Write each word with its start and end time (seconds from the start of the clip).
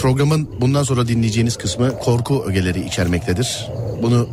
Programın 0.00 0.48
bundan 0.60 0.82
sonra 0.82 1.08
dinleyeceğiniz 1.08 1.56
kısmı 1.56 1.98
korku 1.98 2.44
ögeleri 2.44 2.86
içermektedir. 2.86 3.68
Bunu 4.02 4.28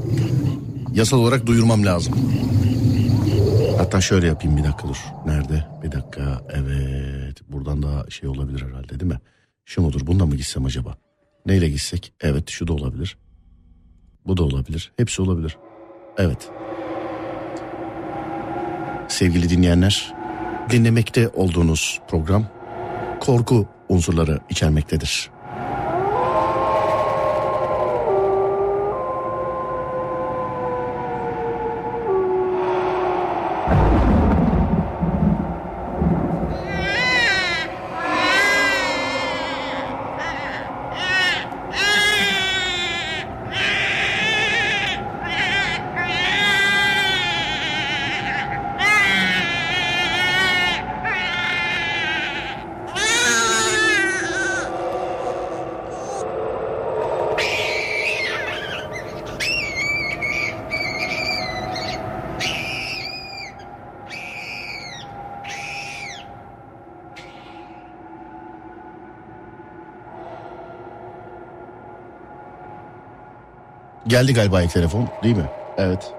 yasal 0.94 1.18
olarak 1.18 1.46
duyurmam 1.46 1.86
lazım. 1.86 2.14
Hatta 3.78 4.02
şöyle 4.02 4.28
yapayım 4.28 4.58
bir 4.58 4.64
dakika 4.64 4.88
dur. 4.88 4.98
Nerede? 5.26 5.68
Bir 5.84 5.92
dakika. 5.92 6.42
Evet. 6.50 7.42
Buradan 7.50 7.84
daha 7.84 8.10
şey 8.10 8.30
olabilir 8.30 8.62
herhalde 8.62 9.00
değil 9.00 9.12
mi? 9.12 9.20
Şu 9.66 9.82
mudur? 9.82 10.08
Bununla 10.08 10.26
mı 10.26 10.36
gitsem 10.36 10.66
acaba? 10.66 10.98
Neyle 11.46 11.70
gitsek? 11.70 12.14
Evet 12.22 12.50
şu 12.50 12.68
da 12.68 12.74
olabilir. 12.74 13.18
Bu 14.28 14.38
da 14.38 14.44
olabilir. 14.44 14.92
Hepsi 14.98 15.22
olabilir. 15.22 15.58
Evet. 16.18 16.50
Sevgili 19.08 19.50
dinleyenler, 19.50 20.14
dinlemekte 20.70 21.30
olduğunuz 21.30 22.00
program 22.08 22.46
korku 23.20 23.68
unsurları 23.90 24.40
içermektedir. 24.50 25.37
Geldi 74.08 74.34
galiba 74.34 74.62
ilk 74.62 74.72
telefon 74.72 75.08
değil 75.24 75.36
mi? 75.38 75.50
Evet. 75.78 76.14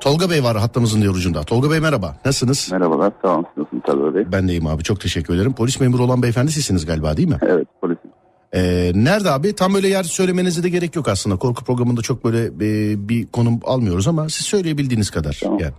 Tolga 0.00 0.30
Bey 0.30 0.44
var 0.44 0.56
hattımızın 0.56 1.00
diğer 1.02 1.10
ucunda. 1.12 1.42
Tolga 1.42 1.70
Bey 1.70 1.80
merhaba. 1.80 2.16
Nasılsınız? 2.24 2.72
Merhabalar, 2.72 3.12
sağ 3.22 3.34
olun. 3.34 3.46
Nasılsınız 3.56 3.82
Tabii 3.86 4.14
Bey? 4.14 4.32
Ben 4.32 4.48
de 4.48 4.52
iyiyim 4.52 4.66
abi 4.66 4.82
çok 4.82 5.00
teşekkür 5.00 5.34
ederim. 5.34 5.52
Polis 5.52 5.80
memuru 5.80 6.02
olan 6.02 6.22
beyefendi 6.22 6.52
sizsiniz 6.52 6.86
galiba 6.86 7.16
değil 7.16 7.28
mi? 7.28 7.38
Evet, 7.42 7.66
polisim. 7.80 8.10
Ee, 8.54 8.92
nerede 8.94 9.30
abi? 9.30 9.54
Tam 9.54 9.74
öyle 9.74 9.88
yer 9.88 10.02
söylemenize 10.02 10.62
de 10.62 10.68
gerek 10.68 10.96
yok 10.96 11.08
aslında. 11.08 11.36
Korku 11.36 11.64
programında 11.64 12.02
çok 12.02 12.24
böyle 12.24 12.44
e, 12.46 13.08
bir 13.08 13.26
konum 13.26 13.60
almıyoruz 13.64 14.08
ama 14.08 14.28
siz 14.28 14.46
söyleyebildiğiniz 14.46 15.10
kadar. 15.10 15.38
Tamam. 15.42 15.58
Yani. 15.58 15.72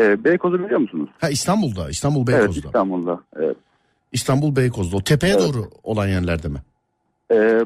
Ee, 0.00 0.24
Beykoz'u 0.24 0.64
biliyor 0.64 0.80
musunuz? 0.80 1.08
Ha 1.20 1.28
İstanbul'da, 1.28 1.90
İstanbul 1.90 2.24
Evet, 2.28 2.40
Beykoz'da. 2.40 2.66
İstanbul'da. 2.68 3.20
Evet. 3.36 3.56
İstanbul 4.12 4.56
Beykoz'da. 4.56 4.96
O 4.96 5.00
tepeye 5.00 5.34
Evet. 5.34 5.42
doğru 5.42 5.70
olan 5.82 6.08
yerlerde 6.08 6.48
mi? 6.48 6.58
Ee, 7.32 7.57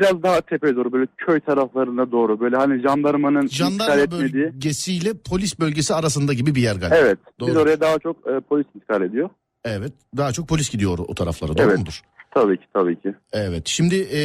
biraz 0.00 0.22
daha 0.22 0.40
tepeye 0.40 0.76
doğru, 0.76 0.92
böyle 0.92 1.06
köy 1.16 1.40
taraflarına 1.40 2.12
doğru, 2.12 2.40
böyle 2.40 2.56
hani 2.56 2.82
jandarmanın 2.82 3.42
intikal 3.42 3.70
Jandarma 3.70 3.94
etmediği. 4.02 4.44
bölgesiyle 4.44 5.12
polis 5.30 5.60
bölgesi 5.60 5.94
arasında 5.94 6.32
gibi 6.32 6.54
bir 6.54 6.62
yer 6.62 6.76
galiba. 6.76 6.96
Evet, 6.96 7.18
biz 7.40 7.48
Doğru. 7.48 7.58
oraya 7.60 7.80
daha 7.80 7.98
çok 7.98 8.16
e, 8.16 8.40
polis 8.40 8.66
intikal 8.74 9.02
ediyor. 9.02 9.30
Evet. 9.64 9.92
Daha 10.16 10.32
çok 10.32 10.48
polis 10.48 10.70
gidiyor 10.70 10.98
o, 10.98 11.02
o 11.02 11.14
taraflara. 11.14 11.58
Doğru 11.58 11.66
Evet. 11.68 11.78
mudur? 11.78 12.00
Tabii 12.42 12.56
ki, 12.56 12.64
tabii 12.74 13.00
ki. 13.00 13.14
Evet. 13.32 13.62
Şimdi 13.66 14.08
e, 14.12 14.20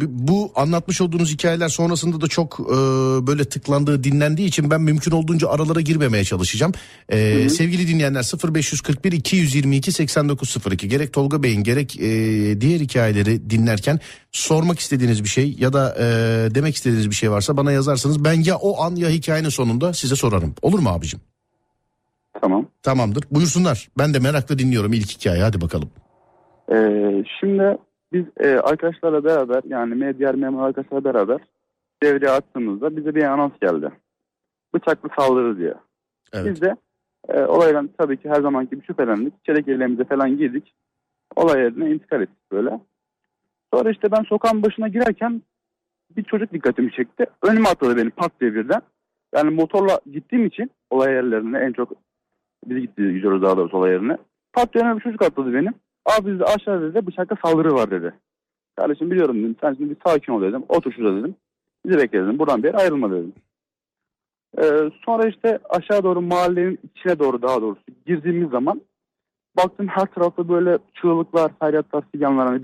bu 0.00 0.52
anlatmış 0.56 1.00
olduğunuz 1.00 1.32
hikayeler 1.32 1.68
sonrasında 1.68 2.20
da 2.20 2.28
çok 2.28 2.60
e, 2.60 2.74
böyle 3.26 3.44
tıklandığı, 3.44 4.04
dinlendiği 4.04 4.48
için 4.48 4.70
ben 4.70 4.80
mümkün 4.80 5.10
olduğunca 5.10 5.48
aralara 5.48 5.80
girmemeye 5.80 6.24
çalışacağım. 6.24 6.72
E, 7.08 7.44
hı. 7.44 7.50
Sevgili 7.50 7.88
dinleyenler 7.88 8.54
0541 8.54 9.12
222 9.12 9.92
8902 9.92 10.88
gerek 10.88 11.12
Tolga 11.12 11.42
Bey'in 11.42 11.62
gerek 11.62 12.00
e, 12.00 12.10
diğer 12.60 12.80
hikayeleri 12.80 13.50
dinlerken 13.50 14.00
sormak 14.32 14.78
istediğiniz 14.78 15.24
bir 15.24 15.28
şey 15.28 15.56
ya 15.58 15.72
da 15.72 15.96
e, 15.98 16.04
demek 16.54 16.74
istediğiniz 16.74 17.10
bir 17.10 17.14
şey 17.14 17.30
varsa 17.30 17.56
bana 17.56 17.72
yazarsanız 17.72 18.24
ben 18.24 18.42
ya 18.42 18.56
o 18.56 18.82
an 18.82 18.96
ya 18.96 19.08
hikayenin 19.08 19.48
sonunda 19.48 19.92
size 19.92 20.16
sorarım. 20.16 20.54
Olur 20.62 20.78
mu 20.78 20.88
abicim? 20.88 21.20
Tamam. 22.40 22.66
Tamamdır. 22.82 23.24
Buyursunlar. 23.30 23.88
Ben 23.98 24.14
de 24.14 24.18
merakla 24.18 24.58
dinliyorum 24.58 24.92
ilk 24.92 25.10
hikaye. 25.10 25.42
Hadi 25.42 25.60
bakalım. 25.60 25.90
Ee, 26.72 27.24
şimdi 27.40 27.78
biz 28.12 28.24
e, 28.36 28.48
arkadaşlarla 28.48 29.24
beraber, 29.24 29.62
yani 29.66 29.94
me- 29.94 30.18
diğer 30.18 30.34
memur 30.34 30.62
arkadaşlarla 30.62 31.04
beraber 31.04 31.40
devreye 32.02 32.30
attığımızda 32.30 32.96
bize 32.96 33.14
bir 33.14 33.24
anons 33.24 33.52
geldi. 33.60 33.90
Bıçaklı 34.74 35.08
saldırı 35.18 35.58
diye. 35.58 35.74
Evet. 36.32 36.46
Biz 36.46 36.62
de 36.62 36.76
e, 37.28 37.40
olaydan 37.40 37.90
tabii 37.98 38.16
ki 38.16 38.28
her 38.28 38.40
zamanki 38.40 38.70
gibi 38.70 38.86
şüphelendik. 38.86 39.44
Çelik 39.44 39.68
ellerimize 39.68 40.04
falan 40.04 40.36
giydik. 40.36 40.74
Olay 41.36 41.60
yerine 41.60 41.90
intikal 41.90 42.22
ettik 42.22 42.52
böyle. 42.52 42.80
Sonra 43.74 43.90
işte 43.90 44.12
ben 44.12 44.22
sokağın 44.22 44.62
başına 44.62 44.88
girerken 44.88 45.42
bir 46.16 46.24
çocuk 46.24 46.52
dikkatimi 46.52 46.92
çekti. 46.92 47.26
Önüme 47.42 47.68
atladı 47.68 47.96
beni 47.96 48.10
pat 48.10 48.32
diye 48.40 48.54
birden. 48.54 48.82
Yani 49.34 49.50
motorla 49.50 50.00
gittiğim 50.12 50.46
için 50.46 50.70
olay 50.90 51.12
yerlerine 51.12 51.58
en 51.58 51.72
çok 51.72 51.92
biz 52.66 52.82
gidiyoruz 52.96 53.42
daha 53.42 53.56
doğrusu 53.56 53.76
olay 53.76 53.92
yerine. 53.92 54.16
Pat 54.52 54.74
diye 54.74 54.96
bir 54.96 55.00
çocuk 55.00 55.22
atladı 55.22 55.54
benim. 55.54 55.74
Abi 56.10 56.32
bizde 56.32 56.44
aşağıda 56.44 56.94
dedi 56.94 57.06
bıçakla 57.06 57.36
saldırı 57.44 57.74
var 57.74 57.90
dedi. 57.90 58.14
Kardeşim 58.76 59.10
biliyorum 59.10 59.38
dedim. 59.38 59.56
Sen 59.60 59.74
şimdi 59.74 59.90
bir 59.90 59.96
sakin 60.06 60.32
ol 60.32 60.42
dedim. 60.42 60.64
Otur 60.68 60.92
şurada 60.92 61.16
dedim. 61.16 61.34
Bizi 61.86 61.98
bekle 61.98 62.22
dedim. 62.22 62.38
Buradan 62.38 62.62
bir 62.62 62.68
yere 62.68 62.76
ayrılma 62.76 63.10
dedim. 63.10 63.32
Ee, 64.58 64.90
sonra 65.04 65.28
işte 65.28 65.58
aşağı 65.70 66.02
doğru 66.04 66.20
mahallenin 66.20 66.78
içine 66.94 67.18
doğru 67.18 67.42
daha 67.42 67.62
doğrusu 67.62 67.82
girdiğimiz 68.06 68.50
zaman 68.50 68.80
baktım 69.56 69.88
her 69.88 70.06
tarafta 70.06 70.48
böyle 70.48 70.78
çığlıklar, 70.94 71.52
feryatlar, 71.60 72.04
figanlar 72.12 72.48
hani 72.48 72.62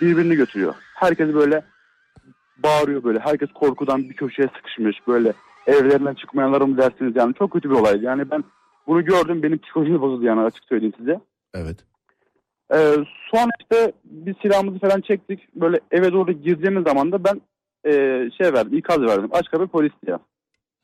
birbirini 0.00 0.34
götürüyor. 0.34 0.74
Herkes 0.94 1.34
böyle 1.34 1.62
bağırıyor 2.58 3.04
böyle. 3.04 3.18
Herkes 3.18 3.52
korkudan 3.52 4.02
bir 4.02 4.14
köşeye 4.14 4.48
sıkışmış 4.56 5.06
böyle 5.06 5.32
evlerinden 5.66 6.14
çıkmayanlara 6.14 6.66
mı 6.66 6.76
dersiniz 6.76 7.16
yani 7.16 7.34
çok 7.34 7.52
kötü 7.52 7.70
bir 7.70 7.74
olaydı. 7.74 8.04
Yani 8.04 8.30
ben 8.30 8.44
bunu 8.86 9.04
gördüm 9.04 9.42
benim 9.42 9.58
psikolojimi 9.58 10.00
bozuldu 10.00 10.24
yani 10.24 10.40
açık 10.40 10.64
söyleyeyim 10.64 10.94
size. 10.98 11.20
Evet. 11.54 11.84
Ee, 12.74 12.76
sonra 13.30 13.50
işte 13.60 13.92
biz 14.04 14.34
silahımızı 14.42 14.78
falan 14.78 15.00
çektik. 15.00 15.48
Böyle 15.54 15.80
eve 15.90 16.12
doğru 16.12 16.32
girdiğimiz 16.32 16.84
zaman 16.84 17.12
da 17.12 17.24
ben 17.24 17.40
e, 17.84 17.92
şey 18.38 18.52
verdim, 18.52 18.78
ikaz 18.78 19.00
verdim. 19.00 19.28
Aç 19.32 19.46
kapı 19.50 19.66
polis 19.66 19.92
diye. 20.06 20.16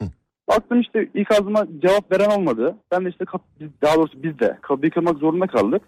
Hı. 0.03 0.09
Baktım 0.49 0.81
işte 0.81 1.09
ikazıma 1.15 1.67
cevap 1.83 2.13
veren 2.13 2.31
olmadı. 2.31 2.77
Ben 2.91 3.05
de 3.05 3.09
işte 3.09 3.25
kap, 3.25 3.43
biz- 3.61 3.81
daha 3.83 3.97
doğrusu 3.97 4.23
biz 4.23 4.39
de 4.39 4.59
kapıyı 4.63 4.91
kırmak 4.93 5.19
zorunda 5.19 5.47
kaldık. 5.47 5.83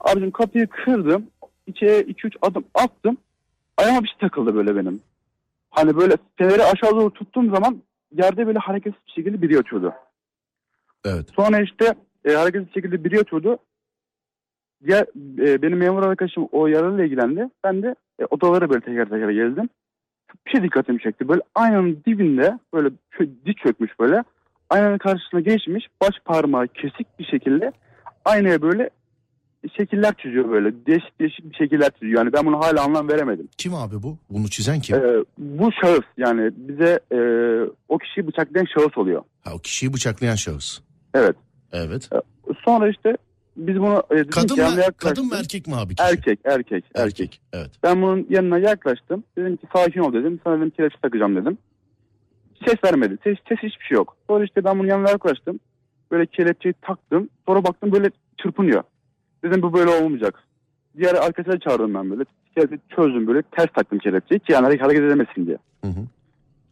Abicim 0.00 0.30
kapıyı 0.30 0.66
kırdım. 0.66 1.26
İçeri 1.66 2.10
2-3 2.12 2.36
adım 2.42 2.64
attım. 2.74 3.16
Ayağıma 3.76 4.02
bir 4.02 4.08
şey 4.08 4.18
takıldı 4.18 4.54
böyle 4.54 4.76
benim. 4.76 5.00
Hani 5.70 5.96
böyle 5.96 6.14
feneri 6.36 6.62
aşağı 6.64 6.90
doğru 6.90 7.10
tuttuğum 7.10 7.50
zaman 7.54 7.82
yerde 8.12 8.46
böyle 8.46 8.58
hareketsiz 8.58 9.02
bir 9.06 9.12
şekilde 9.12 9.42
biri 9.42 9.54
yatıyordu. 9.54 9.92
Evet. 11.04 11.26
Sonra 11.36 11.60
işte 11.60 11.94
e, 12.24 12.32
hareketsiz 12.32 12.74
şekilde 12.74 13.04
biri 13.04 13.16
yatıyordu. 13.16 13.58
Diğer, 14.86 15.02
e, 15.38 15.62
benim 15.62 15.78
memur 15.78 16.02
arkadaşım 16.02 16.48
o 16.52 16.66
yarayla 16.66 17.04
ilgilendi. 17.04 17.48
Ben 17.64 17.82
de 17.82 17.94
e, 18.18 18.24
odaları 18.24 18.70
böyle 18.70 18.80
teker 18.80 19.08
teker 19.08 19.30
gezdim. 19.30 19.68
Bir 20.46 20.50
şey 20.50 20.62
dikkatimi 20.62 21.00
çekti. 21.00 21.28
Böyle 21.28 21.40
aynanın 21.54 22.02
dibinde 22.06 22.58
böyle 22.74 22.90
diz 23.46 23.54
çökmüş 23.54 23.90
böyle. 24.00 24.24
Aynanın 24.70 24.98
karşısına 24.98 25.40
geçmiş. 25.40 25.86
Baş 26.00 26.14
parmağı 26.24 26.68
kesik 26.68 27.18
bir 27.18 27.24
şekilde 27.24 27.72
aynaya 28.24 28.62
böyle 28.62 28.90
şekiller 29.76 30.14
çiziyor 30.22 30.50
böyle. 30.50 30.86
Değişik 30.86 31.20
değişik 31.20 31.50
bir 31.50 31.54
şekiller 31.54 31.90
çiziyor. 31.90 32.18
Yani 32.24 32.32
ben 32.32 32.46
bunu 32.46 32.58
hala 32.58 32.84
anlam 32.84 33.08
veremedim. 33.08 33.48
Kim 33.58 33.74
abi 33.74 34.02
bu? 34.02 34.18
Bunu 34.30 34.48
çizen 34.48 34.80
kim? 34.80 34.96
E, 34.96 35.24
bu 35.38 35.70
şahıs 35.82 36.04
yani 36.16 36.50
bize 36.56 37.00
e, 37.12 37.18
o 37.88 37.98
kişiyi 37.98 38.26
bıçaklayan 38.26 38.66
şahıs 38.74 38.98
oluyor. 38.98 39.22
Ha, 39.44 39.50
o 39.54 39.58
kişiyi 39.58 39.92
bıçaklayan 39.92 40.34
şahıs. 40.34 40.80
Evet. 41.14 41.36
Evet. 41.72 42.10
Sonra 42.64 42.88
işte 42.88 43.16
biz 43.56 43.76
bunu 43.76 44.02
e, 44.10 44.14
dedim 44.16 44.30
Kadın 44.30 44.54
ki 44.54 44.60
mı, 44.60 44.68
yaklaştım. 44.68 44.94
kadın 45.08 45.26
mı 45.26 45.34
erkek 45.38 45.66
mi 45.66 45.74
abi 45.76 45.94
kişi? 45.94 46.08
Erkek, 46.08 46.38
erkek, 46.44 46.72
erkek. 46.72 46.84
Erkek. 46.94 47.40
Evet. 47.52 47.70
Ben 47.82 48.02
bunun 48.02 48.26
yanına 48.30 48.58
yaklaştım. 48.58 49.24
Dedim 49.36 49.56
ki 49.56 49.66
sakin 49.74 50.00
ol 50.00 50.12
dedim. 50.12 50.40
Sana 50.44 50.56
dedim 50.56 50.70
kelepçe 50.70 50.98
takacağım 51.02 51.36
dedim. 51.36 51.58
Ses 52.66 52.84
vermedi. 52.84 53.18
Ses, 53.24 53.38
ses 53.48 53.58
hiçbir 53.58 53.84
şey 53.84 53.94
yok. 53.94 54.16
Sonra 54.26 54.44
işte 54.44 54.64
ben 54.64 54.78
bunun 54.78 54.88
yanına 54.88 55.10
yaklaştım. 55.10 55.60
Böyle 56.10 56.26
kelepçeyi 56.26 56.74
taktım. 56.82 57.28
Sonra 57.46 57.64
baktım 57.64 57.92
böyle 57.92 58.10
çırpınıyor. 58.42 58.82
Dedim 59.44 59.62
bu 59.62 59.72
böyle 59.72 59.90
olmayacak. 59.90 60.42
Diğer 60.98 61.14
arkadaşları 61.14 61.60
çağırdım 61.60 61.94
ben 61.94 62.10
böyle. 62.10 62.24
Kelepçeyi 62.54 62.80
çözdüm 62.96 63.26
böyle. 63.26 63.42
Ters 63.42 63.72
taktım 63.74 63.98
kelepçeyi 63.98 64.38
ki 64.38 64.52
yani 64.52 64.78
hareket 64.78 65.02
edemesin 65.02 65.46
diye. 65.46 65.58
Hı 65.84 65.88
hı. 65.88 66.00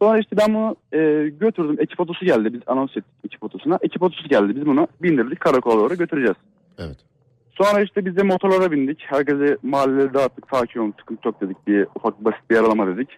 Sonra 0.01 0.19
işte 0.19 0.37
ben 0.37 0.53
bunu 0.53 0.75
e, 0.93 1.29
götürdüm. 1.29 1.75
Ekip 1.79 1.99
otosu 1.99 2.25
geldi. 2.25 2.53
Biz 2.53 2.61
anons 2.67 2.91
ettik 2.91 3.05
ekip 3.25 3.43
otosuna. 3.43 3.79
Ekip 3.81 4.03
otosu 4.03 4.27
geldi. 4.27 4.55
Biz 4.55 4.65
bunu 4.65 4.87
bindirdik 5.01 5.39
karakola 5.39 5.75
doğru 5.75 5.95
götüreceğiz. 5.95 6.35
Evet. 6.77 6.97
Sonra 7.51 7.81
işte 7.81 8.05
biz 8.05 8.17
de 8.17 8.23
motorlara 8.23 8.71
bindik. 8.71 9.03
Herkese 9.05 9.57
mahalleleri 9.63 10.13
dağıttık. 10.13 10.45
Sakin 10.53 10.79
olun 10.79 10.93
sıkıntı 10.99 11.27
yok 11.27 11.41
dedik. 11.41 11.67
Bir 11.67 11.87
ufak 11.95 12.25
basit 12.25 12.49
bir 12.49 12.55
yaralama 12.55 12.87
dedik. 12.87 13.09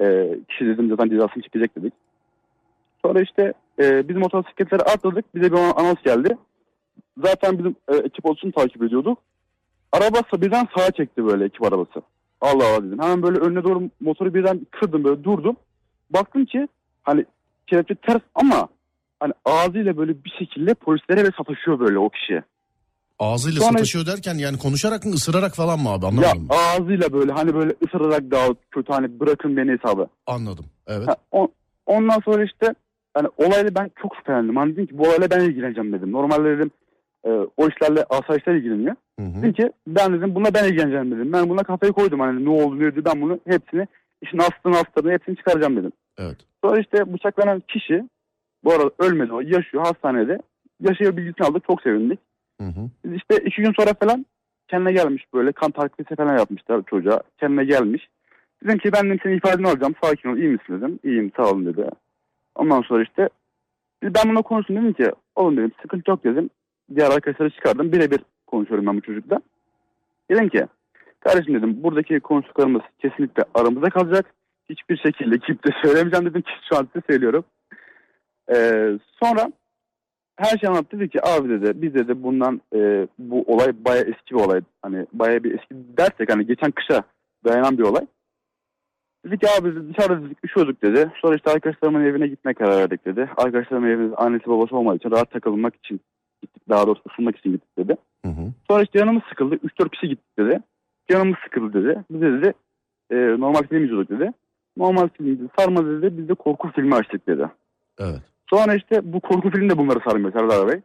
Ee, 0.00 0.38
kişi 0.48 0.66
dedim 0.66 0.88
zaten 0.88 1.08
cezasını 1.08 1.42
çekecek 1.42 1.76
dedik. 1.76 1.94
Sonra 3.02 3.20
işte 3.20 3.52
e, 3.82 4.08
biz 4.08 4.16
motosikletlere 4.16 4.82
atladık. 4.82 5.34
Bize 5.34 5.52
bir 5.52 5.56
anons 5.56 6.02
geldi. 6.04 6.36
Zaten 7.24 7.58
bizim 7.58 7.76
e, 7.88 7.96
ekip 7.96 8.26
olsun 8.26 8.50
takip 8.50 8.82
ediyorduk. 8.82 9.18
Arabası 9.92 10.42
birden 10.42 10.68
sağa 10.76 10.90
çekti 10.90 11.24
böyle 11.26 11.44
ekip 11.44 11.64
arabası. 11.64 12.02
Allah 12.40 12.64
Allah 12.66 12.84
dedim. 12.84 13.02
Hemen 13.02 13.22
böyle 13.22 13.38
önüne 13.38 13.64
doğru 13.64 13.90
motoru 14.00 14.34
birden 14.34 14.66
kırdım 14.70 15.04
böyle 15.04 15.24
durdum. 15.24 15.56
Baktım 16.10 16.44
ki 16.44 16.68
hani 17.02 17.24
kelepçe 17.66 17.94
ters 17.94 18.22
ama 18.34 18.68
hani 19.20 19.32
ağzıyla 19.44 19.96
böyle 19.96 20.24
bir 20.24 20.34
şekilde 20.38 20.74
polislere 20.74 21.24
ve 21.24 21.30
sataşıyor 21.38 21.80
böyle 21.80 21.98
o 21.98 22.08
kişi. 22.08 22.42
Ağzıyla 23.18 23.60
Sonra- 23.60 23.72
sataşıyor 23.72 24.06
derken 24.06 24.34
yani 24.34 24.58
konuşarak 24.58 25.04
mı 25.04 25.12
ısırarak 25.12 25.54
falan 25.56 25.78
mı 25.80 25.88
abi 25.90 26.04
Ya 26.04 26.08
anlamadım. 26.10 26.48
ağzıyla 26.50 27.12
böyle 27.12 27.32
hani 27.32 27.54
böyle 27.54 27.74
ısırarak 27.86 28.30
daha 28.30 28.46
kötü 28.70 28.92
hani 28.92 29.20
bırakın 29.20 29.56
beni 29.56 29.70
hesabı. 29.72 30.06
Anladım. 30.26 30.64
Evet. 30.86 31.08
Ha, 31.08 31.16
o- 31.32 31.48
ondan 31.86 32.20
sonra 32.24 32.44
işte 32.44 32.74
hani 33.14 33.28
olayla 33.36 33.74
ben 33.74 33.90
çok 34.02 34.16
şüphelendim. 34.16 34.56
Hani 34.56 34.72
dedim 34.72 34.86
ki 34.86 34.98
bu 34.98 35.02
olayla 35.02 35.30
ben 35.30 35.40
ilgileneceğim 35.40 35.92
dedim. 35.92 36.12
Normalde 36.12 36.58
dedim 36.58 36.70
e, 37.24 37.30
o 37.56 37.68
işlerle 37.68 38.04
asayişler 38.10 38.54
ilgileniyor. 38.54 38.96
Hı 39.20 39.26
hı. 39.26 39.42
Dedim 39.42 39.52
ki 39.52 39.72
ben 39.86 40.12
dedim 40.12 40.34
buna 40.34 40.54
ben 40.54 40.64
ilgileneceğim 40.64 41.10
dedim. 41.10 41.32
Ben 41.32 41.48
buna 41.48 41.62
kafayı 41.62 41.92
koydum 41.92 42.20
hani 42.20 42.44
ne 42.44 42.50
oldu 42.50 42.78
ne 42.78 42.86
oldu 42.86 43.02
ben 43.04 43.20
bunu 43.22 43.38
hepsini 43.46 43.86
işin 44.22 44.38
aslını 44.38 44.76
astarını 44.78 45.12
hepsini 45.12 45.36
çıkaracağım 45.36 45.76
dedim. 45.76 45.92
Evet. 46.18 46.36
Sonra 46.64 46.80
işte 46.80 47.12
bıçaklanan 47.14 47.62
kişi 47.68 48.08
bu 48.64 48.72
arada 48.72 48.90
ölmedi 48.98 49.32
o 49.32 49.40
yaşıyor 49.40 49.84
hastanede. 49.86 50.38
Yaşıyor 50.80 51.16
bilgisini 51.16 51.46
aldık 51.46 51.64
çok 51.66 51.82
sevindik. 51.82 52.18
Hı 52.60 52.66
hı. 52.66 53.14
İşte 53.14 53.36
iki 53.44 53.62
gün 53.62 53.72
sonra 53.78 53.94
falan 53.94 54.26
kendine 54.68 54.92
gelmiş 54.92 55.24
böyle 55.34 55.52
kan 55.52 55.70
takviyesi 55.70 56.16
falan 56.16 56.38
yapmışlar 56.38 56.82
çocuğa. 56.90 57.20
Kendine 57.40 57.64
gelmiş. 57.64 58.08
Dedim 58.64 58.78
ki 58.78 58.92
ben 58.92 59.06
dedim 59.06 59.20
senin 59.22 59.36
ifadeni 59.36 59.68
alacağım 59.68 59.94
sakin 60.04 60.28
ol 60.28 60.36
iyi 60.36 60.48
misin 60.48 60.80
dedim. 60.80 60.98
İyiyim 61.04 61.32
sağ 61.36 61.50
olun 61.50 61.66
dedi. 61.66 61.88
Ondan 62.54 62.82
sonra 62.82 63.02
işte 63.02 63.28
ben 64.02 64.30
buna 64.30 64.42
konuştum 64.42 64.76
dedim 64.76 64.92
ki 64.92 65.10
oğlum 65.34 65.56
dedim 65.56 65.72
sıkıntı 65.82 66.10
yok 66.10 66.24
dedim. 66.24 66.50
Diğer 66.94 67.10
arkadaşları 67.10 67.50
çıkardım 67.50 67.92
birebir 67.92 68.20
konuşuyorum 68.46 68.86
ben 68.86 68.96
bu 68.96 69.00
çocukla. 69.00 69.40
Dedim 70.30 70.48
ki 70.48 70.66
kardeşim 71.20 71.54
dedim 71.54 71.82
buradaki 71.82 72.20
konuştuklarımız 72.20 72.82
kesinlikle 72.98 73.44
aramızda 73.54 73.90
kalacak. 73.90 74.34
Hiçbir 74.70 74.96
şekilde 74.96 75.38
kimse 75.38 75.68
söylemeyeceğim 75.82 76.26
dedim 76.26 76.42
ki 76.42 76.52
şu 76.68 76.76
an 76.76 76.88
size 76.92 77.06
söylüyorum. 77.10 77.44
Ee, 78.54 78.92
sonra 79.22 79.52
her 80.36 80.58
şey 80.58 80.68
anlattı 80.68 81.00
dedi 81.00 81.08
ki 81.08 81.26
abi 81.26 81.48
dedi 81.48 81.72
biz 81.82 81.94
dedi 81.94 82.22
bundan 82.22 82.60
e, 82.74 83.08
bu 83.18 83.42
olay 83.42 83.72
baya 83.84 84.00
eski 84.00 84.34
bir 84.34 84.40
olay. 84.40 84.60
Hani 84.82 85.06
baya 85.12 85.44
bir 85.44 85.54
eski 85.54 85.74
dersek 85.98 86.32
hani 86.32 86.46
geçen 86.46 86.70
kışa 86.70 87.02
dayanan 87.44 87.78
bir 87.78 87.82
olay. 87.82 88.06
Dedi 89.26 89.38
ki 89.38 89.46
abi 89.60 89.94
dışarıda 89.94 90.24
dedik 90.26 90.38
üşüyorduk 90.44 90.82
dedi. 90.82 91.12
Sonra 91.22 91.36
işte 91.36 91.50
arkadaşlarımın 91.50 92.04
evine 92.04 92.26
gitmeye 92.26 92.54
karar 92.54 92.78
verdik 92.78 93.04
dedi. 93.04 93.30
Arkadaşlarımın 93.36 93.88
evine 93.88 94.14
annesi 94.14 94.46
babası 94.46 94.76
olmadığı 94.76 94.96
için 94.96 95.10
rahat 95.10 95.30
takılmak 95.30 95.76
için 95.76 96.00
gittik. 96.42 96.62
Daha 96.68 96.86
doğrusu 96.86 97.02
ısınmak 97.12 97.36
için 97.36 97.52
gittik 97.52 97.78
dedi. 97.78 97.96
Hı 98.24 98.30
hı. 98.30 98.52
Sonra 98.68 98.82
işte 98.82 98.98
yanımız 98.98 99.22
sıkıldı. 99.28 99.54
3-4 99.54 99.90
kişi 99.90 100.08
gittik 100.08 100.38
dedi. 100.38 100.60
Canımız 101.10 101.36
sıkıldı 101.44 101.84
dedi. 101.84 102.04
Biz 102.10 102.20
de 102.20 102.32
dedi 102.32 102.52
e, 103.10 103.16
normal 103.16 103.62
film 103.62 103.84
izliyorduk 103.84 104.10
dedi. 104.10 104.32
Normal 104.76 105.08
film 105.08 105.32
izliyorduk. 105.32 105.60
Sarmadı 105.60 106.02
dedi. 106.02 106.18
Biz 106.18 106.28
de 106.28 106.34
korku 106.34 106.70
filmi 106.72 106.94
açtık 106.94 107.28
dedi. 107.28 107.46
Evet. 107.98 108.22
Sonra 108.50 108.74
işte 108.74 109.12
bu 109.12 109.20
korku 109.20 109.50
filmi 109.50 109.70
de 109.70 109.78
bunları 109.78 110.00
sarmıyor 110.08 110.32
Serdar 110.32 110.68
Bey. 110.68 110.80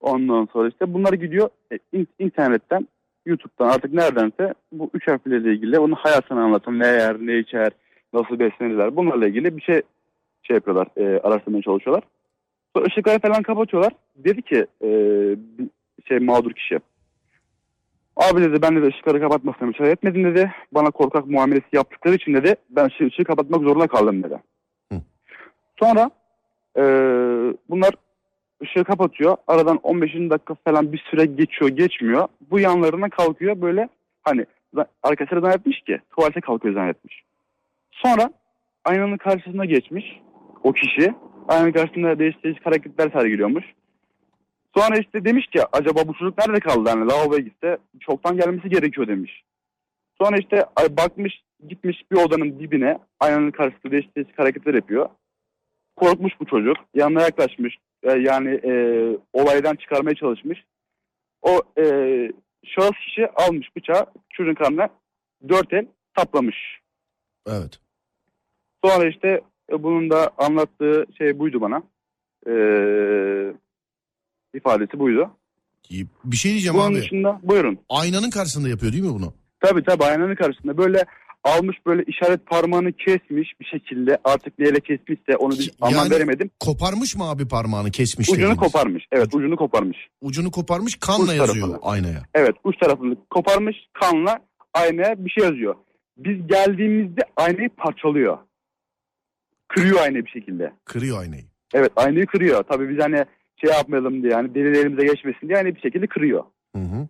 Ondan 0.00 0.48
sonra 0.52 0.68
işte 0.68 0.94
bunlar 0.94 1.12
gidiyor 1.12 1.48
e, 1.72 1.78
in- 1.92 2.08
internetten, 2.18 2.88
YouTube'dan 3.26 3.68
artık 3.68 3.92
neredense 3.92 4.54
bu 4.72 4.90
üç 4.94 5.08
harflerle 5.08 5.52
ilgili 5.52 5.78
onun 5.78 5.94
hayatını 5.94 6.42
anlatan 6.42 6.78
ne 6.78 6.86
yer, 6.86 7.16
ne 7.20 7.38
içer, 7.38 7.72
nasıl 8.12 8.38
beslenirler 8.38 8.96
bunlarla 8.96 9.28
ilgili 9.28 9.56
bir 9.56 9.62
şey 9.62 9.82
şey 10.42 10.54
yapıyorlar, 10.54 10.88
e, 10.96 11.20
araştırmaya 11.20 11.62
çalışıyorlar. 11.62 12.04
Sonra 12.76 12.86
ışıkları 12.86 13.18
falan 13.18 13.42
kapatıyorlar. 13.42 13.92
Dedi 14.16 14.42
ki 14.42 14.66
e, 14.82 14.88
bir 15.58 15.68
şey 16.08 16.18
mağdur 16.18 16.52
kişi. 16.52 16.78
Abi 18.16 18.40
dedi 18.40 18.62
ben 18.62 18.82
de 18.82 18.86
ışıkları 18.86 19.20
kapatmasına 19.20 19.68
müsaade 19.68 19.90
etmedim 19.90 20.24
dedi. 20.24 20.52
Bana 20.72 20.90
korkak 20.90 21.26
muamelesi 21.26 21.66
yaptıkları 21.72 22.14
için 22.14 22.34
dedi 22.34 22.54
ben 22.70 22.86
ışığı 22.86 23.24
kapatmak 23.24 23.62
zorunda 23.62 23.86
kaldım 23.86 24.22
dedi. 24.22 24.40
Hı. 24.92 25.00
Sonra 25.78 26.10
ee, 26.76 26.82
bunlar 27.70 27.94
ışığı 28.62 28.84
kapatıyor. 28.84 29.36
Aradan 29.46 29.76
15 29.76 30.14
dakika 30.14 30.54
falan 30.54 30.92
bir 30.92 31.04
süre 31.10 31.24
geçiyor 31.24 31.70
geçmiyor. 31.70 32.28
Bu 32.50 32.60
yanlarına 32.60 33.10
kalkıyor 33.10 33.60
böyle 33.60 33.88
hani 34.22 34.46
arkadaşlar 35.02 35.40
zannetmiş 35.40 35.80
ki 35.80 36.00
tuvalete 36.16 36.40
kalkıyor 36.40 36.74
zannetmiş. 36.74 37.22
Sonra 37.90 38.30
aynanın 38.84 39.16
karşısına 39.16 39.64
geçmiş 39.64 40.20
o 40.62 40.72
kişi. 40.72 41.14
Aynanın 41.48 41.72
karşısında 41.72 42.18
değişik 42.18 42.66
hareketler 42.66 43.10
sergiliyormuş. 43.10 43.64
Sonra 44.76 44.98
işte 44.98 45.24
demiş 45.24 45.46
ki 45.46 45.60
acaba 45.72 46.08
bu 46.08 46.14
çocuk 46.14 46.38
nerede 46.38 46.60
kaldı? 46.60 46.88
Yani 46.88 47.08
lavaboya 47.10 47.40
gitse 47.40 47.78
çoktan 48.00 48.36
gelmesi 48.36 48.68
gerekiyor 48.68 49.08
demiş. 49.08 49.42
Sonra 50.22 50.36
işte 50.36 50.64
bakmış 50.90 51.42
gitmiş 51.68 52.02
bir 52.10 52.16
odanın 52.16 52.58
dibine 52.58 52.98
aynanın 53.20 53.50
karşısında 53.50 53.92
değişik 53.92 54.38
hareketler 54.38 54.74
yapıyor 54.74 55.08
korkmuş 55.96 56.32
bu 56.40 56.46
çocuk. 56.46 56.76
Yanına 56.94 57.22
yaklaşmış. 57.22 57.76
E, 58.02 58.12
yani 58.12 58.50
e, 58.50 58.72
olaydan 59.32 59.76
çıkarmaya 59.76 60.14
çalışmış. 60.14 60.64
O 61.42 61.62
e, 61.78 61.84
şahıs 62.64 62.96
kişi 63.06 63.28
almış 63.34 63.76
bıçağı 63.76 64.06
çocuğun 64.30 64.54
karnına 64.54 64.88
dört 65.48 65.72
el 65.72 65.86
saplamış. 66.18 66.56
Evet. 67.46 67.78
Sonra 68.84 69.08
işte 69.08 69.40
e, 69.72 69.82
bunun 69.82 70.10
da 70.10 70.30
anlattığı 70.38 71.06
şey 71.18 71.38
buydu 71.38 71.60
bana. 71.60 71.82
E, 72.46 72.54
ifadesi 74.54 74.98
buydu. 74.98 75.30
Bir 76.24 76.36
şey 76.36 76.50
diyeceğim 76.50 76.76
Bunun 76.76 76.86
abi. 76.86 76.94
dışında 76.94 77.40
buyurun. 77.42 77.78
Aynanın 77.88 78.30
karşısında 78.30 78.68
yapıyor 78.68 78.92
değil 78.92 79.04
mi 79.04 79.14
bunu? 79.14 79.34
Tabii 79.60 79.84
tabii 79.84 80.04
aynanın 80.04 80.34
karşısında 80.34 80.76
böyle 80.76 81.04
almış 81.44 81.76
böyle 81.86 82.02
işaret 82.06 82.46
parmağını 82.46 82.92
kesmiş 82.92 83.60
bir 83.60 83.64
şekilde 83.64 84.18
artık 84.24 84.58
neyle 84.58 84.80
kesmişse 84.80 85.36
onu 85.38 85.52
bir 85.52 85.70
anlam 85.80 85.98
Yani 85.98 86.10
veremedim. 86.10 86.50
Koparmış 86.60 87.16
mı 87.16 87.30
abi 87.30 87.48
parmağını 87.48 87.90
kesmiş 87.90 88.28
Ucunu 88.28 88.38
dediğiniz? 88.42 88.58
koparmış. 88.58 89.04
Evet 89.12 89.34
ucunu 89.34 89.56
koparmış. 89.56 89.98
Ucunu 90.20 90.50
koparmış 90.50 90.96
kanla 91.00 91.22
Uç 91.32 91.38
yazıyor 91.38 91.66
tarafını. 91.68 91.90
aynaya. 91.90 92.22
Evet 92.34 92.54
uç 92.64 92.76
tarafını 92.78 93.16
koparmış 93.30 93.76
kanla 93.92 94.38
aynaya 94.74 95.24
bir 95.24 95.30
şey 95.30 95.44
yazıyor. 95.44 95.74
Biz 96.16 96.46
geldiğimizde 96.46 97.20
aynayı 97.36 97.68
parçalıyor. 97.68 98.38
Kırıyor 99.68 100.00
aynayı 100.00 100.24
bir 100.24 100.30
şekilde. 100.30 100.72
Kırıyor 100.84 101.20
aynayı. 101.20 101.42
Evet 101.74 101.92
aynayı 101.96 102.26
kırıyor. 102.26 102.62
Tabii 102.62 102.88
biz 102.88 103.04
hani 103.04 103.24
şey 103.60 103.70
yapmayalım 103.70 104.22
diye 104.22 104.32
yani 104.32 104.54
delil 104.54 104.74
elimize 104.74 105.06
geçmesin 105.06 105.48
diye 105.48 105.58
aynayı 105.58 105.74
bir 105.74 105.80
şekilde 105.80 106.06
kırıyor. 106.06 106.44
Hı 106.76 106.82
hı. 106.82 107.08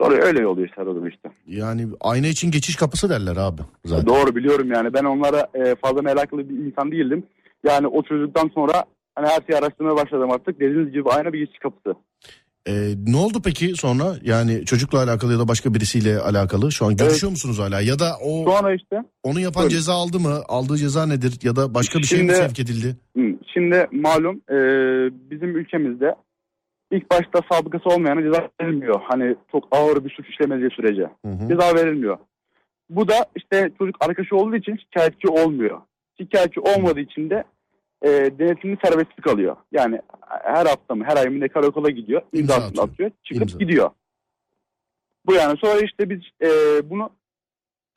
Sonra 0.00 0.14
öyle 0.14 0.64
işte 0.66 0.82
arada 0.82 1.08
işte. 1.08 1.28
Yani 1.46 1.86
ayna 2.00 2.26
için 2.26 2.50
geçiş 2.50 2.76
kapısı 2.76 3.10
derler 3.10 3.36
abi 3.36 3.62
zaten. 3.84 4.06
Doğru 4.06 4.36
biliyorum 4.36 4.72
yani 4.72 4.94
ben 4.94 5.04
onlara 5.04 5.46
e, 5.54 5.74
fazla 5.74 6.02
meraklı 6.02 6.48
bir 6.48 6.66
insan 6.66 6.92
değildim. 6.92 7.22
Yani 7.64 7.86
o 7.86 8.02
çocuktan 8.02 8.50
sonra 8.54 8.84
hani 9.14 9.26
her 9.26 9.38
şeyi 9.46 9.58
araştırmaya 9.58 9.96
başladım 9.96 10.30
artık. 10.30 10.60
Dediğiniz 10.60 10.92
gibi 10.92 11.10
ayna 11.10 11.32
bir 11.32 11.38
geçiş 11.38 11.58
kapısı. 11.58 11.94
Ee, 12.68 12.94
ne 13.06 13.16
oldu 13.16 13.38
peki 13.44 13.74
sonra? 13.74 14.04
Yani 14.22 14.64
çocukla 14.64 15.02
alakalı 15.02 15.32
ya 15.32 15.38
da 15.38 15.48
başka 15.48 15.74
birisiyle 15.74 16.18
alakalı. 16.18 16.72
Şu 16.72 16.86
an 16.86 16.96
görüşüyor 16.96 17.30
musunuz 17.30 17.58
hala? 17.58 17.80
Ya 17.80 17.98
da 17.98 18.12
o 18.24 18.44
Sonra 18.44 18.74
işte 18.74 18.96
onu 19.22 19.40
yapan 19.40 19.60
Buyurun. 19.62 19.76
ceza 19.76 19.92
aldı 19.94 20.20
mı? 20.20 20.42
Aldığı 20.48 20.76
ceza 20.76 21.06
nedir? 21.06 21.38
Ya 21.42 21.56
da 21.56 21.74
başka 21.74 21.98
bir 21.98 22.04
şey 22.04 22.18
mi 22.22 22.24
Şimdi- 22.24 22.34
sevk 22.34 22.60
edildi? 22.60 22.96
Şimdi 23.54 23.86
malum 23.92 24.36
e, 24.50 24.56
bizim 25.30 25.56
ülkemizde 25.56 26.14
ilk 26.90 27.10
başta 27.10 27.40
sabıkası 27.52 27.88
olmayana 27.88 28.22
ceza 28.22 28.48
verilmiyor. 28.60 29.00
Hani 29.04 29.36
çok 29.52 29.68
ağır 29.70 30.04
bir 30.04 30.10
suç 30.10 30.28
işlemediği 30.28 30.70
sürece 30.70 31.02
Hı 31.02 31.28
hı. 31.28 31.48
ceza 31.48 31.74
verilmiyor. 31.74 32.18
Bu 32.90 33.08
da 33.08 33.14
işte 33.36 33.70
çocuk 33.78 33.96
arkadaşı 34.00 34.36
olduğu 34.36 34.56
için 34.56 34.76
şikayetçi 34.76 35.28
olmuyor. 35.28 35.80
Şikayetçi 36.20 36.60
olmadığı 36.60 37.00
için 37.00 37.30
de 37.30 37.44
e, 38.02 38.08
denetimli 38.38 38.78
serbestlik 38.84 39.26
alıyor. 39.26 39.56
Yani 39.72 40.00
her 40.42 40.66
hafta 40.66 40.94
mı 40.94 41.04
her 41.06 41.16
ay 41.16 41.28
mı 41.28 41.40
ne 41.40 41.48
karakola 41.48 41.90
gidiyor. 41.90 42.22
İmza 42.32 42.54
atıyor. 42.54 42.88
atıyor. 42.88 43.10
Çıkıp 43.24 43.42
İmza. 43.42 43.58
gidiyor. 43.58 43.90
Bu 45.26 45.34
yani 45.34 45.58
sonra 45.58 45.80
işte 45.80 46.10
biz 46.10 46.20
e, 46.42 46.50
bunu 46.90 47.10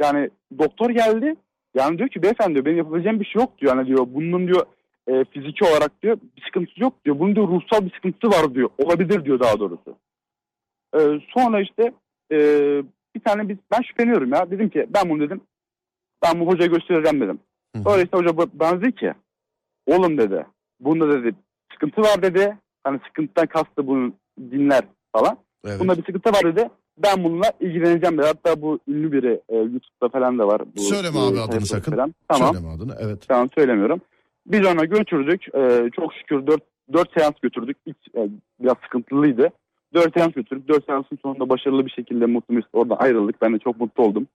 yani 0.02 0.30
doktor 0.60 0.90
geldi. 0.90 1.36
Yani 1.76 1.98
diyor 1.98 2.10
ki 2.10 2.24
beyefendi 2.24 2.54
diyor 2.54 2.66
benim 2.66 2.78
yapabileceğim 2.78 3.20
bir 3.20 3.26
şey 3.26 3.42
yok 3.42 3.58
diyor. 3.58 3.76
Yani 3.76 3.88
diyor 3.88 4.08
bunun 4.08 4.48
diyor 4.48 4.66
e, 5.10 5.26
fiziki 5.26 5.66
olarak 5.66 6.02
diyor 6.04 6.18
bir 6.38 6.42
sıkıntısı 6.42 6.82
yok 6.82 6.94
diyor. 7.06 7.20
Bunun 7.20 7.36
diyor 7.36 7.48
ruhsal 7.48 7.86
bir 7.86 7.92
sıkıntısı 7.92 8.32
var 8.32 8.54
diyor. 8.56 8.70
Olabilir 8.78 9.26
diyor 9.26 9.40
daha 9.40 9.60
doğrusu. 9.60 9.98
E, 10.96 11.00
sonra 11.34 11.62
işte 11.62 11.94
e, 12.32 12.38
bir 13.16 13.20
tane 13.20 13.50
biz 13.50 13.58
ben 13.72 13.82
şüpheleniyorum 13.82 14.34
ya. 14.34 14.52
Dedim 14.52 14.70
ki 14.70 14.88
ben 14.90 15.10
bunu 15.10 15.22
dedim 15.22 15.42
ben 16.24 16.40
bu 16.40 16.48
hocaya 16.48 16.68
göstereceğim 16.68 17.22
dedim. 17.22 17.40
Hı. 17.76 17.82
Sonra 17.82 18.02
işte 18.02 18.18
hoca 18.18 18.30
ba- 18.30 18.50
bana 18.54 18.82
dedi 18.82 18.96
ki 18.96 19.14
oğlum 19.88 20.18
dedi 20.18 20.46
bunda 20.80 21.10
dedi 21.10 21.36
sıkıntı 21.74 22.02
var 22.02 22.22
dedi. 22.22 22.58
Hani 22.84 23.00
sıkıntıdan 23.08 23.48
kastı 23.48 23.88
bunu 23.88 24.14
dinler 24.40 24.82
falan. 25.16 25.38
Evet. 25.66 25.80
Bunda 25.80 25.98
bir 25.98 26.06
sıkıntı 26.06 26.30
var 26.30 26.44
dedi. 26.44 26.70
Ben 26.98 27.24
bununla 27.24 27.52
ilgileneceğim 27.60 28.18
dedi. 28.18 28.26
Hatta 28.28 28.62
bu 28.62 28.80
ünlü 28.88 29.12
biri 29.12 29.42
e, 29.50 29.56
YouTube'da 29.56 30.10
falan 30.10 30.40
da 30.40 30.48
var. 30.48 30.62
Bu, 30.76 30.80
Söyleme 30.80 31.16
bu 31.16 31.20
abi 31.20 31.40
adını 31.40 31.66
sakın. 31.66 31.92
Falan. 31.92 32.16
Tamam. 32.28 32.54
Söyleme 32.54 32.74
adını. 32.74 32.96
Evet. 33.00 33.26
Tamam 33.28 33.50
söylemiyorum. 33.58 34.02
Biz 34.50 34.66
ona 34.66 34.86
götürdük. 34.86 35.56
E, 35.56 35.90
çok 35.96 36.14
şükür 36.14 36.48
4, 36.48 36.62
4 36.94 37.20
seans 37.20 37.34
götürdük. 37.42 37.78
İlk, 37.86 37.98
e, 38.16 38.30
biraz 38.60 38.76
sıkıntılıydı. 38.84 39.50
4 39.94 40.14
seans 40.14 40.34
götürdük. 40.34 40.68
4 40.68 40.86
seansın 40.86 41.20
sonunda 41.22 41.50
başarılı 41.50 41.86
bir 41.86 41.92
şekilde 41.92 42.26
mutlu 42.26 42.56
mesut 42.56 42.76
oradan 42.76 42.98
ayrıldık. 43.00 43.42
Ben 43.42 43.54
de 43.54 43.60
çok 43.60 43.80
mutlu 43.80 44.04
oldum. 44.04 44.28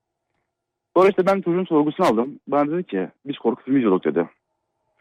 Sonra 0.97 1.09
işte 1.09 1.27
ben 1.27 1.41
çocuğun 1.41 1.65
sorgusunu 1.65 2.07
aldım. 2.07 2.41
Bana 2.49 2.71
dedi 2.71 2.85
ki 2.85 3.09
biz 3.27 3.39
korku 3.39 3.63
filmi 3.63 3.79
izliyorduk 3.79 4.05
dedi. 4.05 4.29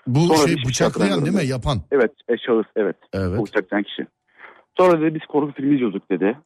Bu 0.08 0.20
Sonra 0.20 0.38
şey 0.38 0.56
şey 0.56 0.66
bıçaklayan 0.66 1.26
değil 1.26 1.36
mi? 1.36 1.46
Yapan. 1.46 1.78
Evet 1.92 2.12
e, 2.30 2.38
şahıs 2.38 2.66
evet. 2.76 2.96
Evet. 3.14 3.40
O 3.40 3.46
bıçaklayan 3.46 3.84
kişi. 3.84 4.08
Sonra 4.78 5.02
dedi 5.02 5.16
biz 5.16 5.26
korku 5.26 5.54
filmi 5.54 5.76
izliyorduk 5.76 6.12
dedi. 6.12 6.38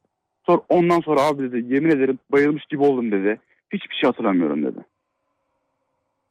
Sonra 0.45 0.61
ondan 0.69 0.99
sonra 0.99 1.21
abi 1.21 1.51
dedi 1.51 1.73
yemin 1.73 1.89
ederim 1.89 2.19
bayılmış 2.31 2.65
gibi 2.65 2.83
oldum 2.83 3.11
dedi. 3.11 3.39
Hiçbir 3.73 3.95
şey 3.95 4.07
hatırlamıyorum 4.07 4.63
dedi. 4.63 4.79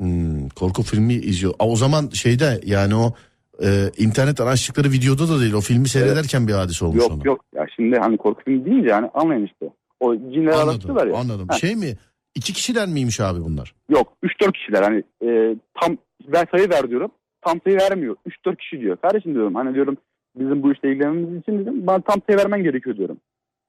Hmm, 0.00 0.35
korku 0.56 0.82
filmi 0.82 1.14
izliyor. 1.14 1.54
Aa, 1.58 1.68
o 1.68 1.76
zaman 1.76 2.08
şeyde 2.08 2.60
yani 2.64 2.94
o 2.94 3.14
e, 3.64 3.68
internetten 3.98 4.46
açtıkları 4.46 4.88
videoda 4.90 5.28
da 5.28 5.40
değil. 5.40 5.54
O 5.54 5.60
filmi 5.60 5.88
seyrederken 5.88 6.48
bir 6.48 6.52
hadise 6.52 6.84
olmuş 6.84 7.02
yok 7.02 7.12
ona. 7.12 7.22
yok 7.24 7.40
ya 7.54 7.66
şimdi 7.76 7.96
hani 7.98 8.16
korku 8.16 8.42
filmi 8.44 8.64
deyince 8.64 8.88
yani 8.88 9.10
anlayın 9.14 9.46
işte. 9.46 9.70
O 10.00 10.16
cinler 10.16 10.52
araştırıyorlar 10.52 11.06
ya. 11.06 11.16
Anladım. 11.16 11.48
Ha. 11.48 11.58
Şey 11.58 11.76
mi? 11.76 11.92
İki 12.34 12.52
kişiler 12.52 12.88
miymiş 12.88 13.20
abi 13.20 13.40
bunlar? 13.40 13.74
Yok 13.90 14.12
3-4 14.24 14.52
kişiler 14.52 14.82
hani 14.82 15.02
e, 15.22 15.56
tam 15.80 15.96
ben 16.32 16.46
sayı 16.50 16.70
ver 16.70 16.90
diyorum. 16.90 17.10
Tam 17.42 17.60
sayı 17.64 17.76
vermiyor. 17.76 18.16
3-4 18.46 18.56
kişi 18.56 18.80
diyor. 18.80 18.96
Kardeşim 18.96 19.34
diyorum 19.34 19.54
hani 19.54 19.74
diyorum 19.74 19.96
bizim 20.38 20.62
bu 20.62 20.72
işle 20.72 20.90
ilgilenmemiz 20.90 21.42
için 21.42 21.58
dedim 21.58 21.86
bana 21.86 22.00
tam 22.00 22.20
sayı 22.26 22.38
vermen 22.38 22.62
gerekiyor 22.62 22.96
diyorum. 22.96 23.16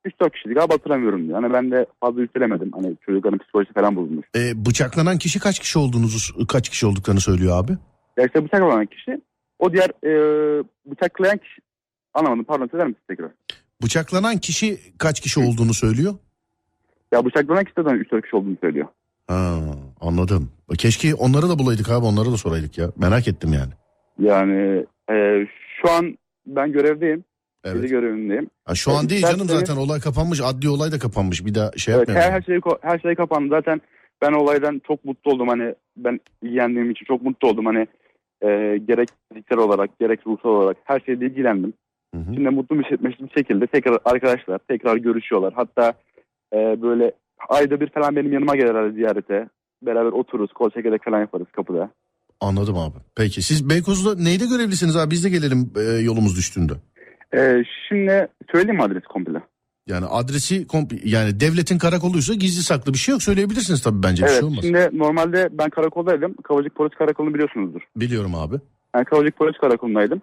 3-4 0.08 0.32
kişiydik 0.32 0.58
abi 0.58 0.72
hatırlamıyorum 0.72 1.28
diyor. 1.28 1.42
Hani 1.42 1.54
ben 1.54 1.72
de 1.72 1.86
fazla 2.00 2.22
üstelemedim. 2.22 2.72
Hani 2.74 2.96
çocukların 3.06 3.40
psikolojisi 3.40 3.74
falan 3.74 3.96
bozulmuş. 3.96 4.26
E, 4.36 4.66
bıçaklanan 4.66 5.18
kişi 5.18 5.40
kaç 5.40 5.60
kişi 5.60 5.80
olduğunuzu 5.80 6.48
kaç 6.48 6.70
kişi 6.70 6.88
olduklarını 6.88 7.22
söylüyor 7.22 7.64
abi? 7.64 7.72
Ya 8.18 8.26
işte 8.26 8.46
bıçak 8.46 8.64
olan 8.64 8.86
kişi 8.86 9.22
o 9.60 9.74
diğer 9.74 9.90
e, 10.04 10.64
bıçaklayan 10.86 11.38
kişi 11.38 11.62
anlamadım 12.14 12.44
pardon 12.44 12.68
söyler 12.68 12.88
misin 12.88 13.02
tekrar? 13.08 13.32
Bıçaklanan 13.84 14.38
kişi 14.38 14.78
kaç 14.98 15.20
kişi 15.20 15.40
olduğunu 15.40 15.74
söylüyor? 15.74 16.14
Ya 17.12 17.26
bıçaklanan 17.26 17.64
kişi 17.64 17.76
de 17.76 17.82
3-4 17.82 18.22
kişi 18.22 18.36
olduğunu 18.36 18.58
söylüyor. 18.62 18.88
Ha, 19.28 19.60
anladım. 20.02 20.52
Keşke 20.78 21.16
onları 21.16 21.50
da 21.50 21.60
bulaydık 21.60 21.90
abi 21.90 22.06
onları 22.06 22.32
da 22.32 22.38
soraydık 22.38 22.78
ya. 22.78 22.92
Merak 22.96 23.28
ettim 23.28 23.54
yani. 23.54 23.74
Yani 24.20 24.86
e, 25.12 25.48
şu 25.82 25.92
an 25.92 26.18
ben 26.48 26.72
görevdeyim. 26.72 27.24
Evet. 27.64 27.90
görevindeyim. 27.90 28.50
Ha, 28.66 28.76
şu 28.76 28.92
an 28.92 29.10
değil 29.10 29.22
canım 29.22 29.48
zaten 29.50 29.76
olay 29.76 30.00
kapanmış. 30.00 30.42
Adli 30.42 30.70
olay 30.70 30.92
da 30.92 31.00
kapanmış. 31.00 31.46
Bir 31.46 31.56
daha 31.56 31.72
şey 31.78 31.96
Evet, 31.96 32.08
yapmayalım. 32.10 32.32
her, 32.34 32.40
her 32.40 32.46
şey 32.46 32.60
her 32.82 33.00
şey 33.00 33.16
kapandı. 33.16 33.50
Zaten 33.50 33.82
ben 34.22 34.32
olaydan 34.32 34.82
çok 34.88 35.06
mutlu 35.06 35.32
oldum. 35.32 35.48
Hani 35.48 35.76
ben 35.98 36.20
ilgilendiğim 36.44 36.92
için 36.92 37.06
çok 37.06 37.22
mutlu 37.22 37.48
oldum. 37.48 37.66
Hani 37.66 37.88
e, 38.42 38.78
gerek 38.88 39.10
fiziksel 39.30 39.58
olarak 39.58 40.00
gerek 40.00 40.28
ruhsal 40.28 40.50
olarak 40.50 40.78
her 40.84 41.00
şeyde 41.00 41.26
ilgilendim. 41.26 41.74
Hı 42.16 42.22
hı. 42.22 42.34
Şimdi 42.34 42.50
mutlu 42.50 42.80
bir, 42.80 42.84
şey- 42.84 43.04
bir 43.04 43.30
şekilde 43.38 43.68
tekrar 43.68 43.98
arkadaşlar 44.06 44.60
tekrar 44.70 44.98
görüşüyorlar. 44.98 45.54
Hatta 45.54 45.94
e, 46.54 46.58
böyle 46.82 47.12
ayda 47.50 47.80
bir 47.80 47.90
falan 47.90 48.16
benim 48.16 48.34
yanıma 48.34 48.56
gelirler 48.56 48.90
ziyarete. 48.90 49.50
Beraber 49.82 50.12
otururuz, 50.12 50.54
kol 50.54 50.70
çekerek 50.70 51.04
falan 51.04 51.20
yaparız 51.20 51.48
kapıda. 51.52 51.90
Anladım 52.42 52.78
abi. 52.78 52.96
Peki 53.16 53.42
siz 53.42 53.70
Beykoz'da 53.70 54.16
neyde 54.24 54.46
görevlisiniz 54.46 54.96
abi? 54.98 55.12
Biz 55.12 55.24
de 55.26 55.30
gelelim 55.30 55.72
e, 55.78 55.82
yolumuz 55.82 56.38
düştüğünde. 56.38 56.74
E, 57.36 57.64
şimdi 57.88 58.28
söyleyeyim 58.52 58.76
mi 58.76 58.84
adresi 58.84 59.06
komple? 59.06 59.42
Yani 59.88 60.06
adresi 60.06 60.68
komple- 60.68 61.02
yani 61.04 61.40
devletin 61.40 61.78
karakoluysa 61.78 62.34
gizli 62.34 62.64
saklı 62.64 62.94
bir 62.94 62.98
şey 62.98 63.12
yok 63.12 63.24
söyleyebilirsiniz 63.24 63.82
tabii 63.82 64.04
bence 64.04 64.24
bir 64.24 64.28
evet, 64.28 64.40
şey 64.40 64.48
olmaz. 64.48 64.60
şimdi 64.62 64.90
normalde 64.94 65.50
ben 65.52 65.70
karakoldaydım. 65.70 66.36
Kavacık 66.44 66.76
Polis 66.76 66.94
Karakolu'nu 66.94 67.34
biliyorsunuzdur. 67.34 67.82
Biliyorum 67.96 68.36
abi. 68.36 68.56
Ben 68.94 69.04
Kavacık 69.04 69.38
Polis 69.38 69.58
Karakolu'ndaydım. 69.58 70.22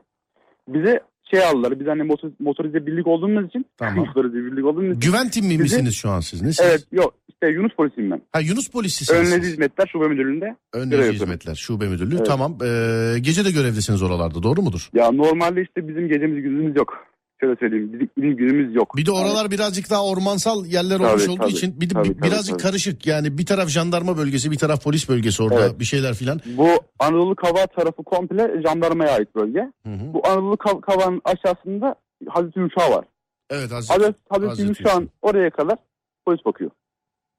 Bize 0.68 1.00
şey 1.30 1.44
aldılar. 1.44 1.80
Biz 1.80 1.86
hani 1.86 2.02
motor, 2.02 2.30
motorize 2.38 2.86
birlik 2.86 3.06
olduğumuz 3.06 3.48
için. 3.48 3.66
Tamam. 3.76 3.96
motorize 3.96 4.34
birlik 4.34 4.64
olduğumuz 4.64 4.96
için. 4.96 5.00
Güven 5.10 5.28
timi 5.28 5.48
Bizi- 5.50 5.62
misiniz 5.62 5.94
şu 5.94 6.10
an 6.10 6.20
siz? 6.20 6.42
Nesiniz? 6.42 6.70
Evet 6.70 6.86
yok 6.92 7.14
işte 7.28 7.48
Yunus 7.48 7.72
polisiyim 7.76 8.10
ben. 8.10 8.22
Ha 8.32 8.40
Yunus 8.40 8.68
polisisiniz. 8.68 9.20
Önledi 9.20 9.44
siz. 9.44 9.52
hizmetler 9.52 9.86
şube 9.92 10.08
müdürlüğünde. 10.08 10.56
Önleyici 10.72 11.12
hizmetler 11.12 11.54
şube 11.54 11.88
müdürlüğü. 11.88 12.16
Evet. 12.16 12.26
Tamam. 12.26 12.58
Ee, 12.64 13.14
gece 13.20 13.44
de 13.44 13.50
görevlisiniz 13.50 14.02
oralarda 14.02 14.42
doğru 14.42 14.62
mudur? 14.62 14.88
Ya 14.94 15.10
normalde 15.12 15.62
işte 15.62 15.88
bizim 15.88 16.08
gecemiz 16.08 16.42
gündüzümüz 16.42 16.76
yok. 16.76 17.06
Şöyle 17.40 17.56
söyleyeyim 17.56 17.92
bizim, 17.92 18.10
bizim 18.16 18.36
günümüz 18.36 18.74
yok. 18.74 18.96
Bir 18.96 19.06
de 19.06 19.10
Yani 19.12 19.24
oralar 19.26 19.50
birazcık 19.50 19.90
daha 19.90 20.06
ormansal 20.06 20.66
yerler 20.66 20.98
Tabii, 20.98 21.06
olmuş 21.08 21.28
olduğu 21.28 21.40
tabii. 21.40 21.50
için 21.52 21.80
bir 21.80 21.90
de 21.90 21.94
Tabii, 21.94 22.08
bi- 22.08 22.16
tabii, 22.16 22.22
birazcık 22.30 22.58
tabii. 22.58 22.62
karışık. 22.62 23.06
Yani 23.06 23.38
bir 23.38 23.46
taraf 23.46 23.68
jandarma 23.68 24.16
bölgesi, 24.16 24.50
bir 24.50 24.58
taraf 24.58 24.84
polis 24.84 25.08
bölgesi 25.08 25.42
orada 25.42 25.60
Evet. 25.66 25.78
bir 25.80 25.84
şeyler 25.84 26.14
filan. 26.14 26.40
bu 26.56 26.68
Anadolu 26.98 27.34
Kava 27.36 27.66
tarafı 27.66 28.02
komple 28.02 28.62
jandarmaya 28.66 29.12
ait 29.12 29.34
bölge. 29.34 29.60
Hı 29.86 29.92
hı. 29.92 30.12
Bu 30.14 30.26
Anadolu 30.28 30.54
Kav- 30.54 30.80
Kava'nın 30.80 31.20
aşağısında 31.24 31.94
Hazreti 32.28 32.58
Yuşa 32.58 32.90
var. 32.90 33.04
Evet 33.50 33.72
Hazreti, 33.72 33.92
Hazreti, 33.92 34.18
Hazreti, 34.28 34.48
Hazreti 34.48 34.68
Yuşa'nın 34.82 35.10
oraya 35.22 35.50
kadar 35.50 35.78
polis 36.26 36.44
bakıyor. 36.44 36.70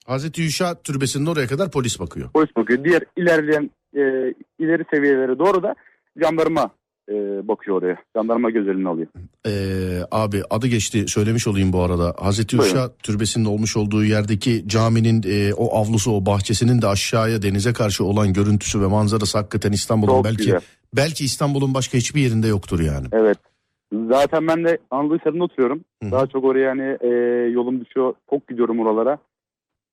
Hazreti 0.06 0.42
Yuşa 0.42 0.76
türbesinin 0.82 1.26
oraya 1.26 1.48
kadar 1.48 1.72
polis 1.72 2.00
bakıyor. 2.00 2.30
Polis 2.34 2.56
bakıyor. 2.56 2.84
Diğer 2.84 3.04
ilerleyen 3.18 3.72
e, 3.96 4.02
ileri 4.60 4.84
seviyelere 4.94 5.40
doğru 5.40 5.64
da 5.64 5.76
jandarma 6.24 6.70
e, 7.10 7.48
bakıyor 7.48 7.78
oraya. 7.78 7.98
Jandarma 8.16 8.50
göz 8.50 8.68
önüne 8.68 8.90
alıyor. 8.90 9.08
Ee, 9.48 10.00
abi 10.12 10.42
adı 10.50 10.68
geçti 10.68 11.08
söylemiş 11.08 11.48
olayım 11.48 11.74
bu 11.74 11.82
arada. 11.82 12.16
Hazreti 12.18 12.58
Buyurun. 12.58 12.76
Yuşa 12.76 12.98
türbesinin 13.04 13.46
olmuş 13.46 13.78
olduğu 13.78 14.04
yerdeki 14.04 14.68
caminin 14.68 15.24
e, 15.28 15.54
o 15.54 15.78
avlusu 15.78 16.12
o 16.12 16.26
bahçesinin 16.26 16.82
de 16.82 16.88
aşağıya 16.88 17.42
denize 17.42 17.74
karşı 17.74 18.04
olan 18.04 18.34
görüntüsü 18.34 18.82
ve 18.82 18.88
manzarası 18.88 19.38
hakikaten 19.38 19.72
İstanbul'un 19.72 20.12
Çok 20.12 20.26
belki 20.26 20.38
güzel. 20.38 20.62
belki 20.96 21.26
İstanbul'un 21.26 21.74
başka 21.74 21.98
hiçbir 21.98 22.22
yerinde 22.22 22.48
yoktur 22.48 22.80
yani. 22.80 23.08
Evet. 23.12 23.38
Zaten 24.10 24.48
ben 24.48 24.64
de 24.64 24.78
Anadolu 24.92 25.18
Hisarı'nda 25.20 25.44
oturuyorum. 25.44 25.84
Hı. 26.04 26.12
Daha 26.12 26.28
çok 26.28 26.44
oraya 26.44 26.70
hani 26.70 26.98
e, 27.02 27.08
yolum 27.50 27.86
düşüyor. 27.86 28.14
Çok 28.30 28.48
gidiyorum 28.48 28.80
oralara. 28.80 29.18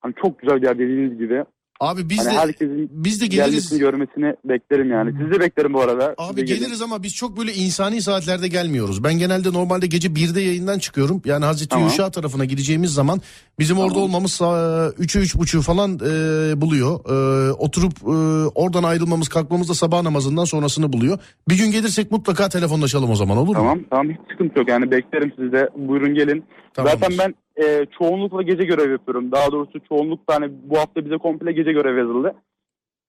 Hani 0.01 0.15
çok 0.23 0.39
güzel 0.39 0.57
bir 0.57 0.67
yer 0.67 0.79
dediğiniz 0.79 1.19
gibi. 1.19 1.45
Abi 1.83 2.09
biz 2.11 2.19
hani 2.19 2.35
de 2.35 2.39
herkesin 2.39 2.91
biz 2.93 3.21
de 3.21 3.27
geliriz. 3.27 3.79
görmesini 3.79 4.35
beklerim 4.45 4.91
yani. 4.91 5.13
Sizi 5.19 5.31
de 5.33 5.41
beklerim 5.41 5.75
bu 5.75 5.81
arada. 5.81 6.15
Siz 6.19 6.31
Abi 6.31 6.45
gelin. 6.45 6.59
geliriz 6.61 6.83
ama 6.83 7.03
biz 7.03 7.15
çok 7.15 7.39
böyle 7.39 7.53
insani 7.55 8.03
saatlerde 8.03 8.49
gelmiyoruz. 8.49 9.05
Ben 9.05 9.15
genelde 9.15 9.53
normalde 9.53 9.87
gece 9.87 10.09
1'de 10.09 10.41
yayından 10.41 10.79
çıkıyorum. 10.79 11.23
Yani 11.25 11.45
Hazreti 11.45 11.69
Tamam. 11.69 11.87
Yuşa 11.89 12.11
tarafına 12.11 12.45
gideceğimiz 12.45 12.91
zaman 12.95 13.21
bizim 13.59 13.79
orada 13.79 13.93
Tamam. 13.95 14.09
olmamız 14.09 14.41
3'e 14.41 15.23
3.30 15.23 15.63
falan 15.63 15.95
e, 15.95 16.61
buluyor. 16.61 17.01
E, 17.11 17.53
oturup 17.53 17.93
e, 18.03 18.11
oradan 18.55 18.83
ayrılmamız 18.83 19.29
kalkmamız 19.29 19.69
da 19.69 19.75
sabah 19.75 20.03
namazından 20.03 20.45
sonrasını 20.45 20.93
buluyor. 20.93 21.19
Bir 21.49 21.59
gün 21.59 21.71
gelirsek 21.71 22.11
mutlaka 22.11 22.49
telefonlaşalım 22.49 23.11
o 23.11 23.15
zaman 23.17 23.37
olur 23.37 23.49
mu? 23.49 23.55
Tamam 23.55 23.81
tamam 23.91 24.11
hiç 24.11 24.19
sıkıntı 24.33 24.59
yok. 24.59 24.69
Yani 24.69 24.91
beklerim 24.91 25.33
sizi 25.39 25.53
de. 25.53 25.69
Buyurun 25.77 26.15
gelin. 26.15 26.45
Tamamdır. 26.75 27.01
Zaten 27.01 27.19
ben 27.19 27.35
e, 27.57 27.87
çoğunlukla 27.99 28.43
gece 28.43 28.65
görev 28.65 28.91
yapıyorum. 28.91 29.33
Daha 29.33 29.53
doğrusu 29.53 29.81
çoğunlukla 29.89 30.35
hani 30.35 30.53
bu 30.65 30.79
hafta 30.79 31.05
bize 31.05 31.19
komple 31.19 31.53
gece 31.53 31.73
görev 31.73 31.99
yazıldı. 31.99 32.35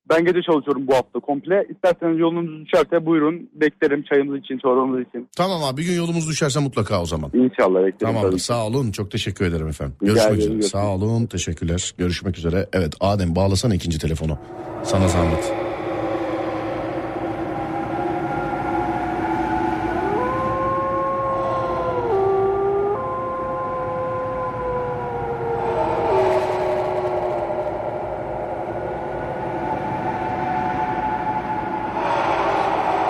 Ben 0.09 0.25
gece 0.25 0.41
çalışıyorum 0.41 0.87
bu 0.87 0.93
hafta 0.93 1.19
komple. 1.19 1.67
İsterseniz 1.69 2.19
yolunuz 2.19 2.65
düşerse 2.65 3.05
buyurun. 3.05 3.49
Beklerim 3.53 4.03
çayımız 4.03 4.39
için, 4.39 4.57
çorbamız 4.57 5.07
için. 5.07 5.27
Tamam 5.37 5.63
abi 5.63 5.81
bir 5.81 5.85
gün 5.85 5.93
yolumuz 5.93 6.29
düşerse 6.29 6.59
mutlaka 6.59 7.01
o 7.01 7.05
zaman. 7.05 7.31
İnşallah 7.33 7.79
beklerim. 7.79 7.97
Tamamdır 8.13 8.29
tabii. 8.29 8.39
sağ 8.39 8.67
olun 8.67 8.91
çok 8.91 9.11
teşekkür 9.11 9.45
ederim 9.45 9.67
efendim. 9.67 9.95
Rica 10.03 10.13
Görüşmek 10.13 10.37
üzere. 10.37 10.61
Sağ 10.61 10.95
olun 10.95 11.25
teşekkürler. 11.25 11.93
Görüşmek 11.97 12.37
üzere. 12.37 12.67
Evet 12.73 12.93
Adem 12.99 13.35
bağlasana 13.35 13.75
ikinci 13.75 13.99
telefonu. 13.99 14.37
Sana 14.83 15.07
zahmet. 15.07 15.53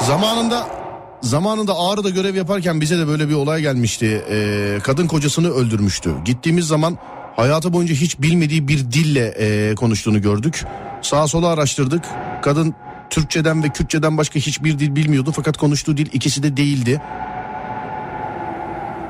Zamanında 0.03 0.67
zamanında 1.23 1.79
Ağrı'da 1.79 2.09
görev 2.09 2.35
yaparken 2.35 2.81
bize 2.81 2.97
de 2.97 3.07
böyle 3.07 3.29
bir 3.29 3.33
olay 3.33 3.61
gelmişti. 3.61 4.23
Ee, 4.29 4.77
kadın 4.83 5.07
kocasını 5.07 5.49
öldürmüştü. 5.49 6.13
Gittiğimiz 6.25 6.67
zaman 6.67 6.97
hayatı 7.35 7.73
boyunca 7.73 7.95
hiç 7.95 8.21
bilmediği 8.21 8.67
bir 8.67 8.79
dille 8.79 9.27
e, 9.27 9.75
konuştuğunu 9.75 10.21
gördük. 10.21 10.63
Sağa 11.01 11.27
sola 11.27 11.47
araştırdık. 11.47 12.05
Kadın 12.41 12.75
Türkçeden 13.09 13.63
ve 13.63 13.69
Kürtçeden 13.69 14.17
başka 14.17 14.39
hiçbir 14.39 14.79
dil 14.79 14.95
bilmiyordu 14.95 15.31
fakat 15.35 15.57
konuştuğu 15.57 15.97
dil 15.97 16.07
ikisi 16.13 16.43
de 16.43 16.57
değildi. 16.57 17.01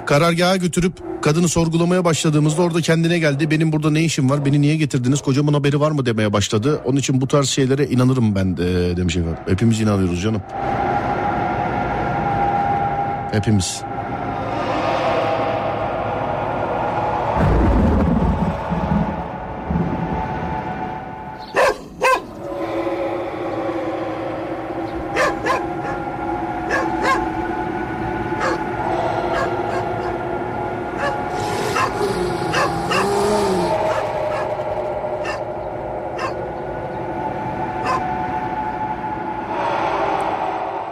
Karargaha 0.05 0.57
götürüp 0.57 0.93
kadını 1.21 1.47
sorgulamaya 1.47 2.05
başladığımızda 2.05 2.61
orada 2.61 2.81
kendine 2.81 3.19
geldi. 3.19 3.51
Benim 3.51 3.71
burada 3.71 3.89
ne 3.89 4.03
işim 4.03 4.29
var? 4.29 4.45
Beni 4.45 4.61
niye 4.61 4.75
getirdiniz? 4.75 5.21
Kocamın 5.21 5.53
haberi 5.53 5.79
var 5.79 5.91
mı 5.91 6.05
demeye 6.05 6.33
başladı. 6.33 6.81
Onun 6.85 6.97
için 6.97 7.21
bu 7.21 7.27
tarz 7.27 7.49
şeylere 7.49 7.85
inanırım 7.87 8.35
ben 8.35 8.57
de 8.57 8.97
demiş 8.97 9.15
efendim. 9.15 9.39
Hepimiz 9.47 9.81
inanıyoruz 9.81 10.21
canım. 10.21 10.41
Hepimiz. 13.33 13.83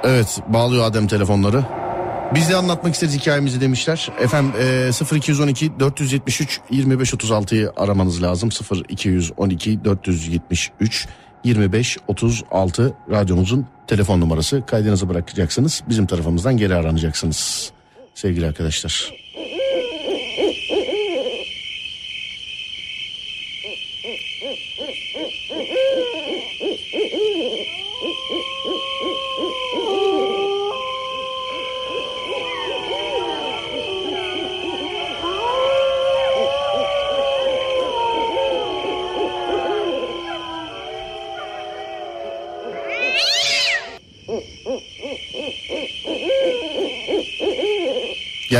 Evet 0.04 0.40
bağlıyor 0.48 0.86
Adem 0.86 1.08
telefonları. 1.08 1.81
Biz 2.36 2.50
de 2.50 2.56
anlatmak 2.56 2.94
isteriz 2.94 3.16
hikayemizi 3.16 3.62
demişler. 3.62 4.10
Efendim 4.20 4.54
e, 4.60 5.16
0212 5.16 5.80
473 5.80 6.60
2536'yı 6.72 7.72
aramanız 7.76 8.24
lazım. 8.24 8.50
0212 8.90 9.84
473 9.86 11.08
2536 11.44 12.94
radyomuzun 13.12 13.68
telefon 13.88 14.22
numarası. 14.22 14.66
Kaydınızı 14.66 15.10
bırakacaksınız. 15.10 15.84
Bizim 15.90 16.06
tarafımızdan 16.06 16.58
geri 16.58 16.76
aranacaksınız. 16.76 17.72
Sevgili 18.16 18.48
arkadaşlar. 18.48 19.12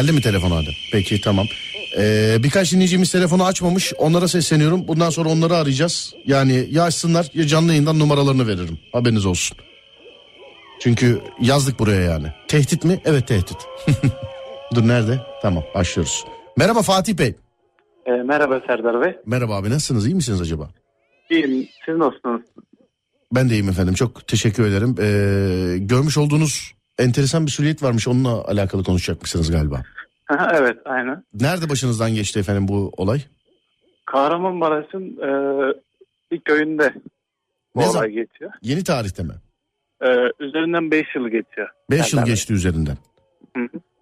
Geldi 0.02 0.12
mi 0.12 0.22
telefon 0.22 0.52
Adem? 0.52 0.74
Peki 0.92 1.22
tamam. 1.22 1.48
Ee, 1.98 2.38
birkaç 2.44 2.72
dinleyicimiz 2.74 3.12
telefonu 3.12 3.46
açmamış. 3.46 3.94
Onlara 3.98 4.28
sesleniyorum. 4.28 4.88
Bundan 4.88 5.10
sonra 5.10 5.30
onları 5.30 5.56
arayacağız. 5.56 6.14
Yani 6.26 6.68
ya 6.72 6.84
açsınlar 6.84 7.28
ya 7.34 7.48
canlı 7.48 7.72
yayından 7.72 8.00
numaralarını 8.00 8.48
veririm. 8.48 8.80
Haberiniz 8.94 9.26
olsun. 9.26 9.58
Çünkü 10.80 11.22
yazdık 11.42 11.80
buraya 11.80 12.02
yani. 12.02 12.28
Tehdit 12.48 12.84
mi? 12.84 13.02
Evet 13.06 13.28
tehdit. 13.28 13.58
Dur 14.76 14.88
nerede? 14.88 15.20
Tamam 15.42 15.64
başlıyoruz. 15.76 16.26
Merhaba 16.58 16.82
Fatih 16.82 17.18
Bey. 17.18 17.36
E, 18.06 18.12
merhaba 18.12 18.62
Serdar 18.68 19.02
Bey. 19.02 19.18
Merhaba 19.26 19.56
abi 19.56 19.70
nasılsınız? 19.70 20.08
İyi 20.08 20.16
misiniz 20.16 20.42
acaba? 20.42 20.70
İyiyim. 21.30 21.68
Siz 21.86 21.96
nasılsınız? 21.96 22.42
Ben 23.32 23.50
de 23.50 23.54
iyiyim 23.54 23.70
efendim. 23.70 23.94
Çok 23.94 24.28
teşekkür 24.28 24.66
ederim. 24.66 24.96
Ee, 25.00 25.78
görmüş 25.78 26.18
olduğunuz 26.18 26.74
enteresan 27.02 27.46
bir 27.46 27.52
süliyet 27.52 27.84
varmış. 27.84 28.08
Onunla 28.08 28.44
alakalı 28.46 28.84
konuşacakmışsınız 28.84 29.52
galiba. 29.52 29.82
evet 30.54 30.78
aynen. 30.86 31.24
Nerede 31.34 31.70
başınızdan 31.70 32.12
geçti 32.16 32.40
efendim 32.40 32.68
bu 32.68 32.92
olay? 32.98 33.22
Kahramanmaraş'ın 34.06 35.04
e, 35.18 35.30
bir 36.32 36.40
köyünde 36.42 36.94
bu 37.76 37.80
Ne 37.80 37.84
olay 37.84 37.92
zaman? 37.94 38.10
geçiyor. 38.12 38.52
Yeni 38.62 38.84
tarihte 38.84 39.24
mi? 39.24 39.34
E, 40.02 40.08
üzerinden 40.40 40.92
5 40.92 41.06
yıl 41.16 41.24
geçiyor. 41.30 41.70
5 41.92 42.14
yıl 42.14 42.26
geçti 42.26 42.54
üzerinden. 42.54 42.98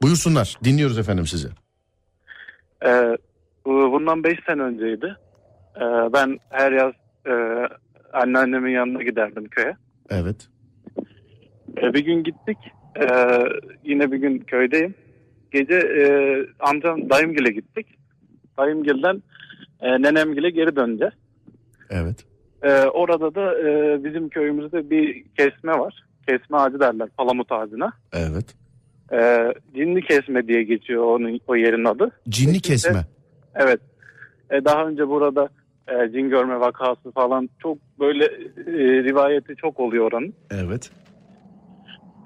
Buyursunlar. 0.01 0.57
Dinliyoruz 0.63 0.97
efendim 0.97 1.27
sizi. 1.27 1.47
E, 2.85 3.17
bu- 3.65 3.91
bundan 3.91 4.23
5 4.23 4.39
sene 4.47 4.61
önceydi. 4.61 5.15
E, 5.75 5.81
ben 6.13 6.39
her 6.49 6.71
yaz 6.71 6.93
e, 7.27 7.33
anneannemin 8.13 8.71
yanına 8.71 9.03
giderdim 9.03 9.47
köye. 9.49 9.75
Evet. 10.09 10.47
E, 11.77 11.93
bir 11.93 12.05
gün 12.05 12.23
gittik. 12.23 12.57
E, 12.95 13.05
yine 13.83 14.11
bir 14.11 14.17
gün 14.17 14.39
köydeyim. 14.39 14.95
Gece 15.51 15.75
e, 15.75 16.05
amcam 16.59 17.09
dayımgile 17.09 17.51
gittik. 17.51 17.87
Dayımgilden 18.57 19.23
e, 19.81 20.01
nenemgile 20.01 20.49
geri 20.49 20.75
döneceğiz. 20.75 21.13
Evet. 21.89 22.25
Ee, 22.63 22.83
orada 22.83 23.35
da 23.35 23.59
e, 23.59 24.03
bizim 24.03 24.29
köyümüzde 24.29 24.89
bir 24.89 25.23
kesme 25.37 25.71
var. 25.71 26.03
Kesme 26.27 26.57
ağacı 26.57 26.79
derler 26.79 27.09
palamut 27.17 27.51
ağacına. 27.51 27.91
Evet. 28.13 28.45
Ee, 29.13 29.53
cinli 29.75 30.01
kesme 30.01 30.47
diye 30.47 30.63
geçiyor 30.63 31.03
onun 31.03 31.39
o 31.47 31.55
yerin 31.55 31.85
adı. 31.85 32.11
Cinli 32.29 32.59
kesme. 32.59 33.05
Evet. 33.55 33.79
Ee, 34.51 34.65
daha 34.65 34.87
önce 34.87 35.07
burada 35.07 35.49
e, 35.87 36.11
cin 36.11 36.29
görme 36.29 36.59
vakası 36.59 37.11
falan 37.11 37.49
çok 37.59 37.77
böyle 37.99 38.25
e, 38.67 39.03
rivayeti 39.03 39.55
çok 39.55 39.79
oluyor 39.79 40.11
oranın. 40.11 40.33
Evet. 40.51 40.91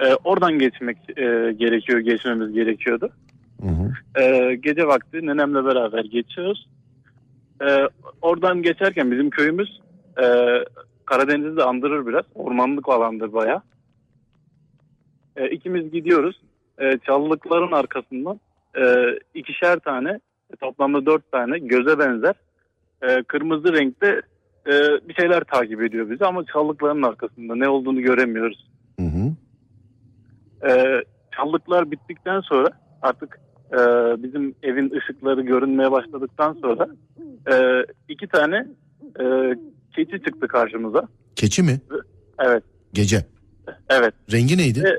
Ee, 0.03 0.15
oradan 0.23 0.59
geçmek 0.59 0.97
e, 1.09 1.53
gerekiyor, 1.57 1.99
geçmemiz 1.99 2.53
gerekiyordu. 2.53 3.09
Hı 3.61 3.67
hı. 3.67 4.21
Ee, 4.21 4.55
gece 4.55 4.87
vakti 4.87 5.25
nenemle 5.25 5.65
beraber 5.65 6.03
geçiyoruz. 6.03 6.67
Ee, 7.61 7.89
oradan 8.21 8.61
geçerken 8.61 9.11
bizim 9.11 9.29
köyümüz 9.29 9.81
e, 10.17 10.25
Karadeniz'i 11.05 11.57
de 11.57 11.63
andırır 11.63 12.07
biraz. 12.07 12.23
Ormanlık 12.35 12.89
alandır 12.89 13.33
bayağı. 13.33 13.61
Ee, 15.35 15.49
ikimiz 15.49 15.91
gidiyoruz. 15.91 16.41
Ee, 16.81 16.99
çalılıkların 17.05 17.71
arkasından 17.71 18.39
e, 18.77 18.83
ikişer 19.33 19.79
tane 19.79 20.09
e, 20.53 20.55
toplamda 20.55 21.05
dört 21.05 21.31
tane 21.31 21.59
göze 21.59 21.99
benzer 21.99 22.33
e, 23.01 23.23
kırmızı 23.23 23.73
renkte 23.73 24.21
e, 24.67 24.71
bir 25.09 25.13
şeyler 25.13 25.43
takip 25.43 25.81
ediyor 25.81 26.09
bizi 26.09 26.25
ama 26.25 26.45
çalılıkların 26.45 27.03
arkasında 27.03 27.55
ne 27.55 27.69
olduğunu 27.69 28.01
göremiyoruz. 28.01 28.67
Hı 28.99 29.05
hı. 29.05 29.33
Ee, 30.67 31.03
çallıklar 31.35 31.91
bittikten 31.91 32.41
sonra 32.41 32.69
artık 33.01 33.39
e, 33.71 33.77
bizim 34.23 34.55
evin 34.63 34.91
ışıkları 34.91 35.41
görünmeye 35.41 35.91
başladıktan 35.91 36.53
sonra 36.61 36.87
e, 37.51 37.85
iki 38.09 38.27
tane 38.27 38.67
e, 39.19 39.55
keçi 39.95 40.23
çıktı 40.25 40.47
karşımıza. 40.47 41.07
Keçi 41.35 41.63
mi? 41.63 41.81
Evet, 42.39 42.63
Gece. 42.93 43.25
evet. 43.89 44.13
Rengi 44.31 44.57
neydi? 44.57 44.83
Ve 44.83 44.97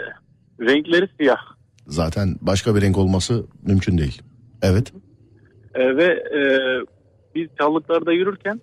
renkleri 0.60 1.08
siyah. 1.20 1.54
Zaten 1.86 2.36
başka 2.40 2.74
bir 2.76 2.80
renk 2.80 2.98
olması 2.98 3.46
mümkün 3.66 3.98
değil. 3.98 4.22
Evet. 4.62 4.92
E, 5.74 5.96
ve 5.96 6.04
e, 6.04 6.40
biz 7.34 7.48
çallıklarda 7.58 8.12
yürürken 8.12 8.60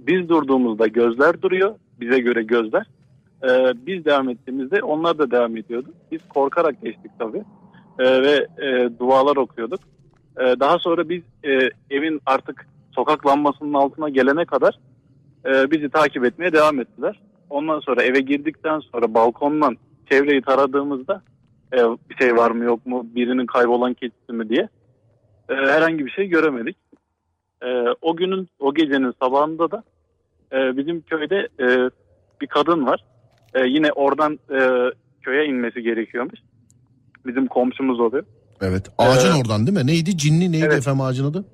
biz 0.00 0.28
durduğumuzda 0.28 0.86
gözler 0.86 1.42
duruyor. 1.42 1.74
Bize 2.00 2.18
göre 2.18 2.42
gözler. 2.42 2.86
E, 3.44 3.72
biz 3.86 4.04
devam 4.04 4.28
ettiğimizde 4.28 4.82
onlar 4.82 5.18
da 5.18 5.30
devam 5.30 5.56
ediyordu. 5.56 5.88
Biz 6.12 6.20
korkarak 6.28 6.82
geçtik 6.82 7.10
tabii. 7.18 7.44
E, 7.98 8.22
ve 8.22 8.46
e, 8.58 8.98
dualar 8.98 9.36
okuyorduk. 9.36 9.80
E, 10.40 10.44
daha 10.60 10.78
sonra 10.78 11.08
biz 11.08 11.22
e, 11.44 11.70
evin 11.90 12.20
artık 12.26 12.66
sokak 12.94 13.26
lambasının 13.26 13.74
altına 13.74 14.08
gelene 14.08 14.44
kadar 14.44 14.78
e, 15.46 15.70
bizi 15.70 15.88
takip 15.88 16.24
etmeye 16.24 16.52
devam 16.52 16.80
ettiler. 16.80 17.20
Ondan 17.50 17.80
sonra 17.80 18.02
eve 18.02 18.20
girdikten 18.20 18.80
sonra 18.80 19.14
balkondan 19.14 19.76
çevreyi 20.10 20.42
taradığımızda 20.42 21.22
e, 21.72 21.76
bir 22.10 22.16
şey 22.20 22.36
var 22.36 22.50
mı 22.50 22.64
yok 22.64 22.86
mu 22.86 23.06
birinin 23.14 23.46
kaybolan 23.46 23.94
keçisi 23.94 24.32
mi 24.32 24.48
diye 24.48 24.68
e, 25.48 25.54
herhangi 25.54 26.06
bir 26.06 26.10
şey 26.10 26.28
göremedik. 26.28 26.76
E, 27.62 27.66
o 28.02 28.16
günün 28.16 28.48
o 28.58 28.74
gecenin 28.74 29.14
sabahında 29.22 29.70
da 29.70 29.82
e, 30.52 30.76
bizim 30.76 31.00
köyde 31.00 31.48
e, 31.60 31.90
bir 32.40 32.46
kadın 32.46 32.86
var. 32.86 33.04
E, 33.54 33.66
yine 33.66 33.92
oradan 33.92 34.38
e, 34.50 34.58
köye 35.22 35.46
inmesi 35.46 35.82
gerekiyormuş. 35.82 36.40
Bizim 37.26 37.46
komşumuz 37.46 38.00
oluyor. 38.00 38.24
Evet. 38.62 38.88
Ağacın 38.98 39.30
Ee, 39.30 39.40
oradan 39.40 39.66
değil 39.66 39.78
mi? 39.78 39.86
Neydi? 39.86 40.16
Cinli 40.18 40.52
neydi 40.52 40.64
evet. 40.64 40.78
efendim 40.78 41.00
ağacın 41.00 41.24
adı? 41.24 41.44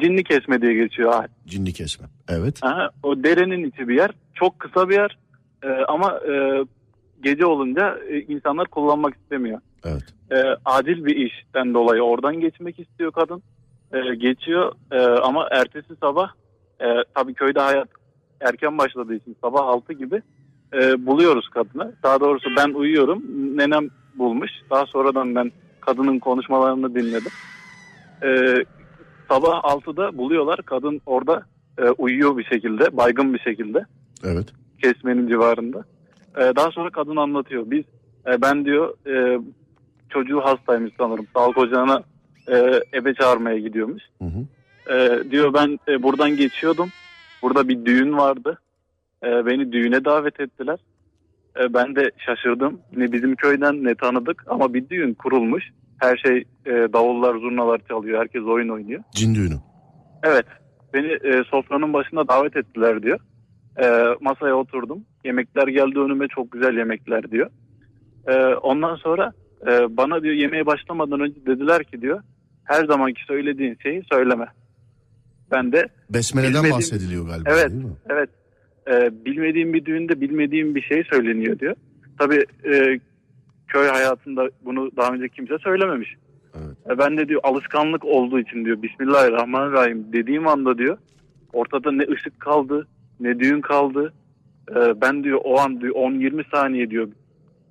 Cinli 0.00 0.24
kesme 0.24 0.62
diye 0.62 0.74
geçiyor 0.74 1.12
ağaç. 1.14 1.30
Cinli 1.46 1.72
kesme. 1.72 2.06
Evet. 2.28 2.58
Aha, 2.62 2.90
o 3.02 3.24
derenin 3.24 3.64
içi 3.70 3.88
bir 3.88 3.96
yer. 3.96 4.10
Çok 4.34 4.58
kısa 4.58 4.88
bir 4.88 4.94
yer. 4.94 5.18
E, 5.64 5.68
ama 5.88 6.20
e, 6.32 6.64
gece 7.22 7.46
olunca 7.46 7.98
e, 8.10 8.20
insanlar 8.20 8.66
kullanmak 8.68 9.14
istemiyor. 9.14 9.60
Evet. 9.84 10.02
e, 10.30 10.36
acil 10.64 11.04
bir 11.04 11.16
işten 11.16 11.74
dolayı 11.74 12.02
oradan 12.02 12.40
geçmek 12.40 12.78
istiyor 12.80 13.12
kadın. 13.12 13.42
E, 13.92 14.14
geçiyor 14.14 14.72
e, 14.92 14.98
ama 15.00 15.48
ertesi 15.50 15.96
sabah 16.00 16.28
e, 16.80 16.86
tabii 17.14 17.34
köyde 17.34 17.60
hayat 17.60 17.88
erken 18.40 18.78
başladığı 18.78 19.14
için 19.14 19.36
sabah 19.40 19.66
6 19.66 19.92
gibi 19.92 20.22
e, 20.74 21.06
buluyoruz 21.06 21.48
kadını. 21.48 21.92
Daha 22.02 22.20
doğrusu 22.20 22.50
ben 22.56 22.72
uyuyorum. 22.72 23.22
Nenem 23.56 23.88
bulmuş. 24.14 24.50
Daha 24.70 24.86
sonradan 24.86 25.34
ben 25.34 25.52
kadının 25.80 26.18
konuşmalarını 26.18 26.94
dinledim. 26.94 27.32
E, 28.22 28.56
sabah 29.28 29.64
6'da 29.64 30.18
buluyorlar. 30.18 30.62
Kadın 30.62 31.00
orada 31.06 31.42
e, 31.78 31.82
uyuyor 31.82 32.36
bir 32.36 32.44
şekilde. 32.44 32.96
Baygın 32.96 33.34
bir 33.34 33.38
şekilde 33.38 33.84
Evet. 34.24 34.46
kesmenin 34.82 35.28
civarında. 35.28 35.84
Ee, 36.36 36.52
daha 36.56 36.70
sonra 36.70 36.90
kadın 36.90 37.16
anlatıyor. 37.16 37.62
Biz 37.70 37.84
e, 38.26 38.42
ben 38.42 38.64
diyor 38.64 38.94
e, 39.06 39.40
çocuğu 40.10 40.40
hastaymış 40.40 40.92
sanırım. 40.98 41.26
Sağlık 41.34 41.58
ocağına 41.58 42.02
e, 42.48 42.80
ebe 42.94 43.14
çağırmaya 43.14 43.58
gidiyormuş. 43.58 44.02
Hı 44.18 44.24
hı. 44.24 44.44
E, 44.94 45.30
diyor 45.30 45.54
ben 45.54 45.78
e, 45.88 46.02
buradan 46.02 46.36
geçiyordum. 46.36 46.88
Burada 47.42 47.68
bir 47.68 47.84
düğün 47.84 48.18
vardı. 48.18 48.58
E, 49.24 49.46
beni 49.46 49.72
düğüne 49.72 50.04
davet 50.04 50.40
ettiler. 50.40 50.78
E, 51.60 51.74
ben 51.74 51.96
de 51.96 52.10
şaşırdım. 52.26 52.80
Ne 52.96 53.12
bizim 53.12 53.36
köyden 53.36 53.84
ne 53.84 53.94
tanıdık 53.94 54.44
ama 54.46 54.74
bir 54.74 54.88
düğün 54.88 55.14
kurulmuş. 55.14 55.64
Her 56.00 56.16
şey 56.16 56.38
e, 56.66 56.70
davullar, 56.92 57.34
zurnalar 57.34 57.80
çalıyor. 57.88 58.20
Herkes 58.20 58.42
oyun 58.42 58.68
oynuyor. 58.68 59.02
Cin 59.14 59.34
düğünü. 59.34 59.54
Evet. 60.22 60.46
Beni 60.94 61.06
e, 61.12 61.44
sofranın 61.50 61.92
başına 61.92 62.28
davet 62.28 62.56
ettiler 62.56 63.02
diyor. 63.02 63.18
E, 63.82 64.04
masaya 64.20 64.54
oturdum. 64.54 65.04
Yemekler 65.24 65.68
geldi 65.68 65.98
önüme 65.98 66.28
çok 66.28 66.52
güzel 66.52 66.76
yemekler 66.78 67.30
diyor. 67.30 67.50
Ee, 68.28 68.32
ondan 68.46 68.96
sonra 68.96 69.32
e, 69.66 69.96
bana 69.96 70.22
diyor 70.22 70.34
yemeğe 70.34 70.66
başlamadan 70.66 71.20
önce 71.20 71.46
dediler 71.46 71.84
ki 71.84 72.00
diyor 72.02 72.22
her 72.64 72.84
zamanki 72.84 73.24
söylediğin 73.26 73.78
şeyi 73.82 74.02
söyleme. 74.12 74.46
Ben 75.50 75.72
de 75.72 75.88
Besmele'den 76.10 76.52
Bilmediğim- 76.52 76.74
bahsediliyor 76.76 77.26
galiba 77.26 77.50
Evet. 77.50 77.70
değil 77.70 77.84
mi? 77.84 77.90
evet 78.10 78.30
e, 78.90 79.24
bilmediğim 79.24 79.72
bir 79.72 79.84
düğünde 79.84 80.20
bilmediğim 80.20 80.74
bir 80.74 80.82
şey 80.82 81.04
söyleniyor 81.04 81.58
diyor. 81.58 81.74
Tabii 82.18 82.44
e, 82.64 83.00
köy 83.68 83.86
hayatında 83.86 84.50
bunu 84.64 84.90
daha 84.96 85.12
önce 85.12 85.28
kimse 85.28 85.58
söylememiş. 85.58 86.14
Evet. 86.54 86.76
E, 86.90 86.98
ben 86.98 87.16
de 87.16 87.28
diyor 87.28 87.40
alışkanlık 87.44 88.04
olduğu 88.04 88.40
için 88.40 88.64
diyor 88.64 88.82
Bismillahirrahmanirrahim 88.82 90.06
dediğim 90.12 90.48
anda 90.48 90.78
diyor 90.78 90.98
ortada 91.52 91.92
ne 91.92 92.02
ışık 92.02 92.40
kaldı 92.40 92.86
ne 93.20 93.38
düğün 93.38 93.60
kaldı. 93.60 94.12
E, 94.70 95.00
ben 95.00 95.24
diyor 95.24 95.40
o 95.44 95.60
an 95.60 95.80
diyor 95.80 95.94
10-20 95.94 96.50
saniye 96.50 96.90
diyor 96.90 97.08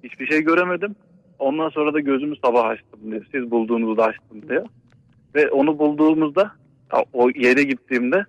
hiçbir 0.03 0.27
şey 0.27 0.41
göremedim. 0.41 0.95
Ondan 1.39 1.69
sonra 1.69 1.93
da 1.93 1.99
gözümü 1.99 2.35
sabah 2.43 2.65
açtım 2.65 2.99
diyor. 3.11 3.25
Siz 3.31 3.51
bulduğunuzda 3.51 4.03
açtım 4.03 4.49
diyor. 4.49 4.65
Ve 5.35 5.49
onu 5.49 5.79
bulduğumuzda 5.79 6.51
o 7.13 7.29
yere 7.29 7.63
gittiğimde 7.63 8.25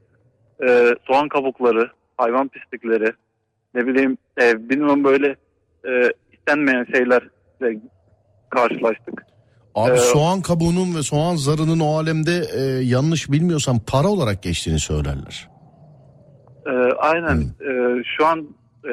e, 0.66 0.94
soğan 1.06 1.28
kabukları, 1.28 1.90
hayvan 2.16 2.48
pislikleri, 2.48 3.12
ne 3.74 3.86
bileyim 3.86 4.18
e, 4.42 4.68
bilmem 4.68 5.04
böyle 5.04 5.36
e, 5.88 5.90
istenmeyen 6.32 6.84
şeylerle 6.84 7.80
karşılaştık. 8.50 9.22
Abi 9.74 9.92
Ee, 9.92 9.96
soğan 9.96 10.42
kabuğunun 10.42 10.94
ve 10.96 11.02
soğan 11.02 11.36
zarının 11.36 11.80
o 11.80 11.96
alemde 11.96 12.44
e, 12.56 12.60
yanlış 12.84 13.32
bilmiyorsam 13.32 13.78
para 13.86 14.08
olarak 14.08 14.42
geçtiğini 14.42 14.78
söylerler. 14.78 15.48
E, 16.66 16.70
aynen 16.98 17.40
e, 17.40 18.02
şu 18.16 18.26
an 18.26 18.46
e, 18.84 18.92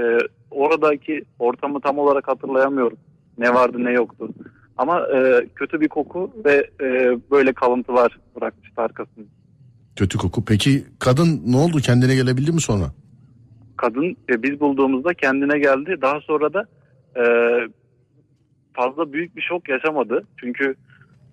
oradaki 0.51 1.23
ortamı 1.39 1.81
tam 1.81 1.97
olarak 1.97 2.27
hatırlayamıyorum. 2.27 2.97
Ne 3.37 3.53
vardı 3.53 3.77
ne 3.79 3.91
yoktu. 3.91 4.29
Ama 4.77 4.99
e, 4.99 5.47
kötü 5.55 5.81
bir 5.81 5.87
koku 5.87 6.31
ve 6.45 6.69
e, 6.81 7.17
böyle 7.31 7.53
kalıntılar 7.53 8.19
bırakmıştı 8.35 8.81
arkasında. 8.81 9.25
Kötü 9.95 10.17
koku. 10.17 10.45
Peki 10.45 10.83
kadın 10.99 11.41
ne 11.45 11.57
oldu 11.57 11.77
kendine 11.77 12.15
gelebildi 12.15 12.51
mi 12.51 12.61
sonra? 12.61 12.85
Kadın 13.81 14.17
e, 14.29 14.43
biz 14.43 14.59
bulduğumuzda 14.59 15.13
kendine 15.13 15.59
geldi. 15.59 15.97
Daha 16.01 16.19
sonra 16.21 16.53
da 16.53 16.65
e, 17.15 17.23
fazla 18.73 19.13
büyük 19.13 19.35
bir 19.35 19.41
şok 19.41 19.69
yaşamadı. 19.69 20.23
Çünkü 20.37 20.75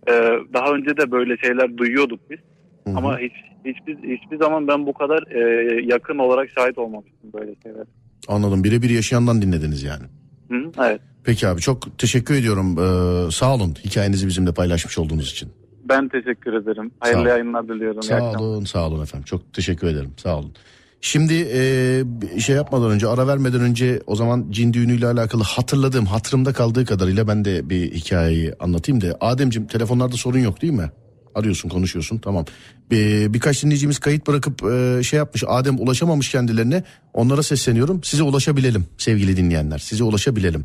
e, 0.08 0.12
daha 0.54 0.72
önce 0.72 0.96
de 0.96 1.10
böyle 1.10 1.36
şeyler 1.36 1.76
duyuyorduk 1.76 2.20
biz. 2.30 2.38
Hı 2.84 2.90
hı. 2.90 2.96
Ama 2.96 3.18
hiç 3.18 3.32
hiçbir 3.64 3.96
hiçbir 3.96 4.36
zaman 4.36 4.68
ben 4.68 4.86
bu 4.86 4.92
kadar 4.92 5.22
e, 5.30 5.40
yakın 5.84 6.18
olarak 6.18 6.50
şahit 6.50 6.78
olmamıştım 6.78 7.30
böyle 7.32 7.54
şeyler. 7.62 7.86
Anladım 8.28 8.64
birebir 8.64 8.90
yaşayandan 8.90 9.42
dinlediniz 9.42 9.82
yani. 9.82 10.04
Hı, 10.50 10.70
evet. 10.78 11.00
Peki 11.24 11.48
abi 11.48 11.60
çok 11.60 11.98
teşekkür 11.98 12.34
ediyorum. 12.34 12.76
Ee, 12.78 13.30
sağ 13.30 13.54
olun 13.54 13.74
hikayenizi 13.84 14.26
bizimle 14.26 14.52
paylaşmış 14.52 14.98
olduğunuz 14.98 15.30
için. 15.30 15.48
Ben 15.88 16.08
teşekkür 16.08 16.52
ederim. 16.52 16.90
Hayırlı 17.00 17.28
yayınlar 17.28 17.68
diliyorum. 17.68 18.02
Sağ 18.02 18.30
olun, 18.30 18.64
sağ 18.64 18.86
olun 18.86 19.02
efendim. 19.02 19.24
Çok 19.24 19.54
teşekkür 19.54 19.86
ederim. 19.86 20.10
Sağ 20.16 20.38
olun. 20.38 20.52
Şimdi 21.00 21.34
e, 21.52 22.40
şey 22.40 22.56
yapmadan 22.56 22.90
önce, 22.90 23.08
ara 23.08 23.26
vermeden 23.26 23.60
önce 23.60 24.00
o 24.06 24.16
zaman 24.16 24.46
cin 24.50 24.72
düğünüyle 24.72 25.06
alakalı 25.06 25.42
hatırladığım, 25.42 26.06
hatırımda 26.06 26.52
kaldığı 26.52 26.84
kadarıyla 26.84 27.28
ben 27.28 27.44
de 27.44 27.70
bir 27.70 27.92
hikayeyi 27.92 28.52
anlatayım 28.60 29.00
da. 29.00 29.16
Ademciğim 29.20 29.68
telefonlarda 29.68 30.16
sorun 30.16 30.38
yok 30.38 30.62
değil 30.62 30.72
mi? 30.72 30.90
Arıyorsun, 31.34 31.68
konuşuyorsun. 31.68 32.18
Tamam. 32.18 32.44
Bir, 32.90 33.34
birkaç 33.34 33.62
dinleyicimiz 33.62 33.98
kayıt 33.98 34.26
bırakıp 34.26 34.64
e, 34.64 35.02
şey 35.02 35.16
yapmış. 35.16 35.44
Adem 35.46 35.80
ulaşamamış 35.80 36.30
kendilerine. 36.30 36.82
Onlara 37.14 37.42
sesleniyorum. 37.42 38.04
Size 38.04 38.22
ulaşabilelim 38.22 38.84
sevgili 38.98 39.36
dinleyenler. 39.36 39.78
Size 39.78 40.04
ulaşabilelim. 40.04 40.64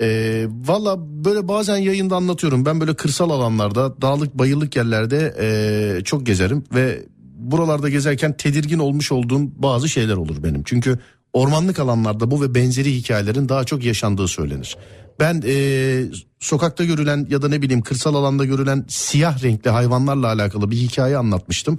Ee, 0.00 0.46
Valla 0.66 0.96
böyle 1.24 1.48
bazen 1.48 1.76
yayında 1.76 2.16
anlatıyorum. 2.16 2.66
Ben 2.66 2.80
böyle 2.80 2.94
kırsal 2.94 3.30
alanlarda, 3.30 4.02
dağlık 4.02 4.34
bayırlık 4.38 4.76
yerlerde 4.76 5.34
ee, 5.40 6.04
çok 6.04 6.26
gezerim 6.26 6.64
ve 6.74 7.02
buralarda 7.40 7.88
gezerken 7.88 8.36
tedirgin 8.36 8.78
olmuş 8.78 9.12
olduğum 9.12 9.62
bazı 9.62 9.88
şeyler 9.88 10.16
olur 10.16 10.42
benim. 10.42 10.62
Çünkü 10.64 10.98
ormanlık 11.32 11.78
alanlarda 11.78 12.30
bu 12.30 12.42
ve 12.42 12.54
benzeri 12.54 12.94
hikayelerin 12.94 13.48
daha 13.48 13.64
çok 13.64 13.84
yaşandığı 13.84 14.28
söylenir. 14.28 14.76
Ben 15.20 15.42
ee, 15.46 16.04
sokakta 16.38 16.84
görülen 16.84 17.26
ya 17.30 17.42
da 17.42 17.48
ne 17.48 17.62
bileyim 17.62 17.82
kırsal 17.82 18.14
alanda 18.14 18.44
görülen 18.44 18.84
siyah 18.88 19.42
renkli 19.42 19.70
hayvanlarla 19.70 20.26
alakalı 20.26 20.70
bir 20.70 20.76
hikaye 20.76 21.16
anlatmıştım. 21.16 21.76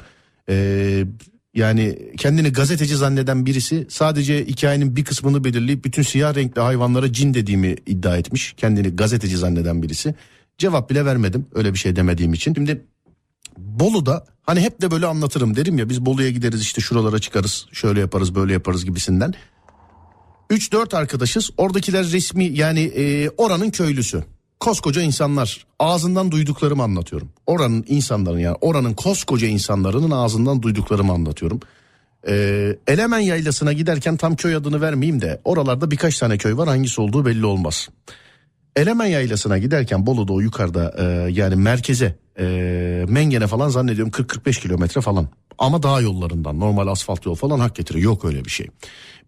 Ee, 0.49 1.05
yani 1.53 2.11
kendini 2.17 2.49
gazeteci 2.49 2.95
zanneden 2.95 3.45
birisi 3.45 3.87
sadece 3.89 4.45
hikayenin 4.45 4.95
bir 4.95 5.05
kısmını 5.05 5.43
belirleyip 5.43 5.85
bütün 5.85 6.01
siyah 6.01 6.35
renkli 6.35 6.61
hayvanlara 6.61 7.13
cin 7.13 7.33
dediğimi 7.33 7.75
iddia 7.85 8.17
etmiş. 8.17 8.53
Kendini 8.57 8.95
gazeteci 8.95 9.37
zanneden 9.37 9.83
birisi. 9.83 10.15
Cevap 10.57 10.89
bile 10.89 11.05
vermedim 11.05 11.45
öyle 11.53 11.73
bir 11.73 11.79
şey 11.79 11.95
demediğim 11.95 12.33
için. 12.33 12.53
Şimdi 12.53 12.85
Bolu'da 13.57 14.25
hani 14.43 14.59
hep 14.61 14.81
de 14.81 14.91
böyle 14.91 15.05
anlatırım 15.05 15.55
derim 15.55 15.77
ya 15.77 15.89
biz 15.89 16.05
Bolu'ya 16.05 16.29
gideriz 16.29 16.61
işte 16.61 16.81
şuralara 16.81 17.19
çıkarız 17.19 17.65
şöyle 17.71 17.99
yaparız 17.99 18.35
böyle 18.35 18.53
yaparız 18.53 18.85
gibisinden. 18.85 19.33
3-4 20.49 20.97
arkadaşız 20.97 21.49
oradakiler 21.57 22.11
resmi 22.11 22.45
yani 22.45 22.79
e, 22.79 23.29
oranın 23.29 23.69
köylüsü. 23.69 24.23
Koskoca 24.59 25.01
insanlar 25.01 25.65
ağzından 25.79 26.31
duyduklarımı 26.31 26.83
anlatıyorum. 26.83 27.29
Oranın 27.45 27.85
insanların 27.87 28.39
yani 28.39 28.57
oranın 28.61 28.93
koskoca 28.93 29.47
insanların 29.47 30.11
ağzından 30.11 30.61
duyduklarımı 30.61 31.11
anlatıyorum. 31.11 31.59
Ee, 32.27 32.77
Elemen 32.87 33.19
Yaylası'na 33.19 33.73
giderken 33.73 34.17
tam 34.17 34.35
köy 34.35 34.55
adını 34.55 34.81
vermeyeyim 34.81 35.21
de 35.21 35.41
oralarda 35.45 35.91
birkaç 35.91 36.19
tane 36.19 36.37
köy 36.37 36.57
var 36.57 36.67
hangisi 36.67 37.01
olduğu 37.01 37.25
belli 37.25 37.45
olmaz. 37.45 37.89
Elemen 38.75 39.05
Yaylası'na 39.05 39.57
giderken 39.57 40.05
Bolu'da 40.05 40.33
o 40.33 40.39
yukarıda 40.39 40.95
e, 40.97 41.31
yani 41.31 41.55
merkeze 41.55 42.15
e, 42.41 43.05
Mengen'e 43.09 43.47
falan 43.47 43.69
zannediyorum 43.69 44.11
40-45 44.11 44.61
kilometre 44.61 45.01
falan. 45.01 45.27
Ama 45.57 45.83
dağ 45.83 46.01
yollarından 46.01 46.59
normal 46.59 46.87
asfalt 46.87 47.25
yol 47.25 47.35
falan 47.35 47.59
hak 47.59 47.75
getiriyor 47.75 48.05
yok 48.05 48.25
öyle 48.25 48.45
bir 48.45 48.49
şey. 48.49 48.67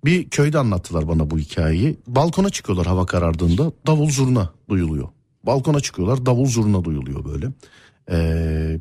Bir 0.06 0.30
köyde 0.30 0.60
anlattılar 0.60 1.08
bana 1.08 1.30
bu 1.30 1.40
hikayeyi. 1.40 2.00
Balkona 2.08 2.50
çıkıyorlar 2.50 2.88
hava 2.88 3.06
karardığında 3.06 3.72
davul 3.88 4.10
zurna 4.10 4.50
duyuluyor. 4.70 5.08
Balkona 5.44 5.80
çıkıyorlar 5.80 6.26
davul 6.26 6.46
zurna 6.46 6.84
duyuluyor 6.84 7.26
böyle. 7.26 7.48
Ee, 8.12 8.80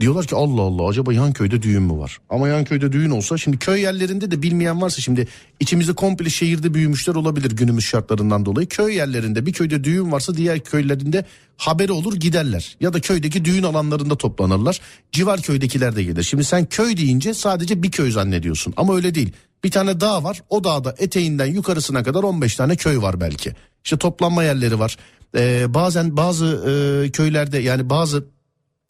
diyorlar 0.00 0.26
ki 0.26 0.36
Allah 0.36 0.62
Allah 0.62 0.88
acaba 0.88 1.12
yan 1.12 1.32
köyde 1.32 1.62
düğün 1.62 1.82
mü 1.82 1.98
var? 1.98 2.18
Ama 2.30 2.48
yan 2.48 2.64
köyde 2.64 2.92
düğün 2.92 3.10
olsa 3.10 3.38
şimdi 3.38 3.58
köy 3.58 3.80
yerlerinde 3.80 4.30
de 4.30 4.42
bilmeyen 4.42 4.82
varsa 4.82 5.00
şimdi 5.02 5.28
içimizde 5.60 5.92
komple 5.92 6.30
şehirde 6.30 6.74
büyümüşler 6.74 7.14
olabilir 7.14 7.50
günümüz 7.50 7.84
şartlarından 7.84 8.46
dolayı. 8.46 8.68
Köy 8.68 8.96
yerlerinde 8.96 9.46
bir 9.46 9.52
köyde 9.52 9.84
düğün 9.84 10.12
varsa 10.12 10.34
diğer 10.34 10.60
köylerinde 10.60 11.24
haberi 11.56 11.92
olur 11.92 12.16
giderler. 12.16 12.76
Ya 12.80 12.92
da 12.92 13.00
köydeki 13.00 13.44
düğün 13.44 13.62
alanlarında 13.62 14.16
toplanırlar. 14.16 14.80
Civar 15.12 15.42
köydekiler 15.42 15.96
de 15.96 16.02
gelir. 16.02 16.22
Şimdi 16.22 16.44
sen 16.44 16.66
köy 16.66 16.96
deyince 16.96 17.34
sadece 17.34 17.82
bir 17.82 17.90
köy 17.90 18.10
zannediyorsun 18.10 18.74
ama 18.76 18.96
öyle 18.96 19.14
değil. 19.14 19.32
Bir 19.64 19.70
tane 19.70 20.00
dağ 20.00 20.24
var 20.24 20.42
o 20.48 20.64
dağda 20.64 20.94
eteğinden 20.98 21.46
yukarısına 21.46 22.02
kadar 22.02 22.22
15 22.22 22.56
tane 22.56 22.76
köy 22.76 22.98
var 23.02 23.20
belki. 23.20 23.52
İşte 23.84 23.96
toplanma 23.96 24.42
yerleri 24.42 24.78
var. 24.78 24.96
Ee, 25.36 25.74
bazen 25.74 26.16
bazı 26.16 26.46
e, 26.46 27.10
köylerde 27.10 27.58
yani 27.58 27.90
bazı 27.90 28.24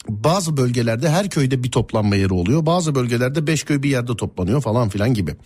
bazı 0.09 0.57
bölgelerde 0.57 1.09
her 1.11 1.31
köyde 1.31 1.63
bir 1.63 1.71
toplanma 1.71 2.17
yeri 2.17 2.33
oluyor. 2.35 2.67
Bazı 2.67 2.95
bölgelerde 2.95 3.47
beş 3.47 3.63
köy 3.65 3.83
bir 3.83 3.91
yerde 3.91 4.17
toplanıyor 4.17 4.61
falan 4.61 4.89
filan 4.89 5.15
gibi. 5.15 5.37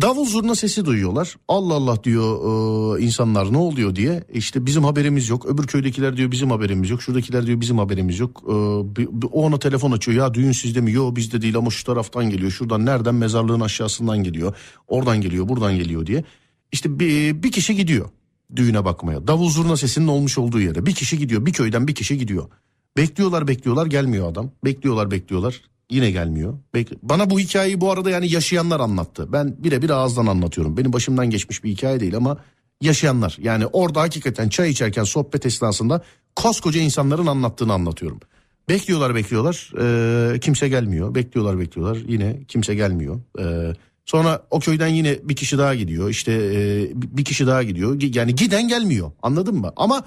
Davul 0.00 0.24
zurna 0.26 0.54
sesi 0.54 0.84
duyuyorlar. 0.84 1.36
Allah 1.48 1.74
Allah 1.74 2.04
diyor 2.04 2.98
e, 2.98 3.02
insanlar 3.02 3.52
ne 3.52 3.56
oluyor 3.58 3.96
diye. 3.96 4.24
İşte 4.32 4.66
bizim 4.66 4.84
haberimiz 4.84 5.28
yok. 5.28 5.46
Öbür 5.46 5.66
köydekiler 5.66 6.16
diyor 6.16 6.30
bizim 6.30 6.50
haberimiz 6.50 6.90
yok. 6.90 7.02
Şuradakiler 7.02 7.46
diyor 7.46 7.60
bizim 7.60 7.78
haberimiz 7.78 8.18
yok. 8.18 8.42
E, 8.46 8.52
bir- 8.96 9.08
bir- 9.22 9.26
o 9.32 9.42
ona 9.42 9.58
telefon 9.58 9.92
açıyor. 9.92 10.18
Ya 10.18 10.34
düğün 10.34 10.52
sizde 10.52 10.80
mi? 10.80 10.92
Yok 10.92 11.16
bizde 11.16 11.42
değil 11.42 11.56
ama 11.56 11.70
şu 11.70 11.84
taraftan 11.84 12.30
geliyor. 12.30 12.50
Şuradan 12.50 12.86
nereden 12.86 13.14
mezarlığın 13.14 13.60
aşağısından 13.60 14.22
geliyor. 14.24 14.54
Oradan 14.88 15.20
geliyor 15.20 15.48
buradan 15.48 15.76
geliyor 15.76 16.06
diye. 16.06 16.24
İşte 16.72 16.98
bir, 17.00 17.42
bir 17.42 17.52
kişi 17.52 17.76
gidiyor 17.76 18.08
düğüne 18.56 18.84
bakmaya. 18.84 19.26
Davul 19.26 19.48
zurna 19.50 19.76
sesinin 19.76 20.06
olmuş 20.08 20.38
olduğu 20.38 20.60
yere. 20.60 20.86
Bir 20.86 20.94
kişi 20.94 21.18
gidiyor. 21.18 21.46
Bir 21.46 21.52
köyden 21.52 21.88
bir 21.88 21.94
kişi 21.94 22.18
gidiyor. 22.18 22.48
Bekliyorlar 22.96 23.48
bekliyorlar 23.48 23.86
gelmiyor 23.86 24.30
adam. 24.30 24.50
Bekliyorlar 24.64 25.10
bekliyorlar 25.10 25.60
yine 25.90 26.10
gelmiyor. 26.10 26.54
Bek- 26.74 26.98
Bana 27.02 27.30
bu 27.30 27.38
hikayeyi 27.40 27.80
bu 27.80 27.90
arada 27.92 28.10
yani 28.10 28.32
yaşayanlar 28.32 28.80
anlattı. 28.80 29.32
Ben 29.32 29.56
birebir 29.64 29.90
ağızdan 29.90 30.26
anlatıyorum. 30.26 30.76
Benim 30.76 30.92
başımdan 30.92 31.30
geçmiş 31.30 31.64
bir 31.64 31.70
hikaye 31.70 32.00
değil 32.00 32.16
ama 32.16 32.38
yaşayanlar. 32.80 33.36
Yani 33.40 33.66
orada 33.66 34.00
hakikaten 34.00 34.48
çay 34.48 34.70
içerken 34.70 35.04
sohbet 35.04 35.46
esnasında 35.46 36.02
koskoca 36.36 36.80
insanların 36.80 37.26
anlattığını 37.26 37.72
anlatıyorum. 37.72 38.20
Bekliyorlar 38.68 39.14
bekliyorlar 39.14 39.72
eee, 39.78 40.40
kimse 40.40 40.68
gelmiyor. 40.68 41.14
Bekliyorlar 41.14 41.58
bekliyorlar 41.58 41.98
yine 42.08 42.40
kimse 42.48 42.74
gelmiyor. 42.74 43.20
Eee, 43.38 43.72
sonra 44.04 44.42
o 44.50 44.60
köyden 44.60 44.86
yine 44.88 45.18
bir 45.22 45.36
kişi 45.36 45.58
daha 45.58 45.74
gidiyor. 45.74 46.10
İşte 46.10 46.32
eee, 46.52 46.90
bir 46.94 47.24
kişi 47.24 47.46
daha 47.46 47.62
gidiyor. 47.62 48.00
Yani 48.14 48.34
giden 48.34 48.68
gelmiyor 48.68 49.12
anladın 49.22 49.54
mı? 49.54 49.72
Ama 49.76 50.04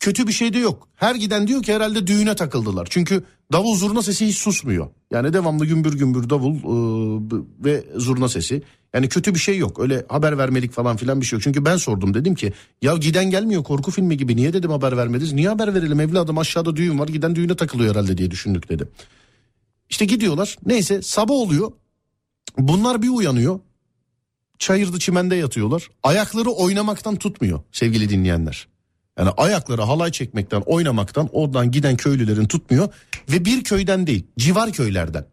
kötü 0.00 0.26
bir 0.26 0.32
şey 0.32 0.52
de 0.52 0.58
yok. 0.58 0.88
Her 0.94 1.14
giden 1.14 1.46
diyor 1.46 1.62
ki 1.62 1.74
herhalde 1.74 2.06
düğüne 2.06 2.36
takıldılar. 2.36 2.86
Çünkü 2.90 3.22
davul 3.52 3.76
zurna 3.76 4.02
sesi 4.02 4.26
hiç 4.26 4.36
susmuyor. 4.36 4.88
Yani 5.10 5.32
devamlı 5.32 5.66
gümbür 5.66 5.98
gümbür 5.98 6.30
davul 6.30 6.56
e, 6.56 7.34
ve 7.64 7.84
zurna 7.96 8.28
sesi. 8.28 8.62
Yani 8.94 9.08
kötü 9.08 9.34
bir 9.34 9.38
şey 9.38 9.58
yok. 9.58 9.80
Öyle 9.80 10.04
haber 10.08 10.38
vermelik 10.38 10.72
falan 10.72 10.96
filan 10.96 11.20
bir 11.20 11.26
şey 11.26 11.36
yok. 11.36 11.42
Çünkü 11.42 11.64
ben 11.64 11.76
sordum 11.76 12.14
dedim 12.14 12.34
ki 12.34 12.52
ya 12.82 12.96
giden 12.96 13.30
gelmiyor 13.30 13.64
korku 13.64 13.90
filmi 13.90 14.16
gibi 14.16 14.36
niye 14.36 14.52
dedim 14.52 14.70
haber 14.70 14.96
vermediniz? 14.96 15.32
Niye 15.32 15.48
haber 15.48 15.74
verelim 15.74 16.00
evladım 16.00 16.38
aşağıda 16.38 16.76
düğün 16.76 16.98
var 16.98 17.08
giden 17.08 17.36
düğüne 17.36 17.56
takılıyor 17.56 17.90
herhalde 17.90 18.18
diye 18.18 18.30
düşündük 18.30 18.68
dedi. 18.68 18.88
İşte 19.90 20.04
gidiyorlar 20.04 20.56
neyse 20.66 21.02
sabah 21.02 21.34
oluyor. 21.34 21.72
Bunlar 22.58 23.02
bir 23.02 23.08
uyanıyor. 23.08 23.60
Çayırdı 24.58 24.98
çimende 24.98 25.36
yatıyorlar. 25.36 25.88
Ayakları 26.02 26.50
oynamaktan 26.50 27.16
tutmuyor 27.16 27.60
sevgili 27.72 28.08
dinleyenler. 28.08 28.68
Yani 29.18 29.30
ayakları 29.30 29.82
halay 29.82 30.10
çekmekten 30.10 30.60
oynamaktan 30.66 31.28
oradan 31.32 31.70
giden 31.70 31.96
köylülerin 31.96 32.46
tutmuyor. 32.46 32.88
Ve 33.28 33.44
bir 33.44 33.64
köyden 33.64 34.06
değil 34.06 34.26
civar 34.38 34.72
köylerden. 34.72 35.26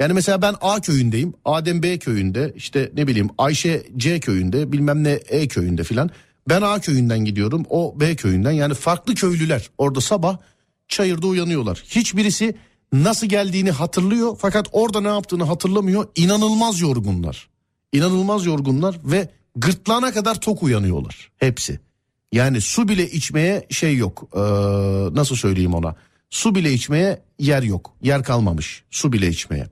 Yani 0.00 0.12
mesela 0.12 0.42
ben 0.42 0.54
A 0.60 0.80
köyündeyim. 0.80 1.34
Adem 1.44 1.82
B 1.82 1.98
köyünde 1.98 2.52
işte 2.56 2.90
ne 2.94 3.06
bileyim 3.06 3.30
Ayşe 3.38 3.82
C 3.96 4.20
köyünde 4.20 4.72
bilmem 4.72 5.04
ne 5.04 5.10
E 5.10 5.48
köyünde 5.48 5.84
filan. 5.84 6.10
Ben 6.48 6.62
A 6.62 6.80
köyünden 6.80 7.18
gidiyorum 7.18 7.64
o 7.70 8.00
B 8.00 8.16
köyünden 8.16 8.52
yani 8.52 8.74
farklı 8.74 9.14
köylüler 9.14 9.70
orada 9.78 10.00
sabah 10.00 10.38
çayırda 10.88 11.26
uyanıyorlar. 11.26 11.82
Hiçbirisi 11.86 12.54
nasıl 12.92 13.26
geldiğini 13.26 13.70
hatırlıyor 13.70 14.36
fakat 14.40 14.66
orada 14.72 15.00
ne 15.00 15.08
yaptığını 15.08 15.44
hatırlamıyor. 15.44 16.08
İnanılmaz 16.16 16.80
yorgunlar. 16.80 17.48
İnanılmaz 17.92 18.46
yorgunlar 18.46 18.98
ve 19.04 19.28
gırtlağına 19.56 20.12
kadar 20.12 20.40
tok 20.40 20.62
uyanıyorlar 20.62 21.30
hepsi. 21.36 21.80
Yani 22.32 22.60
su 22.60 22.88
bile 22.88 23.10
içmeye 23.10 23.66
şey 23.70 23.96
yok. 23.96 24.28
Ee, 24.34 24.40
nasıl 25.14 25.36
söyleyeyim 25.36 25.74
ona? 25.74 25.94
Su 26.30 26.54
bile 26.54 26.72
içmeye 26.72 27.22
yer 27.38 27.62
yok. 27.62 27.94
Yer 28.02 28.22
kalmamış 28.22 28.84
su 28.90 29.12
bile 29.12 29.28
içmeye. 29.28 29.66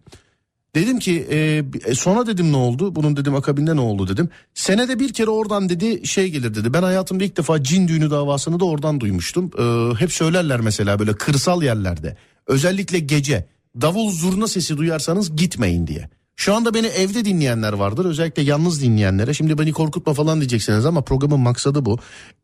Dedim 0.74 0.98
ki 0.98 1.26
e, 1.30 1.64
sonra 1.94 2.26
dedim 2.26 2.52
ne 2.52 2.56
oldu? 2.56 2.94
Bunun 2.94 3.16
dedim 3.16 3.34
akabinde 3.34 3.76
ne 3.76 3.80
oldu 3.80 4.08
dedim. 4.08 4.28
Senede 4.54 4.98
bir 4.98 5.12
kere 5.12 5.30
oradan 5.30 5.68
dedi 5.68 6.06
şey 6.06 6.28
gelir 6.28 6.54
dedi. 6.54 6.72
Ben 6.72 6.82
hayatımda 6.82 7.24
ilk 7.24 7.36
defa 7.36 7.62
cin 7.62 7.88
düğünü 7.88 8.10
davasını 8.10 8.60
da 8.60 8.64
oradan 8.64 9.00
duymuştum. 9.00 9.50
Ee, 9.58 9.94
hep 10.00 10.12
söylerler 10.12 10.60
mesela 10.60 10.98
böyle 10.98 11.12
kırsal 11.12 11.62
yerlerde. 11.62 12.16
Özellikle 12.46 12.98
gece 12.98 13.46
davul 13.80 14.10
zurna 14.10 14.48
sesi 14.48 14.76
duyarsanız 14.76 15.36
gitmeyin 15.36 15.86
diye. 15.86 16.10
Şu 16.40 16.54
anda 16.54 16.74
beni 16.74 16.86
evde 16.86 17.24
dinleyenler 17.24 17.72
vardır. 17.72 18.04
Özellikle 18.04 18.42
yalnız 18.42 18.82
dinleyenlere. 18.82 19.34
Şimdi 19.34 19.58
beni 19.58 19.72
korkutma 19.72 20.14
falan 20.14 20.40
diyeceksiniz 20.40 20.86
ama 20.86 21.02
programın 21.02 21.40
maksadı 21.40 21.84
bu. 21.84 21.98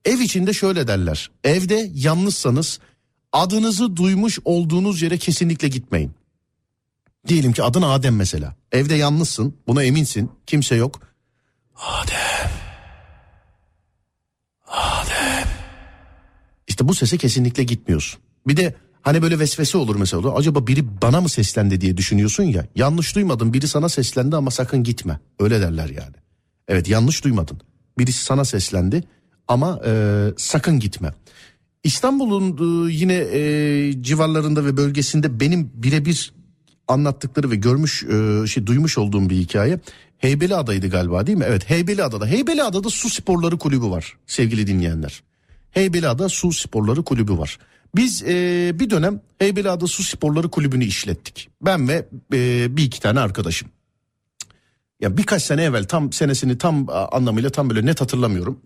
Ev 0.04 0.18
içinde 0.18 0.52
şöyle 0.52 0.88
derler. 0.88 1.30
Evde 1.44 1.90
yalnızsanız 1.94 2.80
adınızı 3.32 3.96
duymuş 3.96 4.38
olduğunuz 4.44 5.02
yere 5.02 5.18
kesinlikle 5.18 5.68
gitmeyin. 5.68 6.12
Diyelim 7.28 7.52
ki 7.52 7.62
adın 7.62 7.82
Adem 7.82 8.16
mesela. 8.16 8.54
Evde 8.72 8.94
yalnızsın, 8.94 9.54
buna 9.66 9.82
eminsin, 9.82 10.30
kimse 10.46 10.74
yok. 10.74 11.00
Adem. 11.76 12.50
Adem. 14.66 15.48
İşte 16.68 16.88
bu 16.88 16.94
sese 16.94 17.18
kesinlikle 17.18 17.64
gitmiyorsun. 17.64 18.20
Bir 18.46 18.56
de 18.56 18.74
hani 19.06 19.22
böyle 19.22 19.38
vesvese 19.38 19.78
olur 19.78 19.96
mesela. 19.96 20.34
Acaba 20.34 20.66
biri 20.66 21.02
bana 21.02 21.20
mı 21.20 21.28
seslendi 21.28 21.80
diye 21.80 21.96
düşünüyorsun 21.96 22.42
ya. 22.42 22.66
Yanlış 22.74 23.14
duymadın 23.14 23.52
biri 23.52 23.68
sana 23.68 23.88
seslendi 23.88 24.36
ama 24.36 24.50
sakın 24.50 24.84
gitme. 24.84 25.20
Öyle 25.40 25.60
derler 25.60 25.88
yani. 25.88 26.16
Evet 26.68 26.88
yanlış 26.88 27.24
duymadın. 27.24 27.60
Birisi 27.98 28.24
sana 28.24 28.44
seslendi 28.44 29.04
ama 29.48 29.80
e, 29.86 30.22
sakın 30.36 30.80
gitme. 30.80 31.12
İstanbul'un 31.84 32.56
e, 32.88 32.92
yine 32.92 33.14
e, 33.14 34.02
civarlarında 34.02 34.64
ve 34.64 34.76
bölgesinde 34.76 35.40
benim 35.40 35.70
birebir 35.74 36.32
anlattıkları 36.88 37.50
ve 37.50 37.56
görmüş 37.56 38.04
e, 38.04 38.46
şey 38.46 38.66
duymuş 38.66 38.98
olduğum 38.98 39.30
bir 39.30 39.36
hikaye. 39.36 39.80
Heybeliada'ydı 40.18 40.88
galiba 40.88 41.26
değil 41.26 41.38
mi? 41.38 41.44
Evet 41.48 41.70
Heybeliada'da. 41.70 42.26
Heybeliada'da 42.26 42.90
su 42.90 43.10
sporları 43.10 43.58
kulübü 43.58 43.86
var 43.86 44.16
sevgili 44.26 44.66
dinleyenler. 44.66 45.22
Heybeliada 45.70 46.28
Su 46.28 46.52
Sporları 46.52 47.02
Kulübü 47.02 47.38
var. 47.38 47.58
Biz 47.96 48.22
e, 48.22 48.70
bir 48.74 48.90
dönem 48.90 49.20
Heybeliada 49.38 49.87
Su 49.87 50.02
Sporları 50.02 50.48
Kulübü'nü 50.48 50.85
işlettik. 50.85 51.48
Ben 51.62 51.88
ve 51.88 52.09
e, 52.32 52.76
bir 52.76 52.85
iki 52.85 53.00
tane 53.00 53.20
arkadaşım. 53.20 53.68
Ya 55.00 55.16
birkaç 55.16 55.42
sene 55.42 55.62
evvel 55.62 55.85
tam 55.85 56.12
senesini 56.12 56.59
tam 56.59 56.87
anlamıyla 57.12 57.50
tam 57.50 57.70
böyle 57.70 57.87
net 57.87 58.00
hatırlamıyorum. 58.00 58.61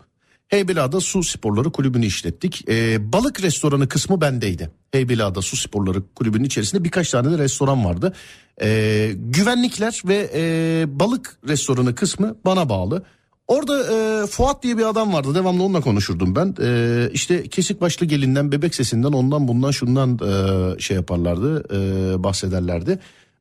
Heybeliada 0.47 0.99
Su 0.99 1.23
Sporları 1.23 1.71
Kulübü'nü 1.71 2.05
işlettik. 2.05 2.69
Ee, 2.69 3.13
balık 3.13 3.43
restoranı 3.43 3.87
kısmı 3.87 4.21
bendeydi. 4.21 4.71
Heybeliada 4.91 5.41
Su 5.41 5.57
Sporları 5.57 6.03
Kulübü'nün 6.15 6.43
içerisinde 6.43 6.83
birkaç 6.83 7.09
tane 7.09 7.31
de 7.31 7.43
restoran 7.43 7.85
vardı. 7.85 8.13
Ee, 8.61 9.11
güvenlikler 9.15 10.01
ve 10.05 10.31
e, 10.33 10.85
balık 10.99 11.37
restoranı 11.47 11.95
kısmı 11.95 12.35
bana 12.45 12.69
bağlı. 12.69 13.03
Orada 13.51 13.77
e, 13.93 14.27
Fuat 14.27 14.63
diye 14.63 14.77
bir 14.77 14.89
adam 14.89 15.13
vardı. 15.13 15.35
Devamlı 15.35 15.63
onunla 15.63 15.81
konuşurdum 15.81 16.35
ben. 16.35 16.55
E, 16.61 17.09
işte 17.13 17.47
kesik 17.47 17.81
başlı 17.81 18.05
gelinden, 18.05 18.51
bebek 18.51 18.75
sesinden, 18.75 19.11
ondan 19.11 19.47
bundan 19.47 19.71
şundan 19.71 20.19
e, 20.19 20.79
şey 20.79 20.97
yaparlardı, 20.97 21.63
e, 21.75 22.23
bahsederlerdi. 22.23 22.99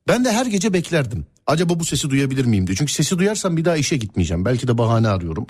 Ben 0.08 0.24
de 0.24 0.32
her 0.32 0.46
gece 0.46 0.72
beklerdim. 0.72 1.26
Acaba 1.46 1.80
bu 1.80 1.84
sesi 1.84 2.10
duyabilir 2.10 2.44
miyim 2.44 2.66
diye. 2.66 2.76
Çünkü 2.76 2.92
sesi 2.92 3.18
duyarsam 3.18 3.56
bir 3.56 3.64
daha 3.64 3.76
işe 3.76 3.96
gitmeyeceğim. 3.96 4.44
Belki 4.44 4.68
de 4.68 4.78
bahane 4.78 5.08
arıyorum. 5.08 5.46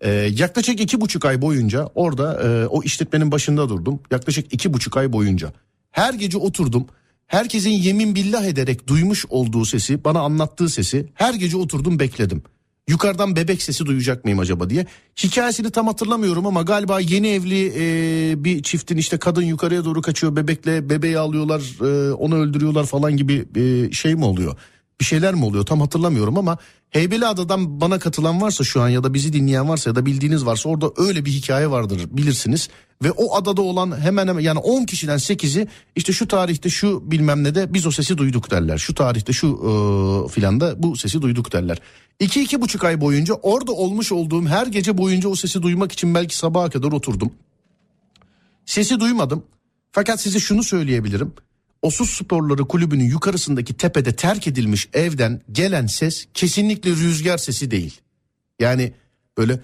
Ee, 0.00 0.10
yaklaşık 0.10 0.80
iki 0.80 1.00
buçuk 1.00 1.24
ay 1.24 1.42
boyunca 1.42 1.88
orada 1.94 2.42
e, 2.42 2.66
o 2.66 2.82
işletmenin 2.82 3.32
başında 3.32 3.68
durdum. 3.68 4.00
Yaklaşık 4.10 4.54
iki 4.54 4.72
buçuk 4.72 4.96
ay 4.96 5.12
boyunca. 5.12 5.52
Her 5.90 6.14
gece 6.14 6.38
oturdum. 6.38 6.86
Herkesin 7.26 7.70
yemin 7.70 8.14
billah 8.14 8.44
ederek 8.44 8.88
duymuş 8.88 9.26
olduğu 9.28 9.64
sesi, 9.64 10.04
bana 10.04 10.20
anlattığı 10.20 10.68
sesi 10.68 11.08
her 11.14 11.34
gece 11.34 11.56
oturdum 11.56 11.98
bekledim. 11.98 12.42
Yukarıdan 12.90 13.36
bebek 13.36 13.62
sesi 13.62 13.86
duyacak 13.86 14.24
mıyım 14.24 14.38
acaba 14.38 14.70
diye. 14.70 14.86
Hikayesini 15.24 15.70
tam 15.70 15.86
hatırlamıyorum 15.86 16.46
ama 16.46 16.62
galiba 16.62 17.00
yeni 17.00 17.28
evli 17.28 17.72
e, 17.76 18.44
bir 18.44 18.62
çiftin 18.62 18.96
işte 18.96 19.18
kadın 19.18 19.42
yukarıya 19.42 19.84
doğru 19.84 20.02
kaçıyor 20.02 20.36
bebekle 20.36 20.90
bebeği 20.90 21.18
alıyorlar 21.18 21.60
e, 21.80 22.12
onu 22.12 22.36
öldürüyorlar 22.36 22.86
falan 22.86 23.16
gibi 23.16 23.46
e, 23.56 23.92
şey 23.92 24.14
mi 24.14 24.24
oluyor? 24.24 24.56
Bir 25.00 25.04
şeyler 25.04 25.34
mi 25.34 25.44
oluyor 25.44 25.66
tam 25.66 25.80
hatırlamıyorum 25.80 26.38
ama 26.38 26.58
Heybeliada'dan 26.90 27.80
bana 27.80 27.98
katılan 27.98 28.40
varsa 28.40 28.64
şu 28.64 28.82
an 28.82 28.88
ya 28.88 29.04
da 29.04 29.14
bizi 29.14 29.32
dinleyen 29.32 29.68
varsa 29.68 29.90
ya 29.90 29.96
da 29.96 30.06
bildiğiniz 30.06 30.46
varsa 30.46 30.68
orada 30.68 30.90
öyle 30.96 31.24
bir 31.24 31.30
hikaye 31.30 31.70
vardır 31.70 32.00
bilirsiniz. 32.10 32.68
Ve 33.02 33.10
o 33.10 33.36
adada 33.36 33.62
olan 33.62 34.00
hemen 34.00 34.28
hemen 34.28 34.40
yani 34.40 34.58
10 34.58 34.84
kişiden 34.84 35.18
8'i 35.18 35.68
işte 35.96 36.12
şu 36.12 36.28
tarihte 36.28 36.70
şu 36.70 37.10
bilmem 37.10 37.44
ne 37.44 37.54
de 37.54 37.74
biz 37.74 37.86
o 37.86 37.90
sesi 37.90 38.18
duyduk 38.18 38.50
derler. 38.50 38.78
Şu 38.78 38.94
tarihte 38.94 39.32
şu 39.32 39.46
e, 39.48 39.72
filan 40.32 40.60
da 40.60 40.82
bu 40.82 40.96
sesi 40.96 41.22
duyduk 41.22 41.52
derler. 41.52 41.78
2 42.20 42.42
iki, 42.42 42.60
buçuk 42.60 42.84
ay 42.84 43.00
boyunca 43.00 43.34
orada 43.34 43.72
olmuş 43.72 44.12
olduğum 44.12 44.46
her 44.46 44.66
gece 44.66 44.98
boyunca 44.98 45.28
o 45.28 45.34
sesi 45.34 45.62
duymak 45.62 45.92
için 45.92 46.14
belki 46.14 46.36
sabaha 46.36 46.70
kadar 46.70 46.92
oturdum. 46.92 47.32
Sesi 48.66 49.00
duymadım. 49.00 49.44
Fakat 49.92 50.20
size 50.20 50.40
şunu 50.40 50.62
söyleyebilirim. 50.62 51.32
Osus 51.82 52.10
Sporları 52.10 52.64
Kulübü'nün 52.64 53.04
yukarısındaki 53.04 53.74
tepede 53.74 54.16
terk 54.16 54.46
edilmiş 54.46 54.88
evden 54.92 55.40
gelen 55.52 55.86
ses 55.86 56.26
kesinlikle 56.34 56.90
rüzgar 56.90 57.38
sesi 57.38 57.70
değil. 57.70 58.00
Yani 58.60 58.92
böyle 59.38 59.60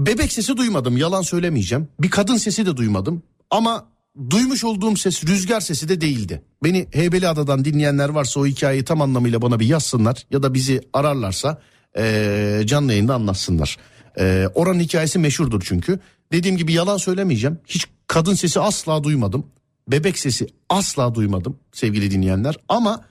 bebek 0.00 0.32
sesi 0.32 0.56
duymadım 0.56 0.96
yalan 0.96 1.22
söylemeyeceğim. 1.22 1.88
Bir 2.00 2.10
kadın 2.10 2.36
sesi 2.36 2.66
de 2.66 2.76
duymadım 2.76 3.22
ama 3.50 3.86
duymuş 4.30 4.64
olduğum 4.64 4.96
ses 4.96 5.24
rüzgar 5.24 5.60
sesi 5.60 5.88
de 5.88 6.00
değildi. 6.00 6.42
Beni 6.64 6.86
Heybeliada'dan 6.92 7.64
dinleyenler 7.64 8.08
varsa 8.08 8.40
o 8.40 8.46
hikayeyi 8.46 8.84
tam 8.84 9.02
anlamıyla 9.02 9.42
bana 9.42 9.60
bir 9.60 9.66
yazsınlar 9.66 10.26
ya 10.30 10.42
da 10.42 10.54
bizi 10.54 10.80
ararlarsa 10.92 11.62
ee, 11.98 12.62
canlı 12.66 12.92
yayında 12.92 13.14
anlatsınlar. 13.14 13.76
Ee, 14.18 14.48
oranın 14.54 14.80
hikayesi 14.80 15.18
meşhurdur 15.18 15.62
çünkü. 15.64 16.00
Dediğim 16.32 16.56
gibi 16.56 16.72
yalan 16.72 16.96
söylemeyeceğim. 16.96 17.58
Hiç 17.66 17.86
kadın 18.06 18.34
sesi 18.34 18.60
asla 18.60 19.04
duymadım 19.04 19.46
bebek 19.88 20.18
sesi 20.18 20.46
asla 20.68 21.14
duymadım 21.14 21.58
sevgili 21.72 22.10
dinleyenler 22.10 22.56
ama 22.68 23.04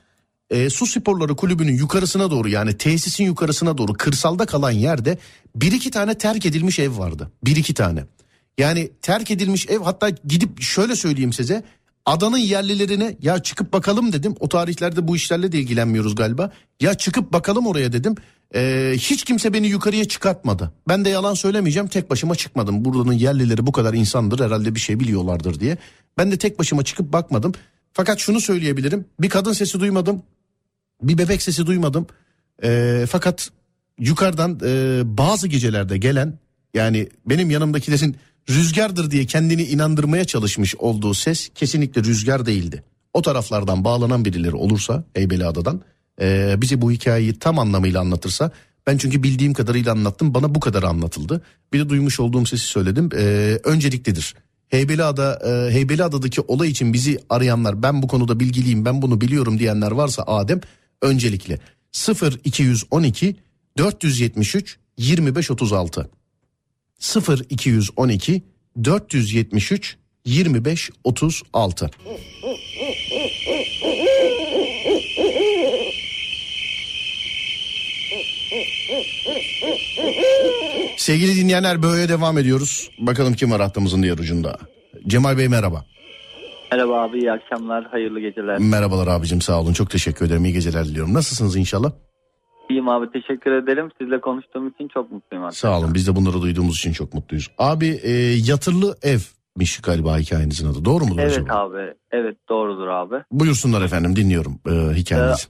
e, 0.49 0.69
su 0.69 0.86
sporları 0.86 1.36
kulübünün 1.36 1.77
yukarısına 1.77 2.31
doğru 2.31 2.49
yani 2.49 2.77
tesisin 2.77 3.23
yukarısına 3.23 3.77
doğru 3.77 3.93
kırsalda 3.93 4.45
kalan 4.45 4.71
yerde 4.71 5.17
bir 5.55 5.71
iki 5.71 5.91
tane 5.91 6.17
terk 6.17 6.45
edilmiş 6.45 6.79
ev 6.79 6.97
vardı 6.97 7.31
bir 7.45 7.55
iki 7.55 7.73
tane 7.73 8.03
yani 8.58 8.91
terk 9.01 9.31
edilmiş 9.31 9.69
ev 9.69 9.79
hatta 9.79 10.10
gidip 10.10 10.62
şöyle 10.62 10.95
söyleyeyim 10.95 11.34
size 11.34 11.63
adanın 12.05 12.38
yerlilerine 12.38 13.17
ya 13.21 13.43
çıkıp 13.43 13.73
bakalım 13.73 14.13
dedim 14.13 14.36
o 14.39 14.49
tarihlerde 14.49 15.08
bu 15.08 15.15
işlerle 15.15 15.51
de 15.51 15.60
ilgilenmiyoruz 15.60 16.15
galiba 16.15 16.51
ya 16.81 16.93
çıkıp 16.93 17.34
bakalım 17.34 17.67
oraya 17.67 17.93
dedim 17.93 18.15
ee, 18.55 18.93
hiç 18.97 19.23
kimse 19.23 19.53
beni 19.53 19.67
yukarıya 19.67 20.05
çıkartmadı. 20.05 20.73
Ben 20.88 21.05
de 21.05 21.10
yalan 21.10 21.34
söylemeyeceğim 21.34 21.88
tek 21.88 22.10
başıma 22.10 22.36
çıkmadım. 22.36 22.86
Buranın 22.86 23.13
yerlileri 23.13 23.67
bu 23.67 23.71
kadar 23.71 23.93
insandır 23.93 24.45
herhalde 24.45 24.75
bir 24.75 24.79
şey 24.79 24.99
biliyorlardır 24.99 25.60
diye. 25.60 25.77
Ben 26.17 26.31
de 26.31 26.38
tek 26.38 26.60
başıma 26.60 26.84
çıkıp 26.84 27.13
bakmadım. 27.13 27.53
Fakat 27.93 28.19
şunu 28.19 28.41
söyleyebilirim. 28.41 29.05
Bir 29.19 29.29
kadın 29.29 29.53
sesi 29.53 29.79
duymadım. 29.79 30.23
Bir 31.01 31.17
bebek 31.17 31.41
sesi 31.41 31.65
duymadım. 31.65 32.08
Ee, 32.63 33.05
fakat 33.10 33.49
yukarıdan 33.99 34.60
e, 34.65 35.01
bazı 35.17 35.47
gecelerde 35.47 35.97
gelen 35.97 36.39
yani 36.73 37.10
benim 37.25 37.49
yanımdakilerin 37.49 38.15
rüzgardır 38.49 39.12
diye 39.12 39.25
kendini 39.25 39.63
inandırmaya 39.63 40.25
çalışmış 40.25 40.75
olduğu 40.75 41.13
ses 41.13 41.49
kesinlikle 41.55 42.03
rüzgar 42.03 42.45
değildi. 42.45 42.84
O 43.13 43.21
taraflardan 43.21 43.84
bağlanan 43.84 44.25
birileri 44.25 44.55
olursa 44.55 45.03
Heybeliada'dan 45.13 45.81
e, 46.21 46.55
bize 46.62 46.81
bu 46.81 46.91
hikayeyi 46.91 47.39
tam 47.39 47.60
anlamıyla 47.60 48.01
anlatırsa 48.01 48.51
Ben 48.88 48.97
çünkü 48.97 49.23
bildiğim 49.23 49.53
kadarıyla 49.53 49.91
anlattım. 49.91 50.34
Bana 50.34 50.55
bu 50.55 50.60
kadar 50.60 50.84
anlatıldı. 50.84 51.41
Bir 51.73 51.79
de 51.79 51.89
duymuş 51.89 52.19
olduğum 52.19 52.45
sesi 52.45 52.65
söyledim. 52.65 53.10
Ee, 53.15 53.60
önceliklidir. 53.63 54.36
Heybeliada, 54.67 55.39
e, 55.45 55.73
Heybeliada'daki 55.73 56.41
olay 56.41 56.69
için 56.69 56.93
bizi 56.93 57.19
arayanlar 57.29 57.84
ben 57.84 58.01
bu 58.01 58.08
konuda 58.08 58.39
bilgiliyim 58.39 58.86
ben 58.86 59.01
bunu 59.01 59.21
biliyorum 59.21 59.60
diyenler 59.60 59.91
varsa 59.91 60.23
Adem 60.23 60.62
öncelikle 61.01 61.60
0 61.91 62.39
212 62.43 63.36
473 63.77 64.77
25 64.97 65.51
36 65.51 66.10
0 66.99 67.45
212 67.49 68.43
473 68.84 69.97
25 70.25 70.91
36 71.03 71.91
Sevgili 80.97 81.36
dinleyenler 81.36 81.84
böyle 81.84 82.10
devam 82.10 82.38
ediyoruz. 82.38 82.89
Bakalım 82.99 83.34
kim 83.34 83.51
var 83.51 83.62
hattımızın 83.62 84.03
diğer 84.03 84.17
ucunda. 84.17 84.58
Cemal 85.08 85.38
Bey 85.38 85.47
merhaba. 85.47 85.86
Merhaba 86.75 87.01
abi 87.01 87.19
iyi 87.19 87.31
akşamlar 87.31 87.85
hayırlı 87.85 88.19
geceler. 88.19 88.59
Merhabalar 88.59 89.07
abicim 89.07 89.41
sağ 89.41 89.61
olun 89.61 89.73
çok 89.73 89.89
teşekkür 89.89 90.25
ederim 90.25 90.45
iyi 90.45 90.53
geceler 90.53 90.85
diliyorum. 90.85 91.13
Nasılsınız 91.13 91.55
inşallah? 91.55 91.91
İyiyim 92.69 92.89
abi 92.89 93.11
teşekkür 93.11 93.51
ederim. 93.51 93.89
Sizle 94.01 94.21
konuştuğum 94.21 94.67
için 94.67 94.88
çok 94.88 95.11
mutluyum 95.11 95.45
abi. 95.45 95.53
Sağ 95.53 95.79
olun 95.79 95.93
biz 95.93 96.07
de 96.07 96.15
bunları 96.15 96.41
duyduğumuz 96.41 96.75
için 96.77 96.91
çok 96.91 97.13
mutluyuz. 97.13 97.51
Abi 97.57 97.99
e, 98.03 98.11
yatırlı 98.51 98.95
evmiş 99.03 99.81
galiba 99.81 100.17
hikayenizin 100.17 100.71
adı 100.71 100.85
doğru 100.85 101.03
mudur 101.05 101.21
Evet 101.21 101.31
acaba? 101.31 101.53
abi 101.53 101.93
evet 102.11 102.38
doğrudur 102.49 102.88
abi. 102.88 103.15
Buyursunlar 103.31 103.81
efendim 103.81 104.15
dinliyorum 104.15 104.59
e, 104.67 104.71
hikayenizi. 104.95 105.47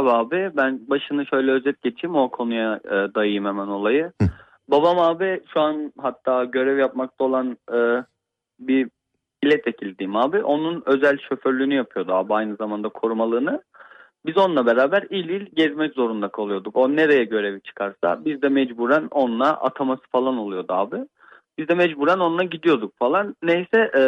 Abi 0.00 0.10
abi 0.10 0.50
ben 0.56 0.80
başını 0.90 1.26
şöyle 1.26 1.50
özet 1.50 1.82
geçeyim 1.82 2.16
o 2.16 2.30
konuya 2.30 2.80
e, 2.84 3.14
dayayayım 3.14 3.44
hemen 3.44 3.66
olayı. 3.66 4.12
Hı. 4.22 4.28
Babam 4.68 4.98
abi 4.98 5.40
şu 5.54 5.60
an 5.60 5.92
hatta 5.98 6.44
görev 6.44 6.78
yapmakta 6.78 7.24
olan 7.24 7.56
e, 7.72 7.78
bir 8.60 8.88
milletvekili 9.44 9.98
diyeyim 9.98 10.16
abi. 10.16 10.42
Onun 10.42 10.82
özel 10.86 11.18
şoförlüğünü 11.28 11.74
yapıyordu 11.74 12.12
abi 12.12 12.34
aynı 12.34 12.56
zamanda 12.56 12.88
korumalığını. 12.88 13.62
Biz 14.26 14.38
onunla 14.38 14.66
beraber 14.66 15.06
il 15.10 15.28
il 15.28 15.46
gezmek 15.54 15.94
zorunda 15.94 16.28
kalıyorduk. 16.28 16.76
O 16.76 16.96
nereye 16.96 17.24
görevi 17.24 17.60
çıkarsa 17.60 18.24
biz 18.24 18.42
de 18.42 18.48
mecburen 18.48 19.08
onunla 19.10 19.50
ataması 19.60 20.02
falan 20.12 20.38
oluyordu 20.38 20.72
abi. 20.72 20.96
Biz 21.58 21.68
de 21.68 21.74
mecburen 21.74 22.18
onunla 22.18 22.44
gidiyorduk 22.44 22.98
falan. 22.98 23.36
Neyse 23.42 23.90
e, 23.98 24.02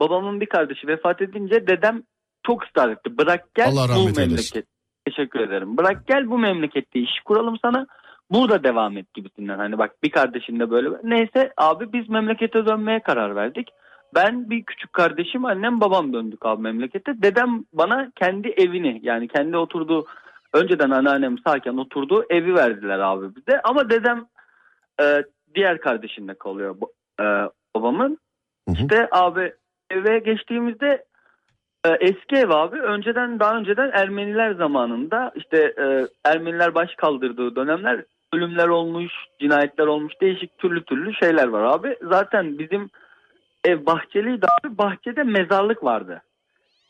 babamın 0.00 0.40
bir 0.40 0.46
kardeşi 0.46 0.86
vefat 0.88 1.22
edince 1.22 1.66
dedem 1.66 2.02
çok 2.46 2.64
ısrar 2.64 2.90
etti. 2.90 3.18
Bırak 3.18 3.54
gel 3.54 3.68
Allah 3.68 3.88
bu 3.88 4.00
eylesin. 4.00 4.22
memleket. 4.22 4.66
Teşekkür 5.04 5.40
ederim. 5.40 5.76
Bırak 5.76 6.06
gel 6.06 6.30
bu 6.30 6.38
memlekette 6.38 7.00
iş 7.00 7.20
kuralım 7.24 7.56
sana. 7.62 7.86
Burada 8.30 8.64
devam 8.64 8.96
et 8.96 9.14
gibisinden. 9.14 9.58
Hani 9.58 9.78
bak 9.78 10.02
bir 10.02 10.10
kardeşin 10.10 10.60
de 10.60 10.70
böyle. 10.70 10.88
Neyse 11.02 11.52
abi 11.56 11.92
biz 11.92 12.08
memlekete 12.08 12.66
dönmeye 12.66 13.00
karar 13.00 13.36
verdik. 13.36 13.68
Ben 14.14 14.50
bir 14.50 14.64
küçük 14.64 14.92
kardeşim 14.92 15.44
annem 15.44 15.80
babam 15.80 16.12
döndük 16.12 16.46
abi 16.46 16.62
memlekete. 16.62 17.22
Dedem 17.22 17.64
bana 17.72 18.10
kendi 18.16 18.48
evini 18.48 19.00
yani 19.02 19.28
kendi 19.28 19.56
oturduğu 19.56 20.06
önceden 20.52 20.90
anneannem 20.90 21.38
sağken 21.38 21.76
oturduğu 21.76 22.24
evi 22.30 22.54
verdiler 22.54 22.98
abi 22.98 23.36
bize. 23.36 23.60
Ama 23.62 23.90
dedem 23.90 24.26
e, 25.00 25.22
diğer 25.54 25.80
kardeşinde 25.80 26.34
kalıyor 26.34 26.76
e, 27.20 27.24
babamın. 27.76 28.18
Hı 28.68 28.72
hı. 28.72 28.82
İşte 28.82 29.08
abi 29.10 29.52
eve 29.90 30.18
geçtiğimizde 30.18 31.04
e, 31.86 31.88
eski 32.00 32.36
ev 32.36 32.50
abi 32.50 32.80
önceden 32.80 33.40
daha 33.40 33.56
önceden 33.56 33.90
Ermeniler 33.94 34.52
zamanında 34.52 35.32
işte 35.34 35.74
e, 35.78 36.06
Ermeniler 36.24 36.74
baş 36.74 36.94
kaldırdığı 36.94 37.56
dönemler 37.56 38.04
ölümler 38.32 38.68
olmuş, 38.68 39.12
cinayetler 39.40 39.86
olmuş, 39.86 40.12
değişik 40.20 40.58
türlü 40.58 40.84
türlü 40.84 41.14
şeyler 41.14 41.48
var 41.48 41.62
abi. 41.62 41.96
Zaten 42.02 42.58
bizim 42.58 42.90
ev 43.64 43.86
bahçeliydi 43.86 44.46
abi. 44.46 44.78
Bahçede 44.78 45.22
mezarlık 45.22 45.84
vardı. 45.84 46.22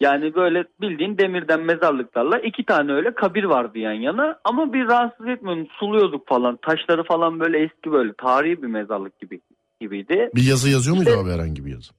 Yani 0.01 0.35
böyle 0.35 0.65
bildiğin 0.81 1.19
demirden 1.19 1.61
mezarlıklarla 1.61 2.39
iki 2.39 2.65
tane 2.65 2.93
öyle 2.93 3.15
kabir 3.15 3.45
vardı 3.45 3.79
yan 3.79 3.93
yana. 3.93 4.39
Ama 4.45 4.73
bir 4.73 4.87
rahatsız 4.87 5.27
etmiyordu. 5.29 5.69
Suluyorduk 5.81 6.29
falan. 6.29 6.57
Taşları 6.57 7.05
falan 7.05 7.41
böyle 7.41 7.59
eski 7.59 7.93
böyle 7.93 8.13
tarihi 8.13 8.63
bir 8.63 8.67
mezarlık 8.67 9.21
gibi 9.21 9.41
gibiydi. 9.81 10.31
Bir 10.35 10.49
yazı 10.49 10.71
yazıyor 10.71 10.97
muydu 10.97 11.11
İşte- 11.11 11.21
abi 11.21 11.31
herhangi 11.31 11.67
bir 11.67 11.71
yazı? 11.71 11.93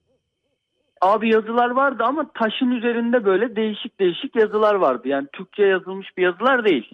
Abi 1.00 1.32
yazılar 1.32 1.70
vardı 1.70 2.02
ama 2.06 2.30
taşın 2.34 2.70
üzerinde 2.70 3.24
böyle 3.24 3.56
değişik 3.56 4.00
değişik 4.00 4.36
yazılar 4.36 4.74
vardı. 4.74 5.08
Yani 5.08 5.26
Türkçe 5.32 5.62
yazılmış 5.62 6.16
bir 6.16 6.22
yazılar 6.22 6.64
değil. 6.64 6.90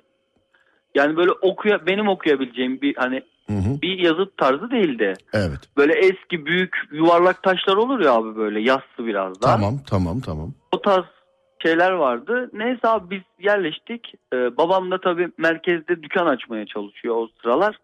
Yani 0.94 1.16
böyle 1.16 1.30
okuya 1.32 1.86
benim 1.86 2.08
okuyabileceğim 2.08 2.80
bir 2.80 2.96
hani 2.96 3.22
Hı 3.52 3.70
hı. 3.70 3.82
bir 3.82 3.98
yazı 3.98 4.30
tarzı 4.36 4.70
değildi. 4.70 5.14
Evet 5.32 5.60
Böyle 5.76 5.92
eski 5.92 6.46
büyük 6.46 6.76
yuvarlak 6.92 7.42
taşlar 7.42 7.76
olur 7.76 8.00
ya 8.00 8.12
abi 8.12 8.36
böyle 8.36 8.60
yassı 8.60 9.06
biraz 9.06 9.42
daha. 9.42 9.56
tamam 9.56 9.74
tamam 9.90 10.20
tamam. 10.20 10.52
O 10.72 10.80
tarz 10.80 11.04
şeyler 11.62 11.90
vardı. 11.90 12.50
Neyse 12.52 12.88
abi 12.88 13.10
biz 13.10 13.46
yerleştik. 13.46 14.14
Ee, 14.34 14.56
babam 14.56 14.90
da 14.90 15.00
tabii 15.00 15.28
merkezde 15.38 16.02
dükkan 16.02 16.26
açmaya 16.26 16.66
çalışıyor 16.66 17.14
o 17.16 17.28
sıralar. 17.42 17.76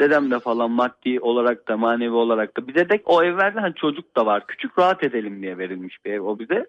Dedem 0.00 0.30
de 0.30 0.38
falan 0.38 0.70
maddi 0.70 1.20
olarak 1.20 1.68
da 1.68 1.76
manevi 1.76 2.14
olarak 2.14 2.56
da. 2.56 2.68
Bize 2.68 2.88
de 2.88 3.02
o 3.04 3.22
ev 3.22 3.36
verdi. 3.36 3.60
Hani 3.60 3.74
çocuk 3.74 4.16
da 4.16 4.26
var. 4.26 4.46
Küçük 4.46 4.78
rahat 4.78 5.04
edelim 5.04 5.42
diye 5.42 5.58
verilmiş 5.58 6.04
bir 6.04 6.12
ev 6.12 6.20
o 6.20 6.38
bize. 6.38 6.66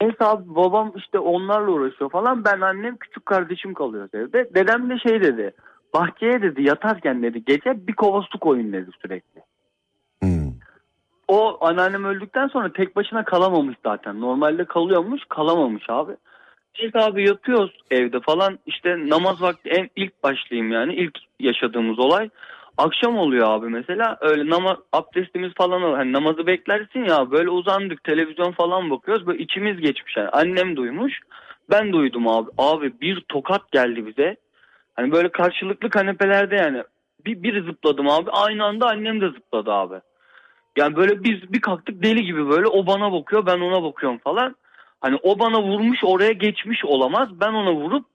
Neyse 0.00 0.16
abi 0.24 0.42
babam 0.46 0.92
işte 0.96 1.18
onlarla 1.18 1.70
uğraşıyor 1.70 2.10
falan. 2.10 2.44
Ben 2.44 2.60
annem 2.60 2.96
küçük 2.96 3.26
kardeşim 3.26 3.74
kalıyor 3.74 4.08
evde. 4.14 4.54
Dedem 4.54 4.90
de 4.90 4.98
şey 4.98 5.20
dedi. 5.20 5.52
Bahçeye 5.94 6.42
dedi 6.42 6.62
yatarken 6.62 7.22
dedi 7.22 7.44
gece 7.44 7.86
bir 7.86 7.92
kova 7.92 8.22
su 8.22 8.38
koyun 8.38 8.72
dedi 8.72 8.90
sürekli. 9.02 9.40
Hmm. 10.22 10.52
O 11.28 11.58
anneannem 11.66 12.04
öldükten 12.04 12.48
sonra 12.48 12.72
tek 12.72 12.96
başına 12.96 13.24
kalamamış 13.24 13.76
zaten. 13.84 14.20
Normalde 14.20 14.64
kalıyormuş 14.64 15.22
kalamamış 15.28 15.84
abi. 15.88 16.12
Biz 16.82 16.96
abi 16.96 17.28
yatıyoruz 17.28 17.72
evde 17.90 18.20
falan 18.20 18.58
işte 18.66 19.08
namaz 19.08 19.42
vakti 19.42 19.68
en 19.68 19.90
ilk 19.96 20.22
başlayayım 20.22 20.72
yani 20.72 20.94
ilk 20.94 21.18
yaşadığımız 21.40 21.98
olay. 21.98 22.28
Akşam 22.78 23.18
oluyor 23.18 23.50
abi 23.50 23.68
mesela 23.68 24.18
öyle 24.20 24.50
namaz 24.50 24.76
abdestimiz 24.92 25.52
falan 25.54 25.82
oluyor. 25.82 25.96
Hani 25.96 26.12
namazı 26.12 26.46
beklersin 26.46 27.04
ya 27.04 27.30
böyle 27.30 27.50
uzandık 27.50 28.04
televizyon 28.04 28.52
falan 28.52 28.90
bakıyoruz 28.90 29.26
böyle 29.26 29.42
içimiz 29.42 29.80
geçmiş 29.80 30.16
yani. 30.16 30.28
Annem 30.28 30.76
duymuş 30.76 31.20
ben 31.70 31.92
duydum 31.92 32.28
abi. 32.28 32.50
Abi 32.58 33.00
bir 33.00 33.20
tokat 33.20 33.72
geldi 33.72 34.06
bize. 34.06 34.36
Hani 34.94 35.12
böyle 35.12 35.28
karşılıklı 35.28 35.90
kanepelerde 35.90 36.56
yani 36.56 36.82
bir, 37.26 37.42
bir 37.42 37.64
zıpladım 37.64 38.08
abi 38.08 38.30
aynı 38.30 38.64
anda 38.64 38.88
annem 38.88 39.20
de 39.20 39.28
zıpladı 39.28 39.72
abi. 39.72 40.00
Yani 40.76 40.96
böyle 40.96 41.24
biz 41.24 41.52
bir 41.52 41.60
kalktık 41.60 42.02
deli 42.02 42.24
gibi 42.24 42.48
böyle 42.48 42.66
o 42.66 42.86
bana 42.86 43.12
bakıyor 43.12 43.46
ben 43.46 43.60
ona 43.60 43.82
bakıyorum 43.82 44.18
falan. 44.18 44.56
Hani 45.00 45.18
o 45.22 45.38
bana 45.38 45.62
vurmuş 45.62 45.98
oraya 46.04 46.32
geçmiş 46.32 46.84
olamaz. 46.84 47.28
Ben 47.40 47.52
ona 47.52 47.72
vurup 47.72 48.06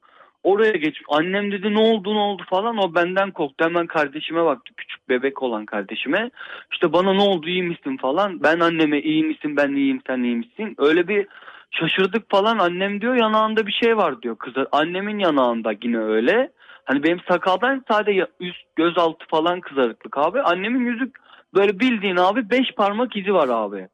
oraya 0.43 0.71
geç. 0.71 1.01
Annem 1.09 1.51
dedi 1.51 1.73
ne 1.73 1.79
oldu 1.79 2.13
ne 2.13 2.19
oldu 2.19 2.43
falan 2.49 2.77
o 2.77 2.95
benden 2.95 3.31
korktu. 3.31 3.65
Hemen 3.65 3.87
kardeşime 3.87 4.45
baktı 4.45 4.73
küçük 4.77 5.09
bebek 5.09 5.43
olan 5.43 5.65
kardeşime. 5.65 6.31
İşte 6.71 6.93
bana 6.93 7.13
ne 7.13 7.21
oldu 7.21 7.49
iyi 7.49 7.63
misin 7.63 7.97
falan. 7.97 8.43
Ben 8.43 8.59
anneme 8.59 9.01
iyi 9.01 9.23
misin 9.23 9.57
ben 9.57 9.71
iyiyim 9.75 10.01
sen 10.07 10.23
iyi 10.23 10.35
misin. 10.35 10.75
Öyle 10.77 11.07
bir 11.07 11.27
şaşırdık 11.71 12.29
falan 12.29 12.57
annem 12.57 13.01
diyor 13.01 13.15
yanağında 13.15 13.67
bir 13.67 13.71
şey 13.71 13.97
var 13.97 14.21
diyor 14.21 14.37
kızı. 14.37 14.67
Annemin 14.71 15.19
yanağında 15.19 15.73
yine 15.83 15.99
öyle. 15.99 16.51
Hani 16.87 17.03
benim 17.03 17.19
sakaldan 17.27 17.83
sadece 17.91 18.27
üst 18.39 18.75
göz 18.75 18.97
altı 18.97 19.25
falan 19.27 19.61
kızarıklık 19.61 20.17
abi. 20.17 20.41
Annemin 20.41 20.85
yüzü 20.85 21.11
böyle 21.53 21.79
bildiğin 21.79 22.15
abi 22.15 22.49
beş 22.49 22.71
parmak 22.71 23.15
izi 23.15 23.33
var 23.33 23.49
abi. 23.49 23.87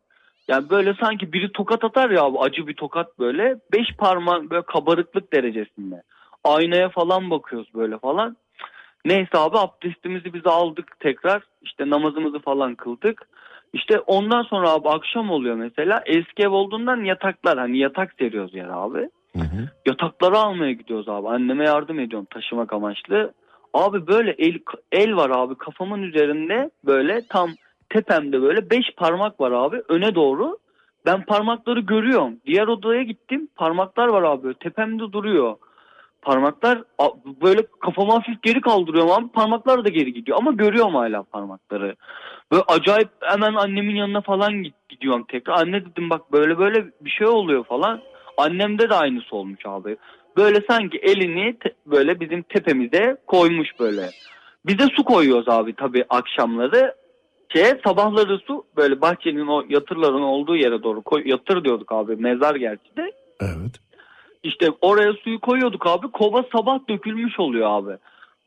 Yani 0.48 0.70
böyle 0.70 0.94
sanki 1.02 1.34
biri 1.34 1.52
tokat 1.52 1.84
atar 1.84 2.10
ya 2.10 2.24
abi 2.24 2.40
acı 2.40 2.68
bir 2.68 2.74
tokat 2.74 3.20
böyle. 3.20 3.56
Beş 3.74 3.88
parmak 3.98 4.50
böyle 4.50 4.62
kabarıklık 4.62 5.34
derecesinde. 5.34 6.04
Aynaya 6.44 6.90
falan 6.90 7.30
bakıyoruz 7.30 7.74
böyle 7.76 7.98
falan. 7.98 8.38
Neyse 9.06 9.38
abi 9.38 9.58
abdestimizi 9.58 10.34
biz 10.34 10.46
aldık 10.46 11.00
tekrar. 11.00 11.42
işte 11.62 11.90
namazımızı 11.90 12.40
falan 12.40 12.76
kıldık. 12.76 13.22
İşte 13.74 14.00
ondan 14.00 14.44
sonra 14.44 14.70
abi 14.70 14.90
akşam 14.90 15.32
oluyor 15.32 15.56
mesela. 15.56 16.04
Eski 16.06 16.44
ev 16.44 16.50
olduğundan 16.50 17.04
yataklar 17.04 17.58
hani 17.58 17.78
yatak 17.78 18.14
seriyoruz 18.20 18.54
yer 18.54 18.70
abi. 18.70 19.10
Hı. 19.36 19.70
Yatakları 19.86 20.38
almaya 20.38 20.72
gidiyoruz 20.72 21.10
abi. 21.10 21.28
Anneme 21.28 21.66
yardım 21.66 22.00
ediyorum 22.00 22.28
taşımak 22.30 22.74
amaçlı. 22.74 23.34
Abi 23.74 24.08
böyle 24.08 24.32
el, 24.32 24.60
el 24.92 25.16
var 25.16 25.30
abi 25.30 25.56
kafamın 25.56 26.02
üzerinde 26.02 26.70
böyle 26.86 27.22
tam 27.30 27.50
tepemde 27.90 28.42
böyle 28.42 28.70
beş 28.70 28.86
parmak 28.98 29.40
var 29.42 29.52
abi 29.52 29.82
öne 29.90 30.16
doğru. 30.16 30.58
Ben 31.06 31.26
parmakları 31.26 31.80
görüyorum. 31.80 32.34
Diğer 32.46 32.68
odaya 32.68 33.04
gittim. 33.04 33.48
Parmaklar 33.56 34.08
var 34.08 34.24
abi 34.24 34.54
tepemde 34.54 35.12
duruyor. 35.12 35.56
Parmaklar 36.22 36.84
böyle 37.42 37.62
kafamı 37.80 38.12
hafif 38.12 38.44
geri 38.44 38.62
kaldırıyorum 38.62 39.12
abi. 39.12 39.28
Parmaklar 39.28 39.86
da 39.86 39.90
geri 39.90 40.14
gidiyor 40.14 40.38
ama 40.38 40.52
görüyorum 40.52 40.96
hala 40.96 41.24
parmakları. 41.24 41.96
Böyle 42.52 42.64
acayip 42.68 43.10
hemen 43.22 43.54
annemin 43.54 43.96
yanına 43.96 44.22
falan 44.22 44.54
gidiyorum 44.90 45.26
tekrar. 45.28 45.54
Anne 45.54 45.86
dedim 45.86 46.10
bak 46.10 46.32
böyle 46.32 46.58
böyle 46.58 46.86
bir 47.02 47.10
şey 47.10 47.28
oluyor 47.28 47.64
falan. 47.64 48.02
Annemde 48.38 48.90
de 48.90 48.96
aynısı 48.96 49.36
olmuş 49.36 49.60
abi. 49.66 49.98
böyle 50.38 50.62
sanki 50.70 50.98
elini 50.98 51.58
te- 51.60 51.74
böyle 51.86 52.20
bizim 52.20 52.42
tepemize 52.42 53.18
koymuş 53.28 53.70
böyle. 53.80 54.10
Biz 54.66 54.80
de 54.80 54.84
su 54.96 55.04
koyuyoruz 55.04 55.50
abi 55.50 55.74
tabii 55.76 56.06
akşamları. 56.10 56.96
Şeye, 57.54 57.80
sabahları 57.86 58.38
su 58.48 58.64
böyle 58.78 59.02
bahçenin 59.02 59.48
o 59.48 59.64
yatırların 59.70 60.22
olduğu 60.22 60.56
yere 60.56 60.84
doğru 60.84 61.02
koy, 61.02 61.24
yatır 61.26 61.64
diyorduk 61.64 61.92
abi 61.92 62.16
mezar 62.16 62.56
gerçi 62.56 62.98
de. 62.98 63.12
Evet. 63.42 63.80
İşte 64.44 64.68
oraya 64.82 65.14
suyu 65.14 65.40
koyuyorduk 65.40 65.88
abi. 65.88 66.12
Kova 66.12 66.46
sabah 66.56 66.80
dökülmüş 66.90 67.40
oluyor 67.40 67.70
abi. 67.70 67.98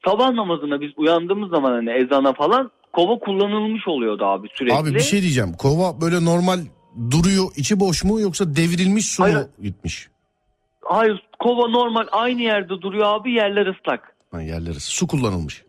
Sabah 0.06 0.30
namazına 0.32 0.80
biz 0.80 0.90
uyandığımız 0.96 1.50
zaman 1.50 1.70
hani 1.72 1.90
ezana 1.90 2.32
falan 2.32 2.70
kova 2.92 3.18
kullanılmış 3.18 3.88
oluyordu 3.88 4.24
abi 4.24 4.48
sürekli. 4.54 4.76
Abi 4.76 4.94
bir 4.94 5.00
şey 5.00 5.22
diyeceğim. 5.22 5.52
Kova 5.58 6.00
böyle 6.00 6.24
normal 6.24 6.58
duruyor 7.10 7.46
içi 7.56 7.80
boş 7.80 8.04
mu 8.04 8.20
yoksa 8.20 8.56
devrilmiş 8.56 9.06
su 9.06 9.22
mu 9.22 9.28
Hayır. 9.28 9.46
gitmiş? 9.62 10.08
Hayır 10.82 11.22
kova 11.38 11.68
normal 11.68 12.06
aynı 12.12 12.42
yerde 12.42 12.68
duruyor 12.68 13.06
abi 13.06 13.32
yerler 13.32 13.66
ıslak. 13.66 14.16
Ha, 14.32 14.42
yerleri 14.42 14.80
su 14.80 15.06
kullanılmış. 15.06 15.64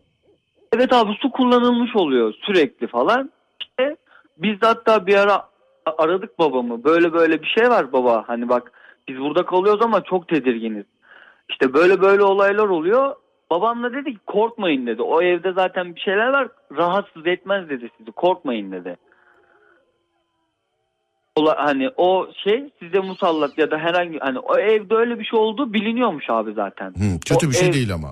Evet 0.72 0.92
abi 0.92 1.12
su 1.22 1.30
kullanılmış 1.30 1.96
oluyor 1.96 2.34
sürekli 2.46 2.86
falan. 2.86 3.30
İşte 3.60 3.96
biz 4.38 4.60
de 4.60 4.66
hatta 4.66 5.06
bir 5.06 5.14
ara 5.14 5.48
aradık 5.98 6.38
babamı. 6.38 6.84
Böyle 6.84 7.12
böyle 7.12 7.42
bir 7.42 7.46
şey 7.58 7.70
var 7.70 7.92
baba. 7.92 8.24
Hani 8.26 8.48
bak 8.48 8.72
biz 9.08 9.18
burada 9.18 9.46
kalıyoruz 9.46 9.82
ama 9.84 10.04
çok 10.04 10.28
tedirginiz. 10.28 10.84
İşte 11.50 11.74
böyle 11.74 12.00
böyle 12.00 12.22
olaylar 12.22 12.68
oluyor. 12.68 13.14
Babam 13.50 13.82
da 13.82 13.92
dedi 13.92 14.12
ki 14.12 14.18
korkmayın 14.26 14.86
dedi. 14.86 15.02
O 15.02 15.22
evde 15.22 15.52
zaten 15.52 15.94
bir 15.94 16.00
şeyler 16.00 16.28
var. 16.28 16.48
Rahatsız 16.76 17.26
etmez 17.26 17.68
dedi 17.68 17.90
sizi. 17.98 18.12
Korkmayın 18.12 18.72
dedi. 18.72 18.96
Ola, 21.38 21.54
hani 21.58 21.90
o 21.96 22.26
şey 22.44 22.70
size 22.78 22.98
musallat 23.00 23.58
ya 23.58 23.70
da 23.70 23.78
herhangi 23.78 24.18
hani 24.18 24.38
o 24.38 24.58
evde 24.58 24.94
öyle 24.94 25.18
bir 25.18 25.24
şey 25.24 25.38
olduğu 25.40 25.72
biliniyormuş 25.72 26.24
abi 26.30 26.52
zaten. 26.52 26.88
Hı, 26.88 27.20
kötü 27.26 27.46
O 27.46 27.50
bir 27.50 27.54
şey 27.56 27.68
ev- 27.68 27.72
değil 27.72 27.94
ama. 27.94 28.08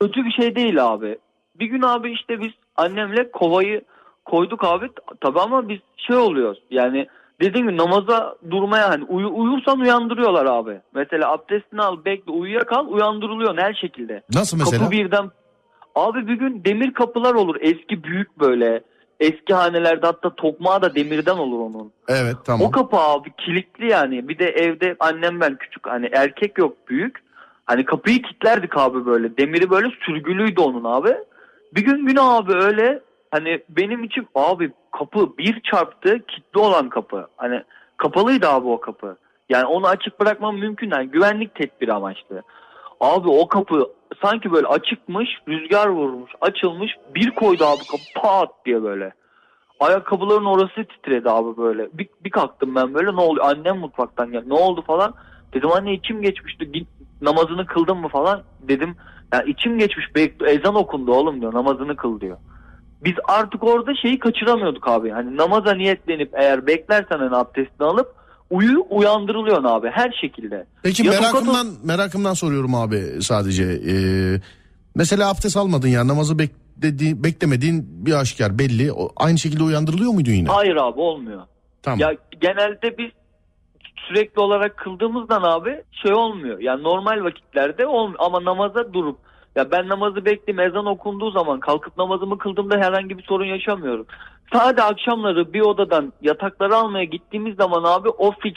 kötü 0.00 0.24
bir 0.24 0.30
şey 0.30 0.56
değil 0.56 0.86
abi. 0.86 1.18
Bir 1.58 1.66
gün 1.66 1.82
abi 1.82 2.12
işte 2.12 2.40
biz 2.40 2.50
annemle 2.76 3.30
kovayı 3.30 3.82
koyduk 4.24 4.64
abi 4.64 4.86
tabi 5.20 5.40
ama 5.40 5.68
biz 5.68 5.78
şey 5.96 6.16
oluyoruz 6.16 6.58
yani 6.70 7.06
dediğim 7.40 7.66
gibi 7.68 7.76
namaza 7.78 8.36
durmaya 8.50 8.88
hani 8.90 9.04
uyu, 9.04 9.30
uyursan 9.34 9.80
uyandırıyorlar 9.80 10.46
abi. 10.46 10.80
Mesela 10.94 11.32
abdestini 11.32 11.82
al 11.82 12.04
bekle 12.04 12.32
uyuyakal 12.32 12.86
uyandırılıyorsun 12.88 13.58
her 13.58 13.74
şekilde. 13.74 14.22
Nasıl 14.34 14.56
mesela? 14.58 14.78
Kapı 14.84 14.90
birden 14.90 15.30
abi 15.94 16.26
bir 16.28 16.34
gün 16.34 16.64
demir 16.64 16.92
kapılar 16.94 17.34
olur 17.34 17.56
eski 17.60 18.04
büyük 18.04 18.40
böyle 18.40 18.80
eski 19.22 19.54
hanelerde 19.54 20.06
hatta 20.06 20.34
tokmağı 20.34 20.82
da 20.82 20.94
demirden 20.94 21.36
olur 21.36 21.60
onun. 21.60 21.92
Evet 22.08 22.36
tamam. 22.44 22.66
O 22.66 22.70
kapı 22.70 22.96
abi 22.96 23.32
kilitli 23.36 23.90
yani. 23.90 24.28
Bir 24.28 24.38
de 24.38 24.48
evde 24.48 24.96
annem 25.00 25.40
ben 25.40 25.56
küçük 25.56 25.86
hani 25.86 26.10
erkek 26.12 26.58
yok 26.58 26.76
büyük. 26.88 27.22
Hani 27.66 27.84
kapıyı 27.84 28.22
kilitlerdik 28.22 28.76
abi 28.76 29.06
böyle. 29.06 29.36
Demiri 29.36 29.70
böyle 29.70 29.88
sürgülüydü 30.06 30.60
onun 30.60 30.84
abi. 30.84 31.14
Bir 31.74 31.84
gün 31.84 32.06
gün 32.06 32.16
abi 32.16 32.52
öyle 32.54 33.00
hani 33.30 33.62
benim 33.68 34.04
için 34.04 34.28
abi 34.34 34.72
kapı 34.98 35.38
bir 35.38 35.60
çarptı 35.60 36.18
kilitli 36.28 36.58
olan 36.58 36.88
kapı. 36.88 37.26
Hani 37.36 37.62
kapalıydı 37.96 38.48
abi 38.48 38.68
o 38.68 38.80
kapı. 38.80 39.16
Yani 39.48 39.64
onu 39.64 39.86
açık 39.86 40.20
bırakmam 40.20 40.58
mümkün. 40.58 40.90
Yani 40.90 41.08
güvenlik 41.08 41.54
tedbiri 41.54 41.92
amaçlı. 41.92 42.42
Abi 43.02 43.28
o 43.28 43.48
kapı 43.48 43.90
sanki 44.22 44.52
böyle 44.52 44.66
açıkmış, 44.66 45.28
rüzgar 45.48 45.88
vurmuş, 45.88 46.30
açılmış. 46.40 46.92
Bir 47.14 47.30
koydu 47.30 47.64
abi 47.64 47.78
kapı 47.90 48.02
pat 48.22 48.50
diye 48.66 48.82
böyle. 48.82 49.12
Ayakkabıların 49.80 50.44
orası 50.44 50.84
titredi 50.84 51.30
abi 51.30 51.56
böyle. 51.56 51.88
Bir, 51.92 52.08
bir 52.24 52.30
kalktım 52.30 52.74
ben 52.74 52.94
böyle 52.94 53.16
ne 53.16 53.20
oluyor? 53.20 53.46
Annem 53.46 53.78
mutfaktan 53.78 54.32
geldi. 54.32 54.48
Ne 54.48 54.54
oldu 54.54 54.82
falan. 54.86 55.14
Dedim 55.54 55.72
anne 55.72 55.92
içim 55.94 56.22
geçmişti. 56.22 56.72
Git 56.72 56.88
namazını 57.22 57.66
kıldın 57.66 57.96
mı 57.96 58.08
falan. 58.08 58.42
Dedim 58.60 58.96
ya 59.32 59.42
içim 59.42 59.78
geçmiş. 59.78 60.06
Ezan 60.46 60.74
okundu 60.74 61.12
oğlum 61.12 61.40
diyor. 61.40 61.54
Namazını 61.54 61.96
kıl 61.96 62.20
diyor. 62.20 62.36
Biz 63.04 63.14
artık 63.28 63.64
orada 63.64 63.94
şeyi 63.94 64.18
kaçıramıyorduk 64.18 64.88
abi. 64.88 65.10
Hani 65.10 65.36
namaza 65.36 65.74
niyetlenip 65.74 66.30
eğer 66.34 66.66
beklersen 66.66 67.18
hani 67.18 67.36
abdestini 67.36 67.86
alıp 67.86 68.21
uyu 68.52 68.86
uyandırılıyorsun 68.90 69.64
abi 69.64 69.88
her 69.92 70.12
şekilde. 70.20 70.66
Peki 70.82 71.06
Ya 71.06 71.12
tokat- 71.12 71.22
merakımdan 71.32 71.66
merakımdan 71.84 72.34
soruyorum 72.34 72.74
abi 72.74 73.02
sadece. 73.22 73.62
Ee, 73.64 73.94
mesela 74.94 75.30
abdest 75.30 75.56
almadın 75.56 75.88
ya 75.88 76.08
namazı 76.08 76.38
bekledi, 76.38 77.24
beklemediğin 77.24 78.06
bir 78.06 78.12
aşikar 78.20 78.58
belli. 78.58 78.92
O, 78.92 79.08
aynı 79.16 79.38
şekilde 79.38 79.62
uyandırılıyor 79.62 80.12
muydun 80.12 80.32
yine? 80.32 80.48
Hayır 80.48 80.76
abi 80.76 81.00
olmuyor. 81.00 81.42
Tamam. 81.82 81.98
Ya 81.98 82.14
genelde 82.40 82.98
biz 82.98 83.10
sürekli 84.08 84.40
olarak 84.40 84.76
kıldığımızdan 84.76 85.42
abi 85.42 85.82
şey 86.02 86.12
olmuyor. 86.12 86.58
Yani 86.60 86.82
normal 86.82 87.24
vakitlerde 87.24 87.86
olmuyor 87.86 88.18
ama 88.22 88.44
namaza 88.44 88.92
durup 88.92 89.18
ya 89.56 89.70
ben 89.70 89.88
namazı 89.88 90.24
bekleyeyim 90.24 90.70
ezan 90.70 90.86
okunduğu 90.86 91.30
zaman 91.30 91.60
kalkıp 91.60 91.98
namazımı 91.98 92.38
kıldığımda 92.38 92.76
herhangi 92.76 93.18
bir 93.18 93.22
sorun 93.22 93.44
yaşamıyorum. 93.44 94.06
Sadece 94.52 94.82
akşamları 94.82 95.52
bir 95.52 95.60
odadan 95.60 96.12
yatakları 96.22 96.76
almaya 96.76 97.04
gittiğimiz 97.04 97.56
zaman 97.56 97.84
abi 97.84 98.08
o 98.08 98.32
fix 98.40 98.54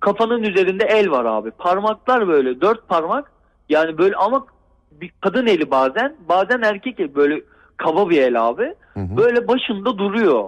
kafanın 0.00 0.42
üzerinde 0.42 0.84
el 0.84 1.10
var 1.10 1.24
abi. 1.24 1.50
Parmaklar 1.50 2.28
böyle 2.28 2.60
dört 2.60 2.88
parmak 2.88 3.32
yani 3.68 3.98
böyle 3.98 4.16
ama 4.16 4.46
bir 4.92 5.10
kadın 5.20 5.46
eli 5.46 5.70
bazen 5.70 6.16
bazen 6.28 6.62
erkek 6.62 7.00
eli 7.00 7.14
böyle 7.14 7.42
kaba 7.76 8.10
bir 8.10 8.22
el 8.22 8.48
abi. 8.48 8.74
Hı 8.94 9.00
hı. 9.00 9.16
Böyle 9.16 9.48
başında 9.48 9.98
duruyor. 9.98 10.44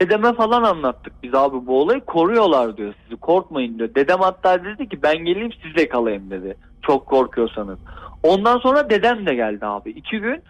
Dedeme 0.00 0.32
falan 0.32 0.62
anlattık 0.62 1.12
biz 1.22 1.34
abi 1.34 1.66
bu 1.66 1.80
olayı. 1.80 2.00
Koruyorlar 2.00 2.76
diyor 2.76 2.94
sizi 3.04 3.20
korkmayın 3.20 3.78
diyor. 3.78 3.94
Dedem 3.94 4.20
hatta 4.20 4.64
dedi 4.64 4.88
ki 4.88 5.02
ben 5.02 5.16
geleyim 5.16 5.52
sizle 5.62 5.88
kalayım 5.88 6.30
dedi. 6.30 6.56
Çok 6.82 7.06
korkuyorsanız. 7.06 7.78
Ondan 8.22 8.58
sonra 8.58 8.90
dedem 8.90 9.26
de 9.26 9.34
geldi 9.34 9.66
abi. 9.66 9.90
iki 9.90 10.18
gün 10.18 10.42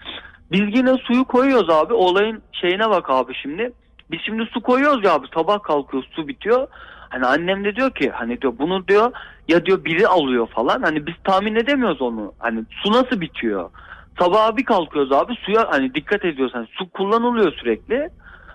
biz 0.52 0.76
yine 0.76 0.96
suyu 0.96 1.24
koyuyoruz 1.24 1.70
abi. 1.70 1.94
Olayın 1.94 2.42
şeyine 2.52 2.90
bak 2.90 3.10
abi 3.10 3.34
şimdi. 3.34 3.72
Biz 4.10 4.20
şimdi 4.24 4.44
su 4.52 4.60
koyuyoruz 4.60 5.04
ya 5.04 5.12
abi. 5.12 5.26
Sabah 5.34 5.62
kalkıyoruz 5.62 6.08
su 6.12 6.28
bitiyor. 6.28 6.66
Hani 7.08 7.26
annem 7.26 7.64
de 7.64 7.76
diyor 7.76 7.90
ki 7.90 8.10
hani 8.10 8.40
diyor 8.40 8.52
bunu 8.58 8.88
diyor 8.88 9.12
ya 9.48 9.66
diyor 9.66 9.84
biri 9.84 10.08
alıyor 10.08 10.46
falan. 10.46 10.82
Hani 10.82 11.06
biz 11.06 11.14
tahmin 11.24 11.54
edemiyoruz 11.54 12.02
onu. 12.02 12.32
Hani 12.38 12.64
su 12.70 12.92
nasıl 12.92 13.20
bitiyor? 13.20 13.70
Sabah 14.18 14.56
bir 14.56 14.64
kalkıyoruz 14.64 15.12
abi 15.12 15.34
suya 15.34 15.66
hani 15.70 15.94
dikkat 15.94 16.24
ediyoruz. 16.24 16.54
Hani 16.54 16.66
su 16.72 16.90
kullanılıyor 16.90 17.52
sürekli. 17.52 18.10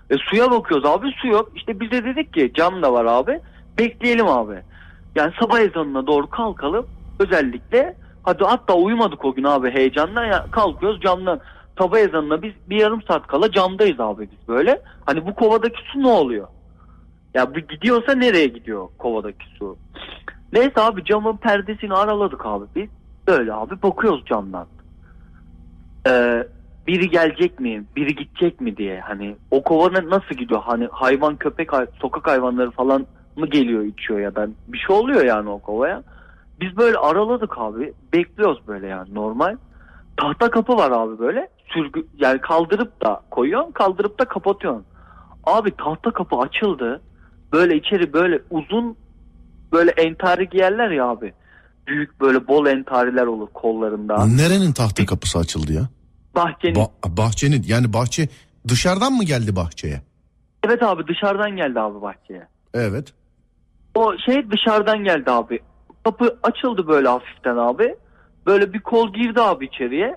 E, 0.10 0.18
suya 0.18 0.52
bakıyoruz 0.52 0.86
abi 0.86 1.12
su 1.22 1.28
yok. 1.28 1.50
İşte 1.56 1.80
biz 1.80 1.92
de 1.92 2.06
dedik 2.06 2.34
ki 2.34 2.52
cam 2.56 2.82
da 2.82 2.94
var 2.94 3.06
abi. 3.06 3.40
Bekleyelim 3.80 4.28
abi. 4.28 4.64
Yani 5.16 5.34
sabah 5.42 5.60
ezanına 5.60 6.08
doğru 6.08 6.28
kalkalım. 6.30 6.86
Özellikle 7.20 7.96
hadi 8.24 8.44
hatta 8.44 8.74
uyumadık 8.74 9.26
o 9.26 9.34
gün 9.34 9.44
abi 9.44 9.72
heyecandan 9.72 10.26
ya 10.26 10.46
kalkıyoruz 10.52 11.02
camdan. 11.02 11.40
Sabah 11.78 12.00
ezanına 12.00 12.42
biz 12.42 12.54
bir 12.70 12.76
yarım 12.80 13.02
saat 13.02 13.28
kala 13.28 13.52
camdayız 13.52 14.00
abi 14.00 14.30
biz 14.32 14.48
böyle. 14.48 14.82
Hani 15.06 15.26
bu 15.26 15.36
kovadaki 15.36 15.82
su 15.92 16.04
ne 16.04 16.08
oluyor? 16.08 16.48
Ya 17.34 17.56
bu 17.56 17.60
gidiyorsa 17.60 18.16
nereye 18.16 18.48
gidiyor 18.48 18.88
kovadaki 18.98 19.46
su? 19.60 19.78
Neyse 20.54 20.82
abi 20.82 21.04
camın 21.06 21.38
perdesini 21.38 21.94
araladık 21.94 22.46
abi 22.46 22.66
biz. 22.76 22.90
Böyle 23.28 23.54
abi 23.54 23.82
bakıyoruz 23.84 24.26
camdan. 24.26 24.68
Ee, 26.08 26.48
biri 26.88 27.10
gelecek 27.10 27.60
mi, 27.60 27.86
biri 27.96 28.16
gidecek 28.16 28.62
mi 28.62 28.78
diye 28.78 29.00
hani 29.00 29.36
o 29.52 29.64
kova 29.64 29.94
na- 29.94 30.10
nasıl 30.10 30.36
gidiyor 30.36 30.62
hani 30.62 30.88
hayvan 30.92 31.36
köpek 31.36 31.70
sokak 32.02 32.28
hayvanları 32.28 32.72
falan 32.72 33.08
mı 33.36 33.48
geliyor 33.48 33.84
içiyor 33.84 34.20
ya 34.20 34.36
da 34.36 34.48
bir 34.68 34.78
şey 34.78 34.96
oluyor 34.96 35.26
yani 35.26 35.50
o 35.50 35.60
kovaya. 35.60 36.04
Biz 36.60 36.78
böyle 36.78 36.98
araladık 36.98 37.58
abi 37.58 37.94
bekliyoruz 38.14 38.68
böyle 38.68 38.88
yani 38.88 39.16
normal. 39.16 39.58
Tahta 40.18 40.50
kapı 40.50 40.78
var 40.78 40.92
abi 40.92 41.20
böyle 41.20 41.48
sürgü 41.76 42.08
yani 42.18 42.42
kaldırıp 42.42 43.02
da 43.02 43.22
koyuyorsun 43.32 43.72
kaldırıp 43.72 44.20
da 44.20 44.26
kapatıyorsun. 44.26 44.86
Abi 45.44 45.72
tahta 45.78 46.12
kapı 46.12 46.36
açıldı 46.36 47.02
böyle 47.54 47.76
içeri 47.76 48.14
böyle 48.14 48.42
uzun 48.50 48.98
böyle 49.72 49.92
entari 49.92 50.50
giyerler 50.50 50.90
ya 50.92 51.06
abi. 51.06 51.34
Büyük 51.88 52.22
böyle 52.22 52.48
bol 52.48 52.66
entariler 52.66 53.26
olur 53.26 53.48
kollarında. 53.54 54.26
Nerenin 54.26 54.72
tahta 54.72 55.06
kapısı 55.06 55.40
açıldı 55.40 55.74
ya? 55.74 55.82
Bahçenin 56.36 56.76
Ba- 56.76 57.18
bahçenin 57.18 57.64
yani 57.68 57.94
bahçe 57.94 58.28
dışarıdan 58.68 59.14
mı 59.14 59.24
geldi 59.24 59.56
bahçeye? 59.56 60.02
Evet 60.64 60.84
abi 60.84 61.08
dışarıdan 61.08 61.56
geldi 61.56 61.80
abi 61.80 62.02
bahçeye. 62.02 62.48
Evet. 62.74 63.14
O 63.96 64.14
şey 64.26 64.52
dışarıdan 64.52 65.04
geldi 65.04 65.32
abi. 65.32 65.60
Kapı 66.04 66.38
açıldı 66.44 66.88
böyle 66.88 67.08
hafiften 67.08 67.58
abi. 67.58 67.96
Böyle 68.46 68.74
bir 68.74 68.80
kol 68.80 69.14
girdi 69.14 69.42
abi 69.42 69.66
içeriye. 69.66 70.16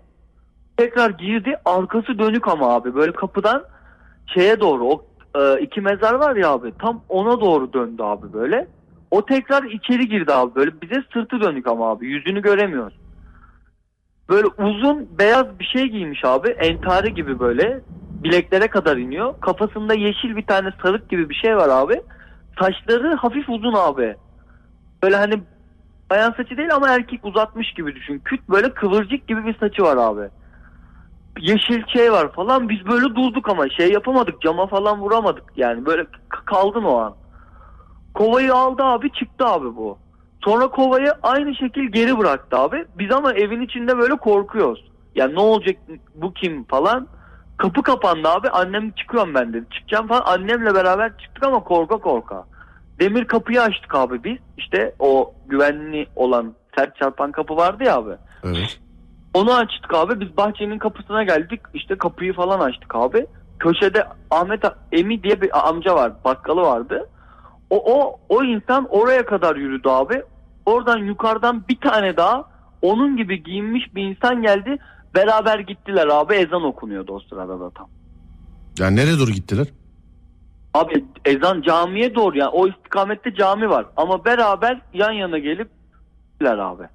Tekrar 0.78 1.10
girdi 1.10 1.56
arkası 1.64 2.18
dönük 2.18 2.48
ama 2.48 2.74
abi 2.74 2.94
böyle 2.94 3.12
kapıdan 3.12 3.64
şeye 4.26 4.60
doğru 4.60 4.84
o 4.88 5.04
e, 5.38 5.60
iki 5.60 5.80
mezar 5.80 6.14
var 6.14 6.36
ya 6.36 6.50
abi 6.50 6.72
tam 6.78 7.04
ona 7.08 7.40
doğru 7.40 7.72
döndü 7.72 8.02
abi 8.02 8.32
böyle. 8.32 8.68
O 9.10 9.26
tekrar 9.26 9.62
içeri 9.62 10.08
girdi 10.08 10.32
abi 10.34 10.54
böyle 10.54 10.80
bize 10.82 11.02
sırtı 11.12 11.40
dönük 11.40 11.66
ama 11.66 11.90
abi 11.90 12.06
yüzünü 12.06 12.42
göremiyoruz. 12.42 12.94
Böyle 14.30 14.46
uzun 14.46 15.18
beyaz 15.18 15.58
bir 15.58 15.64
şey 15.64 15.84
giymiş 15.86 16.24
abi 16.24 16.48
entari 16.48 17.14
gibi 17.14 17.38
böyle 17.40 17.80
bileklere 18.24 18.68
kadar 18.68 18.96
iniyor. 18.96 19.34
Kafasında 19.40 19.94
yeşil 19.94 20.36
bir 20.36 20.46
tane 20.46 20.70
sarık 20.82 21.08
gibi 21.08 21.28
bir 21.28 21.34
şey 21.34 21.56
var 21.56 21.68
abi. 21.68 22.02
Saçları 22.60 23.14
hafif 23.14 23.48
uzun 23.48 23.72
abi. 23.72 24.16
Böyle 25.02 25.16
hani 25.16 25.42
bayan 26.10 26.32
saçı 26.36 26.56
değil 26.56 26.74
ama 26.74 26.88
erkek 26.88 27.24
uzatmış 27.24 27.72
gibi 27.72 27.94
düşün. 27.94 28.18
Küt 28.24 28.48
böyle 28.48 28.74
kıvırcık 28.74 29.26
gibi 29.28 29.44
bir 29.44 29.58
saçı 29.58 29.82
var 29.82 29.96
abi. 29.96 30.30
Yeşil 31.40 31.82
şey 31.86 32.12
var 32.12 32.32
falan 32.32 32.68
biz 32.68 32.86
böyle 32.86 33.14
durduk 33.14 33.48
ama 33.48 33.68
şey 33.68 33.92
yapamadık 33.92 34.42
cama 34.42 34.66
falan 34.66 35.00
vuramadık 35.00 35.44
yani 35.56 35.86
böyle 35.86 36.06
kaldın 36.46 36.84
o 36.84 36.96
an. 36.96 37.14
Kovayı 38.14 38.54
aldı 38.54 38.82
abi 38.82 39.12
çıktı 39.12 39.46
abi 39.46 39.76
bu. 39.76 39.98
Sonra 40.44 40.68
kovayı 40.68 41.12
aynı 41.22 41.54
şekil 41.54 41.92
geri 41.92 42.18
bıraktı 42.18 42.56
abi. 42.58 42.84
Biz 42.98 43.12
ama 43.12 43.32
evin 43.32 43.60
içinde 43.60 43.98
böyle 43.98 44.16
korkuyoruz. 44.16 44.84
Ya 45.14 45.28
ne 45.28 45.40
olacak 45.40 45.76
bu 46.14 46.32
kim 46.32 46.64
falan. 46.64 47.08
Kapı 47.56 47.82
kapandı 47.82 48.28
abi. 48.28 48.48
Annem 48.48 48.90
çıkıyorum 48.90 49.34
ben 49.34 49.52
dedi. 49.52 49.66
Çıkacağım 49.70 50.08
falan. 50.08 50.22
Annemle 50.26 50.74
beraber 50.74 51.18
çıktık 51.18 51.42
ama 51.42 51.64
korka 51.64 51.96
korka. 51.96 52.44
Demir 53.00 53.24
kapıyı 53.24 53.62
açtık 53.62 53.94
abi 53.94 54.24
biz. 54.24 54.38
İşte 54.58 54.94
o 54.98 55.34
güvenli 55.46 56.06
olan 56.16 56.54
sert 56.78 56.96
çarpan 56.96 57.32
kapı 57.32 57.56
vardı 57.56 57.84
ya 57.84 57.96
abi. 57.96 58.12
Evet. 58.44 58.80
Onu 59.38 59.54
açtık 59.54 59.94
abi. 59.94 60.20
Biz 60.20 60.36
bahçenin 60.36 60.78
kapısına 60.78 61.22
geldik. 61.22 61.60
İşte 61.74 61.98
kapıyı 61.98 62.32
falan 62.32 62.60
açtık 62.60 62.94
abi. 62.94 63.26
Köşede 63.58 64.04
Ahmet 64.30 64.64
Emi 64.92 65.22
diye 65.22 65.40
bir 65.40 65.68
amca 65.68 65.94
var. 65.94 66.12
Bakkalı 66.24 66.60
vardı. 66.60 67.08
O, 67.70 67.94
o, 67.94 68.20
o 68.28 68.44
insan 68.44 68.86
oraya 68.90 69.26
kadar 69.26 69.56
yürüdü 69.56 69.88
abi. 69.88 70.22
Oradan 70.66 70.98
yukarıdan 70.98 71.64
bir 71.68 71.80
tane 71.80 72.16
daha 72.16 72.44
onun 72.82 73.16
gibi 73.16 73.42
giyinmiş 73.42 73.94
bir 73.94 74.02
insan 74.02 74.42
geldi. 74.42 74.76
Beraber 75.14 75.58
gittiler 75.58 76.06
abi. 76.06 76.34
Ezan 76.34 76.64
okunuyordu 76.64 77.12
o 77.12 77.20
sırada 77.20 77.60
da 77.60 77.70
tam. 77.70 77.88
Yani 78.78 78.96
nereye 78.96 79.18
doğru 79.18 79.30
gittiler? 79.30 79.66
Abi 80.74 81.04
ezan 81.24 81.62
camiye 81.62 82.14
doğru 82.14 82.38
yani 82.38 82.50
o 82.50 82.68
istikamette 82.68 83.34
cami 83.34 83.70
var. 83.70 83.86
Ama 83.96 84.24
beraber 84.24 84.80
yan 84.94 85.12
yana 85.12 85.38
gelip 85.38 85.70
gittiler 86.32 86.58
abi. 86.58 86.88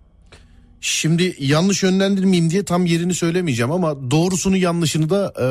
Şimdi 0.86 1.36
yanlış 1.40 1.84
yönlendirmeyeyim 1.84 2.50
diye 2.52 2.64
tam 2.64 2.86
yerini 2.86 3.14
söylemeyeceğim 3.14 3.72
ama 3.72 4.12
doğrusunu 4.12 4.58
yanlışını 4.58 5.10
da 5.10 5.34
e, 5.38 5.48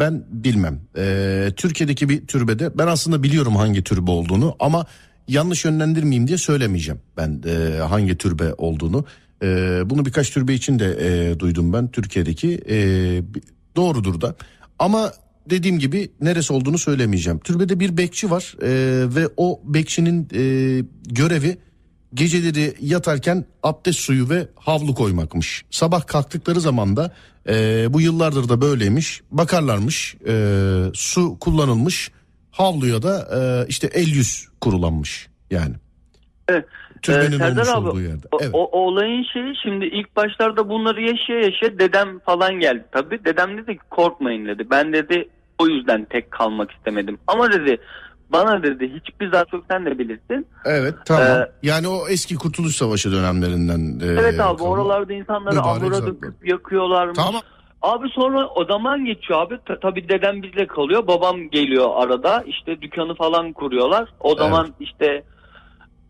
ben 0.00 0.24
bilmem. 0.30 0.80
E, 0.96 1.52
Türkiye'deki 1.56 2.08
bir 2.08 2.26
türbede 2.26 2.78
ben 2.78 2.86
aslında 2.86 3.22
biliyorum 3.22 3.56
hangi 3.56 3.84
türbe 3.84 4.10
olduğunu 4.10 4.56
ama 4.60 4.86
yanlış 5.28 5.64
yönlendirmeyeyim 5.64 6.28
diye 6.28 6.38
söylemeyeceğim 6.38 7.00
ben 7.16 7.42
e, 7.46 7.78
hangi 7.78 8.18
türbe 8.18 8.54
olduğunu. 8.54 9.04
E, 9.42 9.46
bunu 9.90 10.06
birkaç 10.06 10.30
türbe 10.30 10.54
için 10.54 10.78
de 10.78 10.96
e, 11.00 11.38
duydum 11.38 11.72
ben 11.72 11.90
Türkiye'deki 11.90 12.60
e, 12.68 12.76
doğrudur 13.76 14.20
da 14.20 14.36
ama 14.78 15.12
dediğim 15.50 15.78
gibi 15.78 16.10
neresi 16.20 16.52
olduğunu 16.52 16.78
söylemeyeceğim. 16.78 17.38
Türbede 17.38 17.80
bir 17.80 17.96
bekçi 17.96 18.30
var 18.30 18.56
e, 18.62 18.68
ve 19.14 19.28
o 19.36 19.60
bekçinin 19.64 20.28
e, 20.34 20.84
görevi 21.08 21.58
geceleri 22.14 22.74
yatarken 22.80 23.44
abdest 23.62 23.98
suyu 23.98 24.30
ve 24.30 24.48
havlu 24.56 24.94
koymakmış. 24.94 25.64
Sabah 25.70 26.06
kalktıkları 26.06 26.60
zaman 26.60 26.96
da 26.96 27.12
e, 27.48 27.54
bu 27.94 28.00
yıllardır 28.00 28.48
da 28.48 28.60
böyleymiş. 28.60 29.20
Bakarlarmış 29.30 30.14
e, 30.28 30.34
su 30.94 31.38
kullanılmış 31.38 32.10
havluya 32.50 33.02
da 33.02 33.28
e, 33.36 33.68
işte 33.68 33.86
el 33.92 34.08
yüz 34.08 34.48
kurulanmış 34.60 35.28
yani. 35.50 35.74
Evet. 36.48 36.64
Türbenin 37.02 37.40
Ee, 37.40 37.44
olmuş 37.50 37.68
abi, 37.68 37.88
olduğu 37.88 38.00
yerde. 38.00 38.26
Evet. 38.40 38.50
o- 38.52 38.64
o 38.72 38.78
olayın 38.78 39.24
şeyi 39.32 39.54
şimdi 39.62 39.84
ilk 39.84 40.16
başlarda 40.16 40.68
bunları 40.68 41.00
yaşaya 41.02 41.40
yaşaya 41.40 41.78
dedem 41.78 42.18
falan 42.18 42.60
geldi 42.60 42.84
tabii. 42.92 43.24
Dedem 43.24 43.58
dedi 43.58 43.72
ki 43.72 43.82
korkmayın 43.90 44.46
dedi. 44.46 44.66
Ben 44.70 44.92
dedi 44.92 45.28
o 45.58 45.66
yüzden 45.68 46.04
tek 46.10 46.30
kalmak 46.30 46.70
istemedim. 46.70 47.18
Ama 47.26 47.52
dedi 47.52 47.78
bana 48.34 48.62
dedi 48.62 48.92
hiçbir 48.94 49.30
zaman 49.30 49.46
çok 49.50 49.64
sen 49.70 49.86
de 49.86 49.98
bilirsin. 49.98 50.46
Evet 50.64 50.94
tamam. 51.06 51.22
Ee, 51.22 51.48
yani 51.62 51.88
o 51.88 52.08
eski 52.08 52.34
Kurtuluş 52.36 52.76
Savaşı 52.76 53.12
dönemlerinden. 53.12 54.06
e, 54.06 54.12
evet 54.12 54.40
abi 54.40 54.58
kalma. 54.58 54.70
oralarda 54.70 55.12
insanları 55.12 55.54
zatlar. 55.54 56.06
döküp 56.06 56.48
yakıyorlarmış. 56.48 57.16
Tamam. 57.18 57.40
Abi 57.82 58.08
sonra 58.08 58.48
o 58.48 58.64
zaman 58.64 59.04
geçiyor 59.04 59.40
abi. 59.42 59.58
Ta- 59.66 59.80
tabii 59.80 60.08
dedem 60.08 60.42
bizle 60.42 60.66
kalıyor. 60.66 61.06
Babam 61.06 61.48
geliyor 61.50 61.90
arada. 61.96 62.44
İşte 62.46 62.80
dükkanı 62.80 63.14
falan 63.14 63.52
kuruyorlar. 63.52 64.08
O 64.20 64.34
zaman 64.34 64.68
işte 64.80 65.22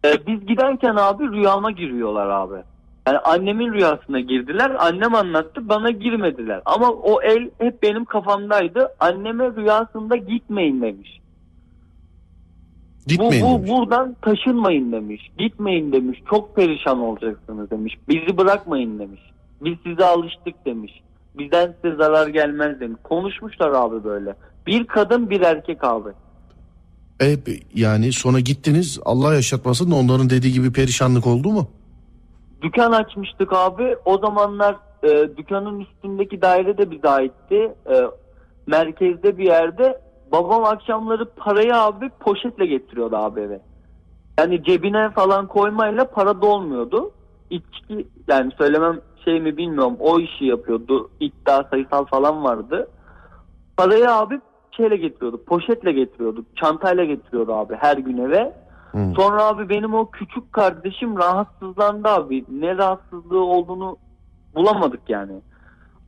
e, 0.05 0.27
biz 0.27 0.47
giderken 0.47 0.97
abi 0.97 1.29
rüyama 1.29 1.71
giriyorlar 1.71 2.29
abi. 2.29 2.63
Yani 3.07 3.19
annemin 3.19 3.73
rüyasına 3.73 4.21
girdiler. 4.21 4.73
Annem 4.79 5.15
anlattı. 5.15 5.69
Bana 5.69 5.91
girmediler. 5.91 6.61
Ama 6.65 6.91
o 6.91 7.23
el 7.23 7.51
hep 7.59 7.83
benim 7.83 8.05
kafamdaydı. 8.05 8.89
Anneme 9.01 9.51
rüyasında 9.57 10.17
gitmeyin 10.17 10.83
demiş. 10.83 11.21
Gitmeyin 13.07 13.47
bu, 13.47 13.49
bu 13.49 13.59
demiş. 13.59 13.71
buradan 13.71 14.17
taşınmayın 14.23 14.93
demiş. 14.93 15.31
Gitmeyin 15.39 15.93
demiş. 15.93 16.19
Çok 16.31 16.57
perişan 16.57 16.99
olacaksınız 16.99 17.71
demiş. 17.71 17.95
Bizi 18.09 18.37
bırakmayın 18.39 18.99
demiş. 18.99 19.21
Biz 19.61 19.75
size 19.87 20.05
alıştık 20.05 20.67
demiş. 20.67 20.93
Bizden 21.39 21.75
size 21.83 21.97
zarar 21.97 22.27
gelmez 22.27 22.81
demiş. 22.81 23.01
Konuşmuşlar 23.05 23.71
abi 23.71 24.05
böyle. 24.05 24.35
Bir 24.67 24.87
kadın 24.87 25.31
bir 25.31 25.41
erkek 25.41 25.85
abi. 25.85 26.11
E, 27.23 27.37
yani 27.75 28.13
sonra 28.13 28.41
gittiniz 28.41 29.01
Allah 29.05 29.35
yaşatmasın 29.35 29.91
da 29.91 29.95
onların 29.95 30.31
dediği 30.31 30.53
gibi 30.53 30.73
perişanlık 30.73 31.27
oldu 31.27 31.49
mu? 31.49 31.69
Dükkan 32.63 32.93
açmıştık 32.93 33.53
abi. 33.53 33.97
O 34.05 34.19
zamanlar 34.19 34.77
e, 35.03 35.29
dükkanın 35.37 35.81
üstündeki 35.81 36.43
daire 36.43 36.79
de 36.79 36.91
bize 36.91 37.09
aitti. 37.09 37.75
E, 37.91 37.95
merkezde 38.67 39.39
bir 39.39 39.45
yerde. 39.45 40.01
Babam 40.35 40.65
akşamları 40.65 41.25
parayı 41.37 41.77
abi 41.77 42.11
poşetle 42.21 42.67
getiriyordu 42.67 43.17
abi 43.17 43.41
eve. 43.41 43.61
Yani 44.39 44.65
cebine 44.65 45.11
falan 45.11 45.47
koymayla 45.47 46.11
para 46.11 46.43
dolmuyordu. 46.43 47.11
İçki 47.51 48.09
yani 48.29 48.51
söylemem 48.59 49.01
şey 49.25 49.41
mi 49.41 49.57
bilmiyorum 49.57 49.97
o 50.01 50.21
işi 50.21 50.45
yapıyordu. 50.45 51.11
İddia 51.21 51.65
sayısal 51.71 52.05
falan 52.05 52.45
vardı. 52.45 52.89
Parayı 53.77 54.11
abi 54.11 54.41
şeyle 54.77 54.97
getiriyordu. 54.97 55.45
Poşetle 55.45 55.93
getiriyordu. 55.93 56.45
Çantayla 56.57 57.05
getiriyordu 57.05 57.55
abi 57.55 57.75
her 57.75 57.97
gün 57.97 58.19
eve. 58.19 58.53
Hı. 58.93 59.13
Sonra 59.17 59.43
abi 59.45 59.69
benim 59.69 59.95
o 59.95 60.11
küçük 60.11 60.53
kardeşim 60.53 61.17
rahatsızlandı 61.19 62.09
abi. 62.09 62.45
Ne 62.49 62.77
rahatsızlığı 62.77 63.45
olduğunu 63.45 63.97
bulamadık 64.55 65.01
yani. 65.09 65.33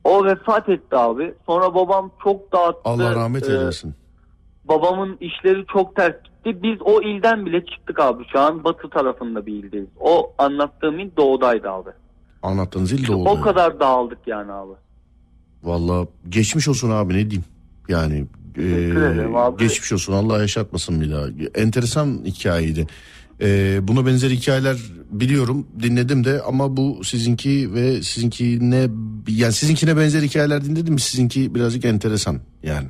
O 0.03 0.25
vefat 0.25 0.69
etti 0.69 0.95
abi. 0.97 1.33
Sonra 1.45 1.75
babam 1.75 2.11
çok 2.23 2.51
dağıttı. 2.53 2.81
Allah 2.85 3.15
rahmet 3.15 3.49
Ee, 3.49 3.51
eylesin. 3.53 3.95
Babamın 4.69 5.17
işleri 5.21 5.65
çok 5.73 5.95
ters 5.95 6.13
gitti. 6.47 6.63
Biz 6.63 6.81
o 6.81 7.01
ilden 7.01 7.45
bile 7.45 7.65
çıktık 7.65 7.99
abi. 7.99 8.23
Şu 8.31 8.39
an 8.39 8.63
batı 8.63 8.89
tarafında 8.89 9.45
bir 9.45 9.53
ildeyiz. 9.53 9.87
O 9.99 10.33
anlattığım 10.37 10.99
il 10.99 11.09
doğudaydı 11.17 11.69
abi. 11.69 11.89
Anlattığınız 12.43 12.91
il 12.91 13.07
doğru. 13.07 13.29
O 13.29 13.41
kadar 13.41 13.79
dağıldık 13.79 14.19
yani 14.27 14.51
abi. 14.51 14.73
Valla 15.63 16.07
geçmiş 16.29 16.67
olsun 16.67 16.91
abi 16.91 17.13
ne 17.13 17.29
diyeyim. 17.29 17.45
Yani 17.89 18.25
e, 18.57 19.55
geçmiş 19.59 19.93
olsun 19.93 20.13
Allah 20.13 20.41
yaşatmasın 20.41 21.01
bir 21.01 21.11
daha. 21.11 21.25
Enteresan 21.55 22.21
hikayeydi. 22.25 22.87
E, 23.41 23.79
buna 23.87 24.05
benzer 24.05 24.29
hikayeler 24.29 24.77
biliyorum 25.11 25.67
dinledim 25.83 26.23
de 26.23 26.41
ama 26.41 26.77
bu 26.77 27.03
sizinki 27.03 27.73
ve 27.73 28.01
sizinkine 28.01 28.87
yani 29.27 29.53
sizinkine 29.53 29.97
benzer 29.97 30.21
hikayeler 30.21 30.65
dinledim 30.65 30.99
sizinki 30.99 31.55
birazcık 31.55 31.85
enteresan 31.85 32.39
yani. 32.63 32.87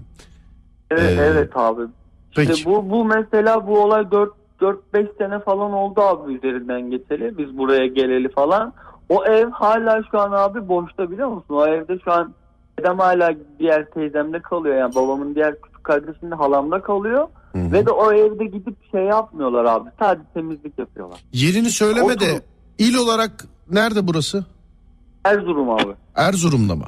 Evet, 0.91 1.19
Ee, 1.19 1.23
evet 1.23 1.49
abi. 1.55 1.81
İşte 2.29 2.45
peki. 2.45 2.65
bu 2.65 2.89
bu 2.89 3.05
mesela 3.05 3.67
bu 3.67 3.79
olay 3.83 4.11
4 4.11 4.31
4-5 4.61 5.17
sene 5.17 5.39
falan 5.39 5.73
oldu 5.73 6.01
abi 6.01 6.33
üzerinden 6.33 6.81
geçeli. 6.91 7.37
Biz 7.37 7.57
buraya 7.57 7.87
geleli 7.87 8.29
falan. 8.29 8.73
O 9.09 9.25
ev 9.25 9.49
hala 9.49 10.03
şu 10.11 10.19
an 10.19 10.31
abi 10.31 10.67
boşta 10.67 11.11
biliyor 11.11 11.27
musun? 11.27 11.55
O 11.55 11.67
evde 11.67 11.99
şu 12.03 12.11
an 12.11 12.33
dedem 12.79 12.99
hala 12.99 13.33
diğer 13.59 13.89
teyzemde 13.89 14.41
kalıyor. 14.41 14.75
Yani 14.75 14.95
babamın 14.95 15.35
diğer 15.35 15.61
küçük 15.61 15.83
kardeşinde 15.83 16.35
halamda 16.35 16.81
kalıyor. 16.81 17.27
Hı 17.53 17.59
hı. 17.59 17.71
Ve 17.71 17.85
de 17.85 17.91
o 17.91 18.11
evde 18.13 18.45
gidip 18.45 18.75
şey 18.91 19.03
yapmıyorlar 19.03 19.65
abi. 19.65 19.89
Sadece 19.99 20.23
temizlik 20.33 20.79
yapıyorlar. 20.79 21.19
Yerini 21.33 21.69
söyleme 21.69 22.19
de 22.19 22.41
il 22.77 22.95
olarak 22.97 23.31
nerede 23.71 24.07
burası? 24.07 24.45
Erzurum 25.25 25.69
abi. 25.69 25.93
Erzurum'da 26.15 26.75
mı? 26.75 26.85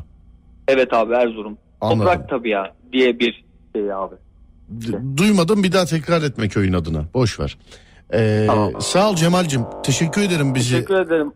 Evet 0.67 0.93
abi 0.93 1.13
Erzurum. 1.13 1.57
Anladım. 1.81 1.99
Toprak 1.99 2.29
tabii 2.29 2.49
ya 2.49 2.73
diye 2.93 3.19
bir 3.19 3.45
şey 3.75 3.93
abi. 3.93 4.15
D- 4.69 5.17
Duymadım 5.17 5.63
bir 5.63 5.71
daha 5.71 5.85
tekrar 5.85 6.21
etme 6.21 6.47
köyün 6.49 6.73
adına. 6.73 7.05
Boş 7.13 7.39
ver. 7.39 7.57
Ee, 8.13 8.43
Tamam. 8.47 8.71
Sağ 8.81 9.09
ol 9.11 9.15
Cemal'cim. 9.15 9.61
Teşekkür 9.83 10.21
ederim 10.21 10.55
bizi 10.55 10.71
Teşekkür 10.71 10.95
ederim. 10.99 11.31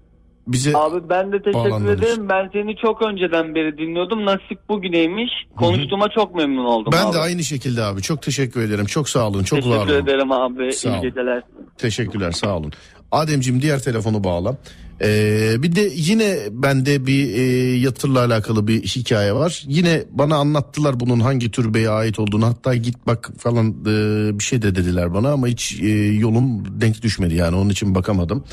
bize 0.47 0.77
Abi 0.77 1.09
ben 1.09 1.31
de 1.31 1.37
teşekkür 1.41 1.89
ederim. 1.89 2.29
Ben 2.29 2.49
seni 2.53 2.75
çok 2.75 3.01
önceden 3.01 3.55
beri 3.55 3.77
dinliyordum. 3.77 4.25
Nasip 4.25 4.69
bugüneymiş. 4.69 5.31
Konuştuğuma 5.57 6.09
çok 6.09 6.35
memnun 6.35 6.65
oldum 6.65 6.93
Ben 6.93 7.05
abi. 7.05 7.13
de 7.13 7.17
aynı 7.19 7.43
şekilde 7.43 7.83
abi. 7.83 8.01
Çok 8.01 8.21
teşekkür 8.21 8.61
ederim. 8.61 8.85
Çok 8.85 9.09
sağ 9.09 9.27
olun. 9.27 9.43
Çok 9.43 9.59
var 9.59 9.63
Teşekkür 9.63 9.93
olun. 9.93 10.03
ederim 10.03 10.31
abi. 10.31 10.73
Sağ. 10.73 10.89
İyi 10.97 11.01
geceler. 11.01 11.43
Teşekkürler. 11.77 12.31
Sağ 12.31 12.57
olun. 12.57 12.71
Ademciğim 13.11 13.61
diğer 13.61 13.79
telefonu 13.83 14.23
bağla. 14.23 14.57
Ee, 15.01 15.55
bir 15.63 15.75
de 15.75 15.91
yine 15.95 16.39
bende 16.51 17.05
bir 17.05 17.33
e, 17.33 17.41
yatırla 17.77 18.19
alakalı 18.19 18.67
bir 18.67 18.81
hikaye 18.81 19.33
var. 19.33 19.63
Yine 19.67 20.03
bana 20.11 20.35
anlattılar 20.35 20.99
bunun 20.99 21.19
hangi 21.19 21.51
türbeye 21.51 21.89
ait 21.89 22.19
olduğunu. 22.19 22.45
Hatta 22.45 22.75
git 22.75 23.07
bak 23.07 23.31
falan 23.37 23.69
e, 23.69 24.39
bir 24.39 24.43
şey 24.43 24.61
de 24.61 24.75
dediler 24.75 25.13
bana 25.13 25.31
ama 25.31 25.47
hiç 25.47 25.79
e, 25.81 25.87
yolum 26.13 26.81
denk 26.81 27.01
düşmedi 27.01 27.35
yani 27.35 27.55
onun 27.55 27.69
için 27.69 27.95
bakamadım. 27.95 28.43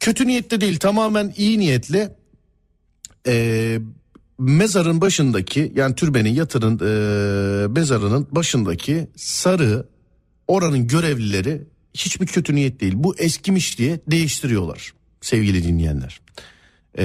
kötü 0.00 0.26
niyetli 0.26 0.60
değil 0.60 0.78
tamamen 0.78 1.32
iyi 1.36 1.58
niyetli 1.58 2.08
e, 3.26 3.78
mezarın 4.38 5.00
başındaki 5.00 5.72
yani 5.76 5.94
türbenin 5.94 6.34
yatırın 6.34 6.78
e, 6.78 7.68
mezarının 7.68 8.26
başındaki 8.30 9.08
sarı 9.16 9.86
oranın 10.48 10.86
görevlileri 10.86 11.62
hiçbir 11.94 12.26
kötü 12.26 12.54
niyet 12.54 12.80
değil. 12.80 12.92
Bu 12.96 13.16
eskimiş 13.18 13.78
diye 13.78 14.00
değiştiriyorlar 14.10 14.92
sevgili 15.24 15.64
dinleyenler. 15.64 16.20
E, 16.98 17.04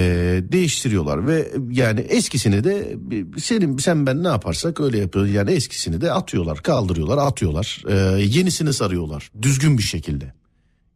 değiştiriyorlar 0.51 1.27
ve 1.27 1.51
yani 1.71 1.99
eskisini 1.99 2.63
de 2.63 2.97
senin 3.37 3.77
sen 3.77 4.05
ben 4.05 4.23
ne 4.23 4.27
yaparsak 4.27 4.81
öyle 4.81 4.97
yapıyoruz. 4.97 5.31
Yani 5.33 5.51
eskisini 5.51 6.01
de 6.01 6.11
atıyorlar 6.11 6.63
kaldırıyorlar 6.63 7.17
atıyorlar 7.17 7.83
E, 7.89 7.95
yenisini 8.23 8.73
sarıyorlar 8.73 9.31
düzgün 9.41 9.77
bir 9.77 9.83
şekilde. 9.83 10.33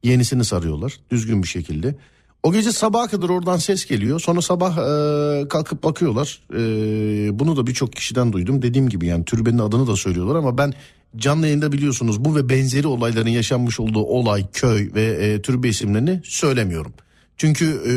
Yenisini 0.03 0.45
sarıyorlar 0.45 0.99
düzgün 1.11 1.43
bir 1.43 1.47
şekilde. 1.47 1.95
O 2.43 2.53
gece 2.53 2.71
sabaha 2.71 3.07
kadar 3.07 3.29
oradan 3.29 3.57
ses 3.57 3.85
geliyor. 3.85 4.19
Sonra 4.19 4.41
sabah 4.41 4.71
e, 4.77 5.47
kalkıp 5.47 5.83
bakıyorlar. 5.83 6.41
E, 6.53 6.59
bunu 7.39 7.57
da 7.57 7.67
birçok 7.67 7.93
kişiden 7.93 8.33
duydum. 8.33 8.61
Dediğim 8.61 8.89
gibi 8.89 9.07
yani 9.07 9.25
türbenin 9.25 9.59
adını 9.59 9.87
da 9.87 9.95
söylüyorlar 9.95 10.35
ama 10.35 10.57
ben 10.57 10.73
canlı 11.17 11.45
yayında 11.45 11.71
biliyorsunuz 11.71 12.25
bu 12.25 12.35
ve 12.35 12.49
benzeri 12.49 12.87
olayların 12.87 13.29
yaşanmış 13.29 13.79
olduğu 13.79 14.03
olay, 14.03 14.45
köy 14.53 14.93
ve 14.93 15.03
e, 15.03 15.41
türbe 15.41 15.69
isimlerini 15.69 16.21
söylemiyorum. 16.23 16.93
Çünkü 17.37 17.65
e, 17.87 17.93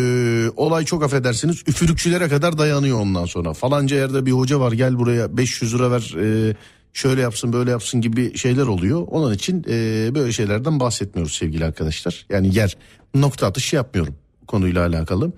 olay 0.56 0.84
çok 0.84 1.02
affedersiniz 1.02 1.62
üfürükçülere 1.66 2.28
kadar 2.28 2.58
dayanıyor 2.58 3.00
ondan 3.00 3.24
sonra. 3.24 3.52
Falanca 3.54 3.96
yerde 3.96 4.26
bir 4.26 4.32
hoca 4.32 4.60
var 4.60 4.72
gel 4.72 4.98
buraya 4.98 5.36
500 5.36 5.74
lira 5.74 5.90
ver 5.90 6.14
e, 6.20 6.56
şöyle 6.92 7.20
yapsın 7.20 7.52
böyle 7.52 7.70
yapsın 7.70 8.00
gibi 8.00 8.38
şeyler 8.38 8.66
oluyor. 8.66 9.06
Onun 9.10 9.34
için 9.34 9.64
e, 9.68 10.10
böyle 10.14 10.32
şeylerden 10.32 10.80
bahsetmiyoruz 10.80 11.34
sevgili 11.34 11.64
arkadaşlar. 11.64 12.26
Yani 12.30 12.56
yer 12.56 12.76
nokta 13.14 13.46
atışı 13.46 13.76
yapmıyorum 13.76 14.14
konuyla 14.46 14.86
alakalı. 14.86 15.32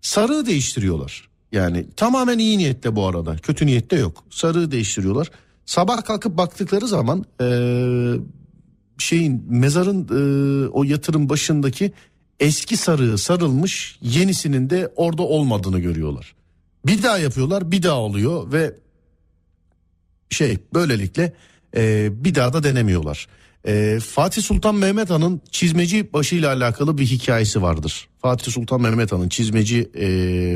Sarığı 0.00 0.46
değiştiriyorlar. 0.46 1.28
Yani 1.52 1.86
tamamen 1.96 2.38
iyi 2.38 2.58
niyetle 2.58 2.96
bu 2.96 3.06
arada. 3.06 3.36
Kötü 3.36 3.66
niyette 3.66 3.96
yok. 3.96 4.24
Sarığı 4.30 4.70
değiştiriyorlar. 4.70 5.30
Sabah 5.66 6.04
kalkıp 6.04 6.36
baktıkları 6.36 6.86
zaman 6.88 7.24
e, 7.40 7.46
şeyin 8.98 9.44
mezarın 9.48 10.08
e, 10.10 10.68
o 10.68 10.84
yatırım 10.84 11.28
başındaki 11.28 11.92
eski 12.40 12.76
sarığı 12.76 13.18
sarılmış 13.18 13.98
yenisinin 14.02 14.70
de 14.70 14.92
orada 14.96 15.22
olmadığını 15.22 15.78
görüyorlar. 15.78 16.34
Bir 16.86 17.02
daha 17.02 17.18
yapıyorlar 17.18 17.70
bir 17.70 17.82
daha 17.82 18.00
oluyor 18.00 18.52
ve 18.52 18.74
şey 20.30 20.58
böylelikle 20.74 21.32
e, 21.76 22.08
bir 22.24 22.34
daha 22.34 22.52
da 22.52 22.62
denemiyorlar. 22.62 23.26
E, 23.66 23.98
Fatih 24.00 24.42
Sultan 24.42 24.74
Mehmet 24.74 25.10
Han'ın 25.10 25.40
çizmeci 25.50 26.12
başıyla 26.12 26.52
alakalı 26.52 26.98
bir 26.98 27.06
hikayesi 27.06 27.62
vardır. 27.62 28.08
Fatih 28.22 28.52
Sultan 28.52 28.80
Mehmet 28.80 29.12
Han'ın 29.12 29.28
çizmeci 29.28 29.90
e, 29.98 30.06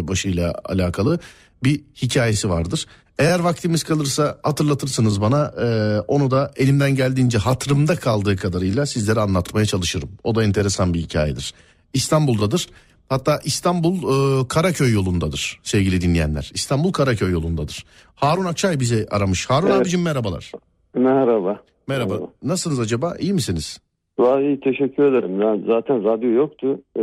başıyla 0.09 0.55
alakalı 0.65 1.19
bir 1.65 1.81
hikayesi 2.03 2.51
vardır. 2.51 2.87
Eğer 3.19 3.39
vaktimiz 3.39 3.83
kalırsa 3.83 4.39
hatırlatırsınız 4.43 5.21
bana 5.21 5.55
e, 5.63 6.01
onu 6.01 6.31
da 6.31 6.53
elimden 6.57 6.95
geldiğince 6.95 7.39
hatırımda 7.39 7.97
kaldığı 7.97 8.37
kadarıyla 8.37 8.87
sizlere 8.87 9.21
anlatmaya 9.21 9.67
çalışırım. 9.67 10.09
O 10.25 10.35
da 10.35 10.45
enteresan 10.45 10.95
bir 10.95 11.01
hikayedir. 11.01 11.55
İstanbul'dadır. 11.95 12.67
Hatta 13.09 13.39
İstanbul 13.45 13.95
e, 13.97 14.49
Karaköy 14.49 14.93
yolundadır 14.93 15.61
sevgili 15.63 16.01
dinleyenler. 16.01 16.51
İstanbul 16.55 16.93
Karaköy 16.93 17.33
yolundadır. 17.33 17.85
Harun 18.15 18.45
Akçay 18.45 18.81
bize 18.81 19.07
aramış. 19.11 19.51
Harun 19.51 19.67
Evet. 19.67 19.81
abicim 19.81 20.03
merhabalar. 20.03 20.53
Merhaba. 20.95 21.61
Merhaba. 21.89 22.15
Merhaba. 22.15 22.29
Nasılsınız 22.43 22.81
acaba? 22.81 23.17
İyi 23.19 23.33
misiniz? 23.33 23.81
Vallahi 24.19 24.61
teşekkür 24.61 25.03
ederim. 25.13 25.41
Ya 25.41 25.57
zaten 25.67 26.05
radyo 26.05 26.31
yoktu. 26.31 26.81
Ee, 26.99 27.03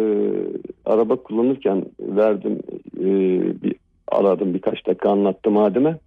araba 0.86 1.16
kullanırken 1.16 1.86
verdim 2.00 2.60
ee, 3.00 3.64
bir 3.64 3.76
aradım 4.08 4.54
birkaç 4.54 4.88
dakika 4.88 5.10
anlattım 5.10 5.58
Adem'e. 5.58 5.98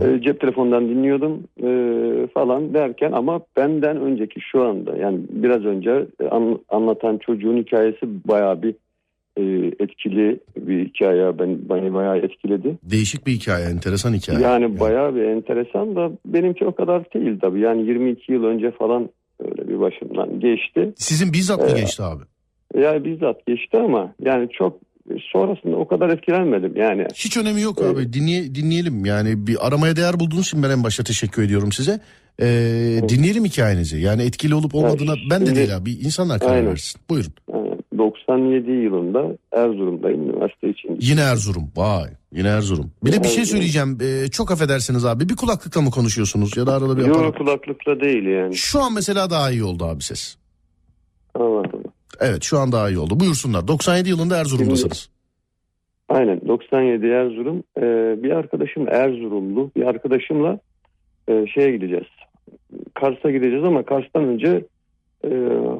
Ee, 0.00 0.20
cep 0.22 0.40
telefonundan 0.40 0.88
dinliyordum 0.88 1.42
ee, 1.62 2.26
falan 2.34 2.74
derken 2.74 3.12
ama 3.12 3.40
benden 3.56 3.96
önceki 3.96 4.40
şu 4.40 4.62
anda 4.62 4.96
yani 4.96 5.18
biraz 5.30 5.64
önce 5.64 6.06
an- 6.30 6.58
anlatan 6.68 7.18
çocuğun 7.18 7.56
hikayesi 7.56 8.00
bayağı 8.28 8.62
bir 8.62 8.74
ee, 9.36 9.42
etkili 9.80 10.40
bir 10.56 10.86
hikaye. 10.86 11.38
Ben, 11.38 11.68
beni 11.68 11.94
bayağı 11.94 12.18
etkiledi. 12.18 12.78
Değişik 12.82 13.26
bir 13.26 13.32
hikaye, 13.32 13.66
enteresan 13.66 14.14
hikaye. 14.14 14.40
Yani 14.40 14.80
bayağı 14.80 15.14
bir 15.14 15.22
enteresan 15.22 15.96
da 15.96 16.10
benimki 16.26 16.66
o 16.66 16.74
kadar 16.74 17.12
değil 17.14 17.38
tabii. 17.40 17.60
Yani 17.60 17.86
22 17.86 18.32
yıl 18.32 18.44
önce 18.44 18.70
falan 18.70 19.08
öyle 19.44 19.68
bir 19.68 19.80
başımdan 19.80 20.40
geçti. 20.40 20.92
Sizin 20.96 21.32
bizzat 21.32 21.58
mı 21.60 21.76
Ee, 21.76 21.80
geçti 21.80 22.02
abi? 22.02 22.22
Yani 22.80 23.04
bizzat 23.04 23.46
geçti 23.46 23.76
ama 23.76 24.14
yani 24.20 24.48
çok 24.52 24.78
sonrasında 25.32 25.76
o 25.76 25.88
kadar 25.88 26.08
etkilenmedim. 26.08 26.76
Yani 26.76 27.06
Hiç 27.14 27.36
önemi 27.36 27.60
yok 27.60 27.78
Evet. 27.82 27.96
abi. 27.96 28.12
Dinleye, 28.12 28.54
dinleyelim. 28.54 29.04
Yani 29.04 29.46
bir 29.46 29.66
aramaya 29.66 29.96
değer 29.96 30.20
bulduğunuz 30.20 30.46
için 30.46 30.62
ben 30.62 30.70
en 30.70 30.84
başta 30.84 31.04
teşekkür 31.04 31.42
ediyorum 31.42 31.72
size. 31.72 32.00
Ee, 32.40 32.44
dinleyelim 33.08 33.44
hikayenizi. 33.44 34.00
Yani 34.00 34.22
etkili 34.22 34.54
olup 34.54 34.74
olmadığına 34.74 35.14
ben 35.30 35.46
de 35.46 35.54
değil 35.56 35.76
abi. 35.76 35.92
İnsanlar 35.92 36.40
karar 36.40 36.52
Aynen. 36.54 36.66
versin. 36.70 37.00
Buyurun. 37.10 37.32
e, 37.48 37.98
97 37.98 38.70
yılında 38.70 39.36
Erzurum'dayım 39.52 40.30
üniversite 40.30 40.68
için. 40.70 40.96
Yine 41.00 41.20
Erzurum. 41.20 41.70
Vay. 41.76 42.08
Yine 42.32 42.48
Erzurum. 42.48 42.90
Bir 43.04 43.12
de 43.12 43.22
bir 43.22 43.28
şey 43.28 43.44
söyleyeceğim. 43.44 43.98
Ee, 44.02 44.28
çok 44.28 44.50
affedersiniz 44.50 45.04
abi. 45.04 45.28
Bir 45.28 45.36
kulaklıkla 45.36 45.80
mı 45.80 45.90
konuşuyorsunuz 45.90 46.56
ya 46.56 46.66
da 46.66 46.72
arada 46.74 46.96
bir 46.96 47.06
Yok 47.06 47.38
kulaklıkla 47.38 48.00
değil 48.00 48.22
yani. 48.26 48.54
Şu 48.56 48.80
an 48.82 48.92
mesela 48.94 49.30
daha 49.30 49.50
iyi 49.50 49.64
oldu 49.64 49.84
abi 49.84 50.02
ses. 50.02 50.36
Anladım. 51.34 51.81
Evet 52.22 52.42
şu 52.42 52.58
an 52.58 52.72
daha 52.72 52.88
iyi 52.88 52.98
oldu. 52.98 53.20
Buyursunlar. 53.20 53.68
97 53.68 54.08
yılında 54.08 54.36
Erzurum'dasınız. 54.36 55.08
Aynen 56.08 56.40
97 56.48 57.06
Erzurum. 57.06 57.62
E, 57.78 57.82
bir 58.22 58.30
arkadaşım 58.30 58.88
Erzurumlu. 58.88 59.70
Bir 59.76 59.82
arkadaşımla 59.82 60.58
e, 61.28 61.46
şeye 61.46 61.70
gideceğiz. 61.70 62.06
Kars'a 62.94 63.30
gideceğiz 63.30 63.64
ama 63.64 63.82
Kars'tan 63.82 64.24
önce 64.24 64.64
e, 65.24 65.28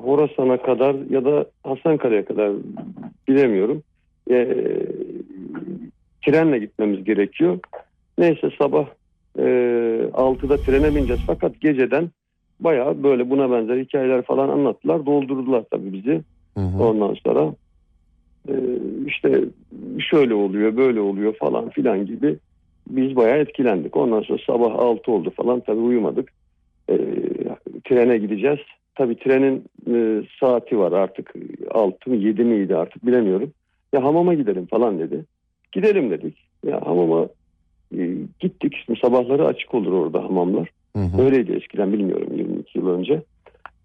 Horasan'a 0.03 0.63
kadar 0.63 0.95
ya 1.11 1.25
da 1.25 1.47
Hasankale'ye 1.65 2.25
kadar 2.25 2.53
bilemiyorum. 3.29 3.83
E, 4.31 4.49
trenle 6.27 6.59
gitmemiz 6.59 7.05
gerekiyor. 7.05 7.59
Neyse 8.19 8.51
sabah 8.59 8.87
e, 9.39 9.43
6'da 10.13 10.57
trene 10.57 10.95
bineceğiz 10.95 11.23
fakat 11.27 11.61
geceden 11.61 12.11
bayağı 12.61 13.03
böyle 13.03 13.31
buna 13.31 13.51
benzer 13.51 13.77
hikayeler 13.77 14.23
falan 14.23 14.49
anlattılar. 14.49 15.07
Doldurdular 15.07 15.65
tabii 15.71 15.93
bizi. 15.93 16.23
Hı 16.55 16.61
hı. 16.61 16.83
Ondan 16.83 17.17
sonra 17.27 17.55
e, 18.49 18.55
işte 19.07 19.45
şöyle 20.11 20.35
oluyor 20.35 20.77
böyle 20.77 21.01
oluyor 21.01 21.35
falan 21.35 21.71
filan 21.71 22.07
gibi 22.07 22.39
biz 22.89 23.17
bayağı 23.17 23.39
etkilendik. 23.39 23.97
Ondan 23.97 24.23
sonra 24.23 24.39
sabah 24.47 24.75
6 24.75 25.13
oldu 25.13 25.31
falan 25.37 25.61
tabii 25.61 25.81
uyumadık. 25.81 26.33
E, 26.91 26.97
trene 27.85 28.19
gideceğiz. 28.19 28.59
Tabii 28.95 29.19
trenin 29.19 29.65
e, 29.91 30.27
saati 30.41 30.79
var 30.79 30.93
artık 30.93 31.35
6 31.71 32.11
mı 32.11 32.17
7 32.17 32.45
miydi 32.45 32.77
artık 32.77 33.07
bilemiyorum. 33.07 33.53
Ya 33.93 34.05
hamama 34.05 34.35
gidelim 34.35 34.67
falan 34.67 34.99
dedi. 34.99 35.25
Gidelim 35.73 36.11
dedik. 36.11 36.37
Ya 36.67 36.87
hamama 36.87 37.29
e, 37.99 38.11
gittik. 38.41 38.75
Şimdi 38.87 39.01
sabahları 39.01 39.47
açık 39.47 39.75
olur 39.75 39.93
orada 39.93 40.25
hamamlar. 40.25 40.69
Hı 40.97 41.03
hı. 41.03 41.23
Öyleydi 41.23 41.53
eskiden 41.53 41.93
bilmiyorum 41.93 42.29
22 42.37 42.79
yıl 42.79 42.89
önce. 42.89 43.23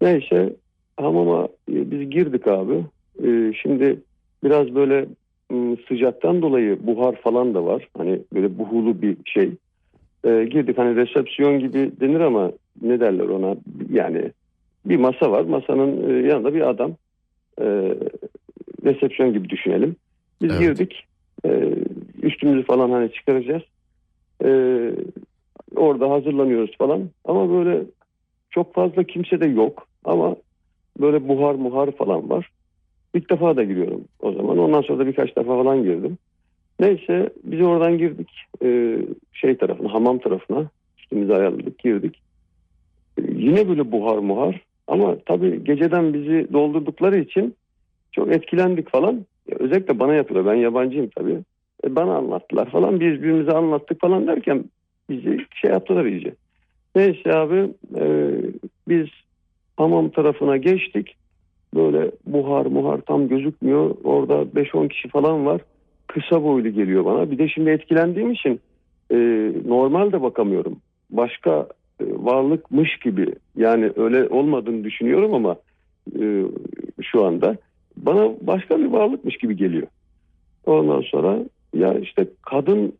Neyse 0.00 0.52
hamama 1.02 1.44
e, 1.44 1.90
biz 1.90 2.10
girdik 2.10 2.46
abi. 2.46 2.84
E, 3.24 3.52
şimdi 3.62 4.00
biraz 4.44 4.74
böyle 4.74 5.06
sıcaktan 5.88 6.42
dolayı 6.42 6.86
buhar 6.86 7.16
falan 7.16 7.54
da 7.54 7.64
var. 7.64 7.88
Hani 7.98 8.20
böyle 8.34 8.58
buhulu 8.58 9.02
bir 9.02 9.16
şey. 9.24 9.50
E, 10.24 10.44
girdik 10.44 10.78
hani 10.78 10.96
resepsiyon 10.96 11.58
gibi 11.58 11.90
denir 12.00 12.20
ama 12.20 12.52
ne 12.82 13.00
derler 13.00 13.28
ona 13.28 13.56
yani 13.92 14.22
bir 14.84 14.96
masa 14.96 15.30
var. 15.30 15.42
Masanın 15.42 16.22
yanında 16.24 16.54
bir 16.54 16.68
adam. 16.68 16.92
Resepsiyon 18.84 19.32
gibi 19.32 19.48
düşünelim. 19.48 19.96
Biz 20.42 20.50
Evet. 20.50 20.60
girdik. 20.60 21.04
Üstümüzü 22.22 22.62
falan 22.66 22.90
hani 22.90 23.12
çıkaracağız. 23.12 23.62
Orada 25.76 26.10
hazırlanıyoruz 26.10 26.76
falan. 26.78 27.08
Ama 27.24 27.50
böyle 27.50 27.82
çok 28.50 28.74
fazla 28.74 29.04
kimse 29.04 29.40
de 29.40 29.46
yok. 29.46 29.86
Ama 30.04 30.36
böyle 31.00 31.28
buhar 31.28 31.54
muhar 31.54 31.90
falan 31.90 32.30
var. 32.30 32.50
İlk 33.14 33.30
defa 33.30 33.56
da 33.56 33.64
giriyorum 33.64 34.04
o 34.20 34.32
zaman. 34.32 34.58
Ondan 34.58 34.82
sonra 34.82 34.98
da 34.98 35.06
birkaç 35.06 35.36
defa 35.36 35.56
falan 35.56 35.82
girdim. 35.82 36.18
Neyse 36.80 37.30
biz 37.44 37.60
oradan 37.60 37.98
girdik. 37.98 38.30
Ee, 38.64 38.98
şey 39.32 39.56
tarafına, 39.56 39.94
hamam 39.94 40.18
tarafına. 40.18 40.70
Üstümüzü 40.98 41.32
ayarladık, 41.32 41.78
girdik. 41.78 42.22
Ee, 43.18 43.22
yine 43.36 43.68
böyle 43.68 43.92
buhar 43.92 44.18
muhar. 44.18 44.60
Ama 44.86 45.16
tabii 45.26 45.64
geceden 45.64 46.14
bizi 46.14 46.48
doldurdukları 46.52 47.18
için 47.18 47.54
çok 48.12 48.32
etkilendik 48.32 48.90
falan. 48.90 49.24
Özellikle 49.58 49.98
bana 49.98 50.14
yapıyorlar. 50.14 50.54
Ben 50.54 50.60
yabancıyım 50.60 51.10
tabii. 51.16 51.38
E, 51.84 51.96
bana 51.96 52.16
anlattılar 52.16 52.70
falan. 52.70 53.00
Biz 53.00 53.12
birbirimize 53.12 53.52
anlattık 53.52 54.00
falan 54.00 54.26
derken 54.26 54.64
bizi 55.10 55.38
şey 55.54 55.70
yaptılar 55.70 56.04
iyice. 56.04 56.34
Neyse 56.96 57.34
abi 57.34 57.70
e, 58.00 58.32
biz 58.88 59.06
hamam 59.78 60.10
tarafına 60.10 60.56
geçtik. 60.56 61.16
Böyle 61.74 62.10
buhar 62.26 62.66
muhar 62.66 63.00
tam 63.00 63.28
gözükmüyor. 63.28 63.94
Orada 64.04 64.34
5-10 64.34 64.88
kişi 64.88 65.08
falan 65.08 65.46
var. 65.46 65.60
Kısa 66.06 66.42
boylu 66.44 66.68
geliyor 66.68 67.04
bana. 67.04 67.30
Bir 67.30 67.38
de 67.38 67.48
şimdi 67.48 67.70
etkilendiğim 67.70 68.30
için 68.30 68.60
e, 69.10 69.16
normal 69.66 70.12
de 70.12 70.22
bakamıyorum. 70.22 70.76
Başka 71.10 71.68
e, 72.00 72.04
varlıkmış 72.04 72.98
gibi 72.98 73.34
yani 73.56 73.92
öyle 73.96 74.28
olmadığını 74.28 74.84
düşünüyorum 74.84 75.34
ama 75.34 75.56
e, 76.20 76.44
şu 77.02 77.24
anda 77.24 77.56
bana 77.96 78.30
başka 78.40 78.78
bir 78.78 78.86
varlıkmış 78.86 79.36
gibi 79.36 79.56
geliyor. 79.56 79.86
Ondan 80.66 81.00
sonra 81.00 81.38
ya 81.74 81.94
işte 81.98 82.26
kadın 82.42 82.92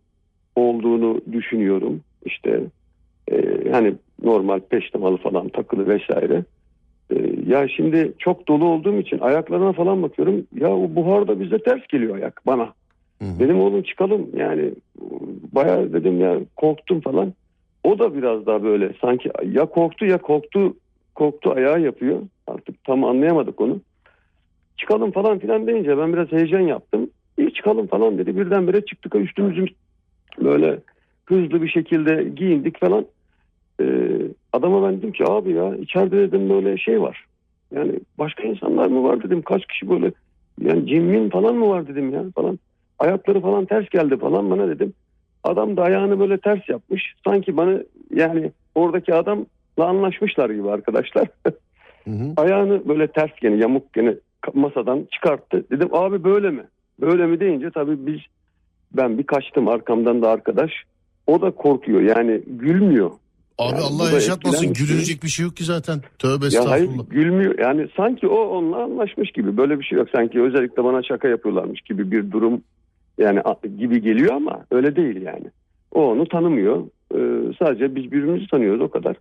olduğunu 0.56 1.20
düşünüyorum. 1.32 2.00
İşte 2.24 2.60
e, 3.32 3.70
hani 3.72 3.94
normal 4.22 4.60
peştemalı 4.60 5.16
falan 5.16 5.48
takılı 5.48 5.88
vesaire. 5.88 6.44
E, 7.10 7.16
ya 7.46 7.68
şimdi 7.68 8.12
çok 8.18 8.48
dolu 8.48 8.64
olduğum 8.64 8.96
için 8.96 9.18
ayaklarına 9.18 9.72
falan 9.72 10.02
bakıyorum. 10.02 10.46
Ya 10.54 10.76
o 10.76 10.94
buhar 10.94 11.28
da 11.28 11.40
bize 11.40 11.58
ters 11.58 11.86
geliyor 11.86 12.14
ayak 12.16 12.42
bana. 12.46 12.72
Hı 13.22 13.24
hı. 13.24 13.38
Dedim 13.38 13.60
oğlum 13.60 13.82
çıkalım 13.82 14.26
yani 14.36 14.72
bayağı 15.52 15.92
dedim 15.92 16.20
ya 16.20 16.40
korktum 16.56 17.00
falan. 17.00 17.32
O 17.84 17.98
da 17.98 18.14
biraz 18.14 18.46
daha 18.46 18.62
böyle 18.62 18.92
sanki 19.00 19.30
ya 19.52 19.66
korktu 19.66 20.06
ya 20.06 20.18
korktu 20.18 20.74
korktu 21.14 21.52
ayağı 21.56 21.80
yapıyor. 21.80 22.22
Artık 22.46 22.84
tam 22.84 23.04
anlayamadık 23.04 23.60
onu. 23.60 23.80
Çıkalım 24.76 25.10
falan 25.10 25.38
filan 25.38 25.66
deyince 25.66 25.98
ben 25.98 26.12
biraz 26.12 26.32
heyecan 26.32 26.60
yaptım. 26.60 27.10
İyi 27.38 27.54
çıkalım 27.54 27.86
falan 27.86 28.18
dedi. 28.18 28.36
Birdenbire 28.36 28.84
çıktık 28.84 29.14
üstümüzü 29.14 29.66
böyle 30.40 30.78
hızlı 31.24 31.62
bir 31.62 31.68
şekilde 31.68 32.24
giyindik 32.36 32.80
falan. 32.80 33.06
Adama 34.52 34.88
ben 34.88 34.98
dedim 34.98 35.12
ki 35.12 35.24
abi 35.26 35.52
ya 35.52 35.76
içeride 35.76 36.16
dedim 36.16 36.50
böyle 36.50 36.78
şey 36.78 37.00
var. 37.00 37.24
Yani 37.74 37.92
başka 38.18 38.42
insanlar 38.42 38.86
mı 38.86 39.04
var 39.04 39.22
dedim. 39.22 39.42
Kaç 39.42 39.66
kişi 39.66 39.90
böyle 39.90 40.12
yani 40.60 40.86
cimmin 40.86 41.30
falan 41.30 41.54
mı 41.54 41.68
var 41.68 41.88
dedim 41.88 42.14
ya 42.14 42.24
falan. 42.34 42.58
Ayakları 42.98 43.40
falan 43.40 43.64
ters 43.64 43.88
geldi 43.88 44.16
falan 44.16 44.50
bana 44.50 44.68
dedim. 44.68 44.94
Adam 45.44 45.76
da 45.76 45.82
ayağını 45.82 46.20
böyle 46.20 46.38
ters 46.38 46.68
yapmış. 46.68 47.14
Sanki 47.24 47.56
bana 47.56 47.78
yani 48.14 48.52
oradaki 48.74 49.14
adamla 49.14 49.46
anlaşmışlar 49.78 50.50
gibi 50.50 50.70
arkadaşlar. 50.70 51.28
Hı 52.04 52.10
hı. 52.10 52.32
ayağını 52.36 52.88
böyle 52.88 53.06
ters 53.06 53.30
gene 53.40 53.56
yamuk 53.56 53.92
gene 53.92 54.14
masadan 54.54 55.06
çıkarttı. 55.12 55.64
Dedim 55.70 55.88
abi 55.92 56.24
böyle 56.24 56.50
mi? 56.50 56.64
Böyle 57.00 57.26
mi 57.26 57.40
deyince 57.40 57.70
tabii 57.70 58.06
biz 58.06 58.20
ben 58.92 59.18
bir 59.18 59.22
kaçtım 59.22 59.68
arkamdan 59.68 60.22
da 60.22 60.30
arkadaş. 60.30 60.72
O 61.26 61.40
da 61.42 61.50
korkuyor 61.50 62.00
yani 62.00 62.42
gülmüyor. 62.46 63.10
Abi 63.58 63.74
Yani 63.76 63.84
Allah 63.84 64.10
yaşatmasın 64.10 64.72
gülünecek 64.72 65.22
bir 65.22 65.28
şey 65.28 65.44
yok 65.44 65.56
ki 65.56 65.64
zaten. 65.64 66.00
Tövbe 66.18 66.46
Ya 66.52 66.70
hayır 66.70 66.84
estağfurullah. 66.84 67.10
gülmüyor. 67.10 67.58
Yani 67.58 67.88
sanki 67.96 68.26
o 68.26 68.36
onunla 68.40 68.82
anlaşmış 68.82 69.30
gibi. 69.30 69.56
Böyle 69.56 69.80
bir 69.80 69.84
şey 69.84 69.98
yok. 69.98 70.08
Sanki 70.12 70.42
özellikle 70.42 70.84
bana 70.84 71.02
şaka 71.02 71.28
yapıyorlarmış 71.28 71.80
gibi 71.80 72.10
bir 72.10 72.30
durum 72.30 72.62
yani 73.18 73.40
gibi 73.78 74.02
geliyor 74.02 74.34
ama 74.34 74.64
öyle 74.70 74.96
değil 74.96 75.22
yani. 75.22 75.44
O 75.92 76.10
onu 76.10 76.28
tanımıyor. 76.28 76.82
Ee, 77.14 77.18
sadece 77.58 77.94
biz 77.94 78.04
birbirimizi 78.04 78.46
tanıyoruz 78.46 78.80
o 78.80 78.90
kadar. 78.90 79.16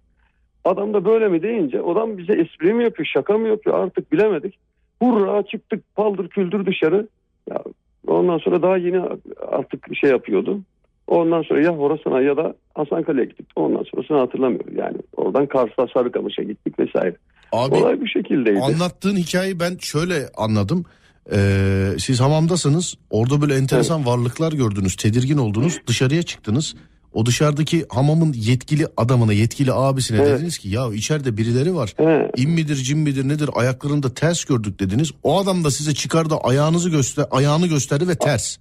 Adam 0.65 0.93
da 0.93 1.05
böyle 1.05 1.27
mi 1.27 1.41
deyince 1.41 1.81
adam 1.81 2.17
bize 2.17 2.33
espri 2.33 2.73
mi 2.73 2.83
yapıyor, 2.83 3.09
şaka 3.13 3.37
mı 3.37 3.47
yapıyor 3.47 3.79
artık 3.79 4.11
bilemedik. 4.11 4.57
Hurra 5.01 5.43
çıktık 5.43 5.95
paldır 5.95 6.27
küldür 6.27 6.65
dışarı. 6.65 7.07
Ya, 7.49 7.63
ondan 8.07 8.37
sonra 8.37 8.61
daha 8.61 8.77
yeni 8.77 9.01
artık 9.47 9.95
şey 9.95 10.09
yapıyordu. 10.09 10.59
Ondan 11.07 11.41
sonra 11.41 11.61
ya 11.61 11.71
Horasan'a 11.71 12.21
ya 12.21 12.37
da 12.37 12.55
Hasankale'ye 12.77 13.25
gittik. 13.25 13.47
Ondan 13.55 13.83
sonrasını 13.93 14.17
hatırlamıyorum. 14.17 14.77
Yani 14.77 14.97
oradan 15.17 15.45
Kars'a 15.45 15.87
Sarıkamış'a 15.93 16.43
gittik 16.43 16.79
vesaire. 16.79 17.15
Abi 17.51 17.75
Olay 17.75 18.01
bu 18.01 18.07
şekildeydi. 18.07 18.59
anlattığın 18.59 19.15
hikayeyi 19.15 19.59
ben 19.59 19.77
şöyle 19.81 20.29
anladım. 20.37 20.85
Ee, 21.33 21.89
siz 21.99 22.21
hamamdasınız. 22.21 22.95
Orada 23.09 23.41
böyle 23.41 23.55
enteresan 23.55 24.05
varlıklar 24.05 24.51
gördünüz. 24.53 24.95
Tedirgin 24.95 25.37
oldunuz. 25.37 25.79
Dışarıya 25.87 26.23
çıktınız. 26.23 26.75
O 27.13 27.25
dışarıdaki 27.25 27.85
hamamın 27.89 28.33
yetkili 28.33 28.85
adamına, 28.97 29.33
yetkili 29.33 29.73
abisine 29.73 30.17
Evet. 30.21 30.27
dediniz 30.39 30.57
ki 30.57 30.69
ya 30.69 30.93
içeride 30.93 31.37
birileri 31.37 31.75
var. 31.75 31.93
He, 31.97 32.31
İn 32.37 32.49
midir 32.51 32.75
cin 32.75 32.99
midir 32.99 33.27
nedir 33.27 33.49
ayaklarında 33.55 34.13
ters 34.13 34.45
gördük 34.45 34.79
dediniz. 34.79 35.11
O 35.23 35.39
adam 35.39 35.63
da 35.63 35.71
size 35.71 35.93
çıkardı 35.93 36.35
ayağınızı 36.43 36.89
göster 36.89 37.25
ayağını 37.31 37.67
gösterdi 37.67 38.07
ve 38.07 38.15
ters. 38.15 38.57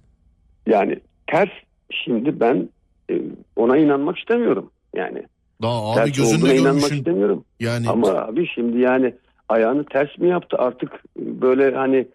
yani 0.67 0.99
ters 1.27 1.49
şimdi 2.05 2.39
ben 2.39 2.69
ona 3.55 3.77
inanmak 3.77 4.17
istemiyorum. 4.17 4.69
Yani 4.95 5.23
Daha 5.61 5.91
abi 5.91 6.11
ters 6.11 6.33
olduğuna 6.33 6.53
inanmak 6.53 6.91
istemiyorum. 6.91 7.43
Yani 7.59 7.89
Ama 7.89 8.07
abi 8.07 8.47
şimdi 8.47 8.79
yani 8.79 9.13
ayağını 9.49 9.85
ters 9.85 10.17
mi 10.17 10.29
yaptı 10.29 10.57
artık 10.57 10.91
böyle 11.17 11.75
hani 11.75 12.07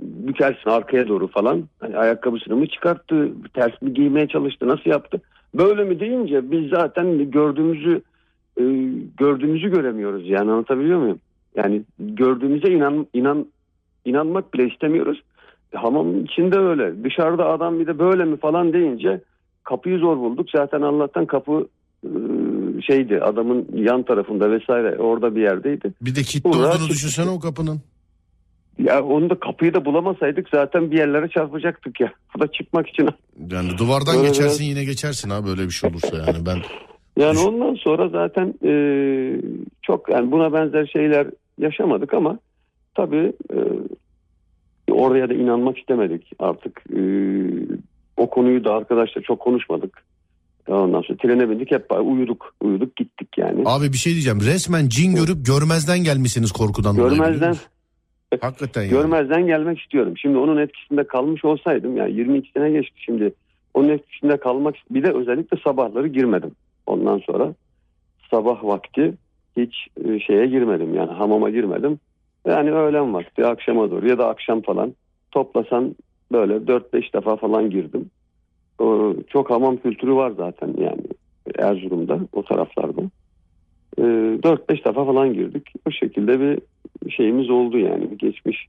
bükersin 0.00 0.70
arkaya 0.70 1.08
doğru 1.08 1.28
falan. 1.28 1.64
Hani 1.80 1.96
ayakkabısını 1.96 2.56
mı 2.56 2.66
çıkarttı, 2.66 3.32
ters 3.54 3.82
mi 3.82 3.94
giymeye 3.94 4.28
çalıştı, 4.28 4.68
nasıl 4.68 4.90
yaptı? 4.90 5.20
Böyle 5.54 5.84
mi 5.84 6.00
deyince 6.00 6.50
biz 6.50 6.70
zaten 6.70 7.30
gördüğümüzü 7.30 8.02
e, 8.60 8.62
gördüğümüzü 9.16 9.70
göremiyoruz 9.70 10.28
yani 10.28 10.50
anlatabiliyor 10.50 10.98
muyum? 10.98 11.20
Yani 11.56 11.82
gördüğümüze 11.98 12.72
inan 12.72 13.06
inan 13.14 13.46
inanmak 14.04 14.54
bile 14.54 14.66
istemiyoruz. 14.66 15.22
Hamamın 15.74 16.24
içinde 16.24 16.58
öyle. 16.58 17.04
Dışarıda 17.04 17.46
adam 17.46 17.80
bir 17.80 17.86
de 17.86 17.98
böyle 17.98 18.24
mi 18.24 18.36
falan 18.36 18.72
deyince 18.72 19.20
kapıyı 19.64 19.98
zor 19.98 20.16
bulduk. 20.16 20.48
Zaten 20.56 20.82
Allah'tan 20.82 21.26
kapı 21.26 21.68
e, 22.04 22.10
şeydi 22.82 23.20
adamın 23.20 23.68
yan 23.74 24.02
tarafında 24.02 24.50
vesaire 24.50 24.98
orada 24.98 25.36
bir 25.36 25.42
yerdeydi. 25.42 25.92
bir 26.00 26.14
de 26.14 26.22
kilitli 26.22 26.48
Uğraş 26.48 26.76
olduğunu 26.76 26.88
düşünsene 26.88 27.30
o 27.30 27.40
kapının. 27.40 27.80
Ya 28.78 29.04
onu 29.04 29.30
da 29.30 29.34
kapıyı 29.40 29.74
da 29.74 29.84
bulamasaydık 29.84 30.48
zaten 30.48 30.90
bir 30.90 30.98
yerlere 30.98 31.28
çarpacaktık 31.28 32.00
ya. 32.00 32.12
Burada 32.34 32.52
çıkmak 32.52 32.88
için. 32.88 33.08
Yani 33.50 33.78
duvardan 33.78 34.16
Böyle 34.16 34.28
geçersin 34.28 34.64
yine 34.64 34.84
geçersin 34.84 35.30
abi 35.30 35.46
böyle 35.46 35.62
bir 35.62 35.70
şey 35.70 35.90
olursa 35.90 36.16
yani 36.16 36.46
ben 36.46 36.56
Yani 37.16 37.34
Düş- 37.34 37.44
ondan 37.46 37.74
sonra 37.74 38.08
zaten 38.08 38.54
e, 38.64 38.72
çok 39.82 40.08
yani 40.08 40.30
buna 40.32 40.52
benzer 40.52 40.86
şeyler 40.86 41.26
yaşamadık 41.58 42.14
ama 42.14 42.38
tabii 42.94 43.32
e, 43.54 43.58
oraya 44.92 45.28
da 45.28 45.34
inanmak 45.34 45.78
istemedik 45.78 46.32
artık. 46.38 46.82
E, 46.96 47.00
o 48.22 48.30
konuyu 48.30 48.64
da 48.64 48.74
arkadaşlar 48.74 49.22
çok 49.22 49.40
konuşmadık. 49.40 50.04
Ondan 50.68 51.02
sonra 51.02 51.18
trene 51.18 51.50
bindik 51.50 51.70
hep 51.70 51.86
uyuduk 52.02 52.54
uyuduk 52.60 52.96
gittik 52.96 53.28
yani. 53.36 53.62
Abi 53.64 53.92
bir 53.92 53.98
şey 53.98 54.12
diyeceğim. 54.12 54.40
Resmen 54.40 54.88
cin 54.88 55.14
görüp 55.14 55.46
görmezden 55.46 55.98
gelmişsiniz 55.98 56.52
korkudan 56.52 56.96
Görmezden? 56.96 57.54
Hakikaten 58.40 58.82
yani. 58.82 58.90
görmezden 58.90 59.46
gelmek 59.46 59.80
istiyorum. 59.80 60.14
Şimdi 60.16 60.38
onun 60.38 60.56
etkisinde 60.56 61.06
kalmış 61.06 61.44
olsaydım 61.44 61.96
yani 61.96 62.12
22 62.12 62.50
sene 62.52 62.70
geçti 62.70 62.94
şimdi. 62.96 63.32
Onun 63.74 63.88
etkisinde 63.88 64.36
kalmak 64.36 64.74
bir 64.90 65.02
de 65.02 65.12
özellikle 65.12 65.56
sabahları 65.64 66.08
girmedim. 66.08 66.50
Ondan 66.86 67.18
sonra 67.18 67.54
sabah 68.30 68.64
vakti 68.64 69.14
hiç 69.56 69.74
e, 70.04 70.20
şeye 70.20 70.46
girmedim 70.46 70.94
yani 70.94 71.10
hamama 71.12 71.50
girmedim. 71.50 71.98
Yani 72.46 72.72
öğlen 72.72 73.14
vakti 73.14 73.46
akşama 73.46 73.90
doğru 73.90 74.08
ya 74.08 74.18
da 74.18 74.28
akşam 74.28 74.62
falan 74.62 74.94
toplasan 75.30 75.94
böyle 76.32 76.54
4-5 76.54 77.12
defa 77.14 77.36
falan 77.36 77.70
girdim. 77.70 78.10
O, 78.78 79.14
çok 79.28 79.50
hamam 79.50 79.76
kültürü 79.76 80.14
var 80.14 80.32
zaten 80.36 80.74
yani 80.78 81.02
Erzurum'da 81.58 82.20
o 82.32 82.42
taraflarda. 82.44 83.02
E, 83.98 84.02
4-5 84.02 84.84
defa 84.84 85.04
falan 85.04 85.34
girdik. 85.34 85.72
O 85.88 85.90
şekilde 85.90 86.40
bir 86.40 86.58
şeyimiz 87.10 87.50
oldu 87.50 87.78
yani 87.78 88.10
bir 88.10 88.18
geçmiş 88.18 88.66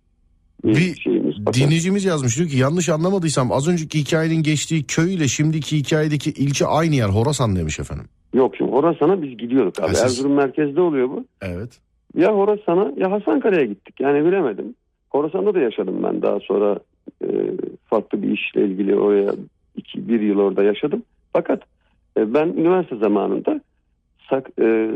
bir, 0.64 0.76
Bir 0.76 0.96
şeyimiz. 0.96 1.36
Dinleyicimiz 1.54 2.06
yazmış 2.06 2.38
diyor 2.38 2.50
ki 2.50 2.58
yanlış 2.58 2.90
anlamadıysam 2.90 3.52
az 3.52 3.68
önceki 3.68 4.00
hikayenin 4.00 4.44
geçtiği 4.44 4.84
köy 4.84 5.14
ile 5.16 5.28
şimdiki 5.28 5.78
hikayedeki 5.78 6.30
ilçe 6.32 6.66
aynı 6.66 6.96
yer 6.96 7.10
Horasan 7.10 7.56
demiş 7.56 7.80
efendim. 7.80 8.06
Yok 8.34 8.56
şimdi 8.58 8.72
Horasan'a 8.72 9.22
biz 9.22 9.38
gidiyorduk 9.38 9.80
abi. 9.80 9.96
Siz- 9.96 10.04
Erzurum 10.04 10.34
merkezde 10.34 10.82
oluyor 10.82 11.10
bu. 11.10 11.26
Evet. 11.42 11.80
Ya 12.18 12.36
Horasan'a 12.36 12.94
ya 12.98 13.12
Hasankale'ye 13.12 13.66
gittik. 13.66 14.00
Yani 14.00 14.26
bilemedim. 14.26 14.76
Horasan'da 15.10 15.54
da 15.54 15.60
yaşadım 15.60 16.04
ben 16.04 16.22
daha 16.22 16.40
sonra 16.40 16.80
e, 17.24 17.28
farklı 17.86 18.22
bir 18.22 18.32
işle 18.32 18.66
ilgili 18.66 18.96
oraya 18.96 19.36
iki, 19.76 20.08
bir 20.08 20.22
yıl 20.22 20.40
orada 20.40 20.64
yaşadım. 20.64 21.04
Fakat 21.34 21.62
e, 22.18 22.34
ben 22.34 22.48
üniversite 22.48 22.96
zamanında 22.96 23.62
Sak, 24.30 24.50
e, 24.62 24.96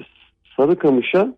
Sarıkamış'a 0.57 1.33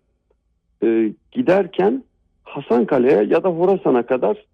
e, 0.84 1.12
giderken 1.32 2.04
Hasankale'ye 2.44 3.24
ya 3.24 3.42
da 3.42 3.48
Horasan'a 3.48 4.02
kadar 4.02 4.44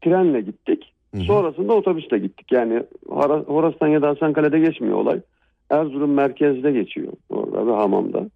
trenle 0.00 0.40
gittik. 0.40 0.92
Sonrasında 1.24 1.72
otobüsle 1.72 2.18
gittik. 2.18 2.52
Yani 2.52 2.82
Hora- 3.08 3.44
Horasan 3.44 3.88
ya 3.88 4.02
da 4.02 4.08
Hasankale'de 4.08 4.58
geçmiyor 4.58 4.96
olay. 4.96 5.20
Erzurum 5.70 6.10
merkezde 6.14 6.72
geçiyor 6.72 7.12
orada 7.30 7.66
ve 7.66 7.72
hamamda. 7.72 8.26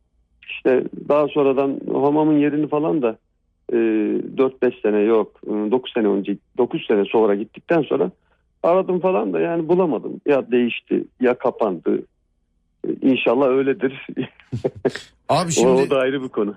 İşte 0.49 0.85
daha 1.09 1.29
sonradan 1.29 1.81
hamamın 1.93 2.39
yerini 2.39 2.69
falan 2.69 3.03
da 3.03 3.17
e, 3.73 3.77
4-5 3.77 4.83
sene 4.83 5.01
yok 5.01 5.41
9 5.47 5.93
sene 5.93 6.07
önce 6.09 6.37
9 6.59 6.87
sene 6.87 7.05
sonra 7.05 7.35
gittikten 7.35 7.83
sonra 7.83 8.11
aradım 8.63 9.01
falan 9.01 9.33
da 9.33 9.41
yani 9.41 9.69
bulamadım. 9.69 10.21
Ya 10.27 10.51
değişti 10.51 11.05
ya 11.21 11.39
kapandı. 11.39 12.03
E, 12.89 12.91
İnşallah 13.03 13.47
öyledir. 13.49 14.07
Abi 15.29 15.49
o, 15.49 15.51
şimdi 15.51 15.69
o 15.83 15.91
da 15.91 15.99
ayrı 15.99 16.23
bir 16.23 16.29
konu. 16.29 16.55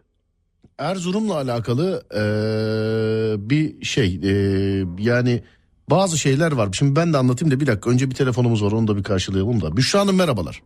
Erzurum'la 0.77 1.35
alakalı 1.35 2.03
eee, 2.13 3.49
bir 3.49 3.85
şey 3.85 4.15
eee, 4.15 4.85
yani 4.99 5.41
bazı 5.89 6.17
şeyler 6.17 6.51
var. 6.51 6.69
Şimdi 6.71 6.95
ben 6.95 7.13
de 7.13 7.17
anlatayım 7.17 7.55
da 7.55 7.59
bir 7.59 7.67
dakika 7.67 7.89
önce 7.89 8.09
bir 8.09 8.15
telefonumuz 8.15 8.63
var 8.63 8.71
onu 8.71 8.87
da 8.87 8.97
bir 8.97 9.03
karşılayalım 9.03 9.61
da. 9.61 9.77
Büşra 9.77 9.99
Hanım 9.99 10.17
merhabalar. 10.17 10.61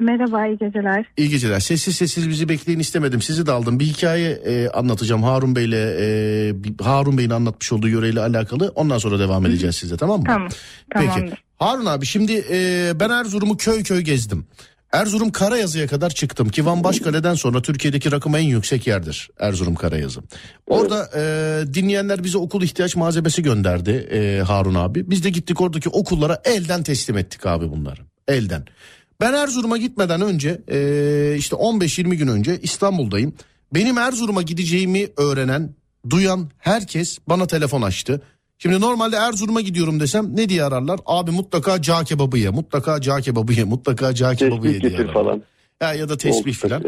Merhaba, 0.00 0.46
iyi 0.46 0.58
geceler. 0.58 1.06
İyi 1.16 1.28
geceler. 1.28 1.60
Sessiz 1.60 1.96
sessiz 1.96 2.28
bizi 2.28 2.48
bekleyin 2.48 2.78
istemedim. 2.78 3.22
Sizi 3.22 3.46
de 3.46 3.52
aldım. 3.52 3.80
Bir 3.80 3.86
hikaye 3.86 4.30
e, 4.30 4.68
anlatacağım 4.68 5.22
Harun 5.22 5.56
Bey'le 5.56 5.72
e, 6.00 6.84
Harun 6.84 7.18
Bey'in 7.18 7.30
anlatmış 7.30 7.72
olduğu 7.72 7.88
yöreyle 7.88 8.20
alakalı. 8.20 8.72
Ondan 8.74 8.98
sonra 8.98 9.18
devam 9.18 9.46
edeceğiz 9.46 9.76
size 9.76 9.96
tamam 9.96 10.20
mı? 10.20 10.26
Tamam, 10.26 10.48
Peki. 10.94 11.06
tamamdır. 11.06 11.44
Harun 11.58 11.86
abi 11.86 12.06
şimdi 12.06 12.44
e, 12.50 12.92
ben 13.00 13.10
Erzurum'u 13.10 13.56
köy 13.56 13.82
köy 13.82 14.00
gezdim. 14.00 14.46
Erzurum 14.92 15.32
Karayazı'ya 15.32 15.86
kadar 15.86 16.10
çıktım 16.10 16.48
ki 16.48 16.66
Van 16.66 16.84
Başkale'den 16.84 17.34
sonra 17.34 17.62
Türkiye'deki 17.62 18.12
rakım 18.12 18.36
en 18.36 18.40
yüksek 18.40 18.86
yerdir 18.86 19.30
Erzurum 19.38 19.74
Karayazı. 19.74 20.20
Orada 20.66 21.10
e, 21.16 21.74
dinleyenler 21.74 22.24
bize 22.24 22.38
okul 22.38 22.62
ihtiyaç 22.62 22.96
malzemesi 22.96 23.42
gönderdi 23.42 23.90
e, 23.90 24.42
Harun 24.42 24.74
abi. 24.74 25.10
Biz 25.10 25.24
de 25.24 25.30
gittik 25.30 25.60
oradaki 25.60 25.88
okullara 25.88 26.42
elden 26.44 26.82
teslim 26.82 27.18
ettik 27.18 27.46
abi 27.46 27.70
bunları 27.70 28.00
elden. 28.28 28.64
Ben 29.20 29.32
Erzurum'a 29.32 29.76
gitmeden 29.76 30.20
önce 30.20 30.60
e, 30.68 31.36
işte 31.38 31.56
15-20 31.56 32.14
gün 32.14 32.28
önce 32.28 32.58
İstanbul'dayım. 32.62 33.34
Benim 33.74 33.98
Erzurum'a 33.98 34.42
gideceğimi 34.42 35.08
öğrenen, 35.16 35.74
duyan 36.10 36.50
herkes 36.58 37.18
bana 37.28 37.46
telefon 37.46 37.82
açtı. 37.82 38.22
Şimdi 38.58 38.80
normalde 38.80 39.16
Erzurum'a 39.16 39.60
gidiyorum 39.60 40.00
desem 40.00 40.36
ne 40.36 40.48
diye 40.48 40.64
ararlar? 40.64 41.00
Abi 41.06 41.30
mutlaka 41.30 41.82
cağ 41.82 42.04
kebabı 42.04 42.38
ye, 42.38 42.50
mutlaka 42.50 43.00
cağ 43.00 43.20
kebabı 43.20 43.52
ye, 43.52 43.64
mutlaka 43.64 44.14
cağ 44.14 44.34
kebabı 44.34 44.68
ye 44.68 44.80
diye 44.80 44.96
ararlar. 44.96 45.14
falan. 45.14 45.42
Ya, 45.82 45.94
ya 45.94 46.08
da 46.08 46.16
tesbih 46.16 46.54
falan. 46.54 46.84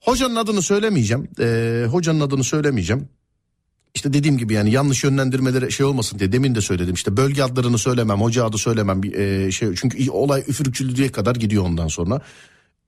Hocanın 0.00 0.36
adını 0.36 0.62
söylemeyeceğim. 0.62 1.28
Ee, 1.40 1.84
hocanın 1.90 2.20
adını 2.20 2.44
söylemeyeceğim. 2.44 3.08
İşte 3.98 4.12
dediğim 4.12 4.38
gibi 4.38 4.54
yani 4.54 4.70
yanlış 4.70 5.04
yönlendirmelere 5.04 5.70
şey 5.70 5.86
olmasın 5.86 6.18
diye 6.18 6.32
demin 6.32 6.54
de 6.54 6.60
söyledim. 6.60 6.94
İşte 6.94 7.16
bölge 7.16 7.42
adlarını 7.42 7.78
söylemem, 7.78 8.20
hoca 8.20 8.44
adı 8.44 8.58
söylemem 8.58 9.00
e, 9.04 9.50
şey. 9.50 9.74
Çünkü 9.74 10.10
olay 10.10 10.44
üfürükçülüğe 10.48 11.12
kadar 11.12 11.36
gidiyor 11.36 11.64
ondan 11.64 11.88
sonra. 11.88 12.20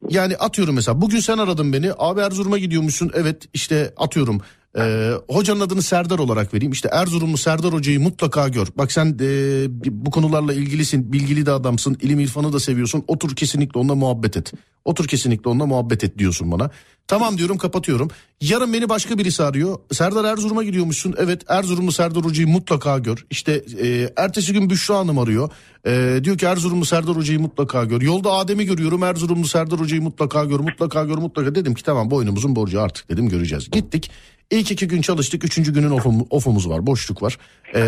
Yani 0.08 0.36
atıyorum 0.36 0.74
mesela 0.74 1.00
bugün 1.00 1.20
sen 1.20 1.38
aradın 1.38 1.72
beni. 1.72 1.92
Abi 1.98 2.20
Erzurum'a 2.20 2.58
gidiyormuşsun. 2.58 3.10
Evet 3.14 3.48
işte 3.54 3.94
atıyorum. 3.96 4.40
E, 4.78 5.12
hocanın 5.28 5.60
adını 5.60 5.82
Serdar 5.82 6.18
olarak 6.18 6.54
vereyim. 6.54 6.72
İşte 6.72 6.88
Erzurumlu 6.92 7.36
Serdar 7.36 7.72
hocayı 7.72 8.00
mutlaka 8.00 8.48
gör. 8.48 8.66
Bak 8.78 8.92
sen 8.92 9.16
e, 9.20 9.66
bu 9.90 10.10
konularla 10.10 10.52
ilgilisin. 10.52 11.12
Bilgili 11.12 11.46
de 11.46 11.52
adamsın. 11.52 11.96
ilim 12.00 12.20
irfanı 12.20 12.52
da 12.52 12.60
seviyorsun. 12.60 13.04
Otur 13.08 13.36
kesinlikle 13.36 13.80
onunla 13.80 13.94
muhabbet 13.94 14.36
et. 14.36 14.52
Otur 14.84 15.08
kesinlikle 15.08 15.50
onunla 15.50 15.66
muhabbet 15.66 16.04
et 16.04 16.18
diyorsun 16.18 16.52
bana. 16.52 16.70
Tamam 17.06 17.38
diyorum 17.38 17.58
kapatıyorum. 17.58 18.10
Yarın 18.40 18.72
beni 18.72 18.88
başka 18.88 19.18
birisi 19.18 19.42
arıyor. 19.42 19.78
Serdar 19.92 20.24
Erzurum'a 20.24 20.62
gidiyormuşsun. 20.64 21.14
Evet 21.18 21.42
Erzurumlu 21.48 21.92
Serdar 21.92 22.24
Hoca'yı 22.24 22.48
mutlaka 22.48 22.98
gör. 22.98 23.26
İşte 23.30 23.64
e, 23.82 24.12
ertesi 24.16 24.52
gün 24.52 24.70
Büşra 24.70 24.98
Hanım 24.98 25.18
arıyor. 25.18 25.50
E, 25.86 26.20
diyor 26.24 26.38
ki 26.38 26.46
Erzurumlu 26.46 26.84
Serdar 26.84 27.16
Hoca'yı 27.16 27.40
mutlaka 27.40 27.84
gör. 27.84 28.00
Yolda 28.00 28.32
Adem'i 28.32 28.64
görüyorum. 28.64 29.02
Erzurumlu 29.02 29.46
Serdar 29.46 29.80
Hoca'yı 29.80 30.02
mutlaka 30.02 30.44
gör. 30.44 30.60
Mutlaka 30.60 31.04
gör 31.04 31.18
mutlaka. 31.18 31.54
Dedim 31.54 31.74
ki 31.74 31.82
tamam 31.82 32.10
boynumuzun 32.10 32.56
borcu 32.56 32.80
artık 32.80 33.08
dedim 33.08 33.28
göreceğiz. 33.28 33.70
Gittik. 33.70 34.10
İlk 34.50 34.70
iki 34.70 34.88
gün 34.88 35.00
çalıştık. 35.00 35.44
Üçüncü 35.44 35.74
günün 35.74 35.90
ofum, 35.90 36.26
ofumuz 36.30 36.68
var. 36.68 36.86
Boşluk 36.86 37.22
var. 37.22 37.38
E, 37.74 37.82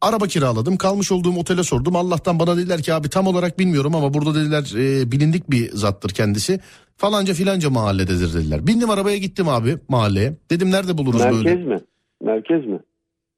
araba 0.00 0.26
kiraladım. 0.26 0.76
Kalmış 0.76 1.12
olduğum 1.12 1.38
otele 1.38 1.62
sordum. 1.62 1.96
Allah'tan 1.96 2.38
bana 2.38 2.56
dediler 2.56 2.82
ki 2.82 2.94
abi 2.94 3.08
tam 3.08 3.26
olarak 3.26 3.58
bilmiyorum 3.58 3.94
ama 3.94 4.14
burada 4.14 4.34
dediler 4.34 4.72
e, 4.76 5.12
bilindik 5.12 5.50
bir 5.50 5.70
zattır 5.72 6.10
kendisi. 6.10 6.60
Falanca 6.96 7.34
filanca 7.34 7.70
mahallededir 7.70 8.34
dediler. 8.34 8.66
Bindim 8.66 8.90
arabaya 8.90 9.16
gittim 9.16 9.48
abi 9.48 9.76
mahalleye. 9.88 10.36
Dedim 10.50 10.70
nerede 10.70 10.98
buluruz 10.98 11.20
Merkez 11.20 11.44
böyle? 11.44 11.54
mi? 11.54 11.78
Merkez 12.22 12.66
mi? 12.66 12.80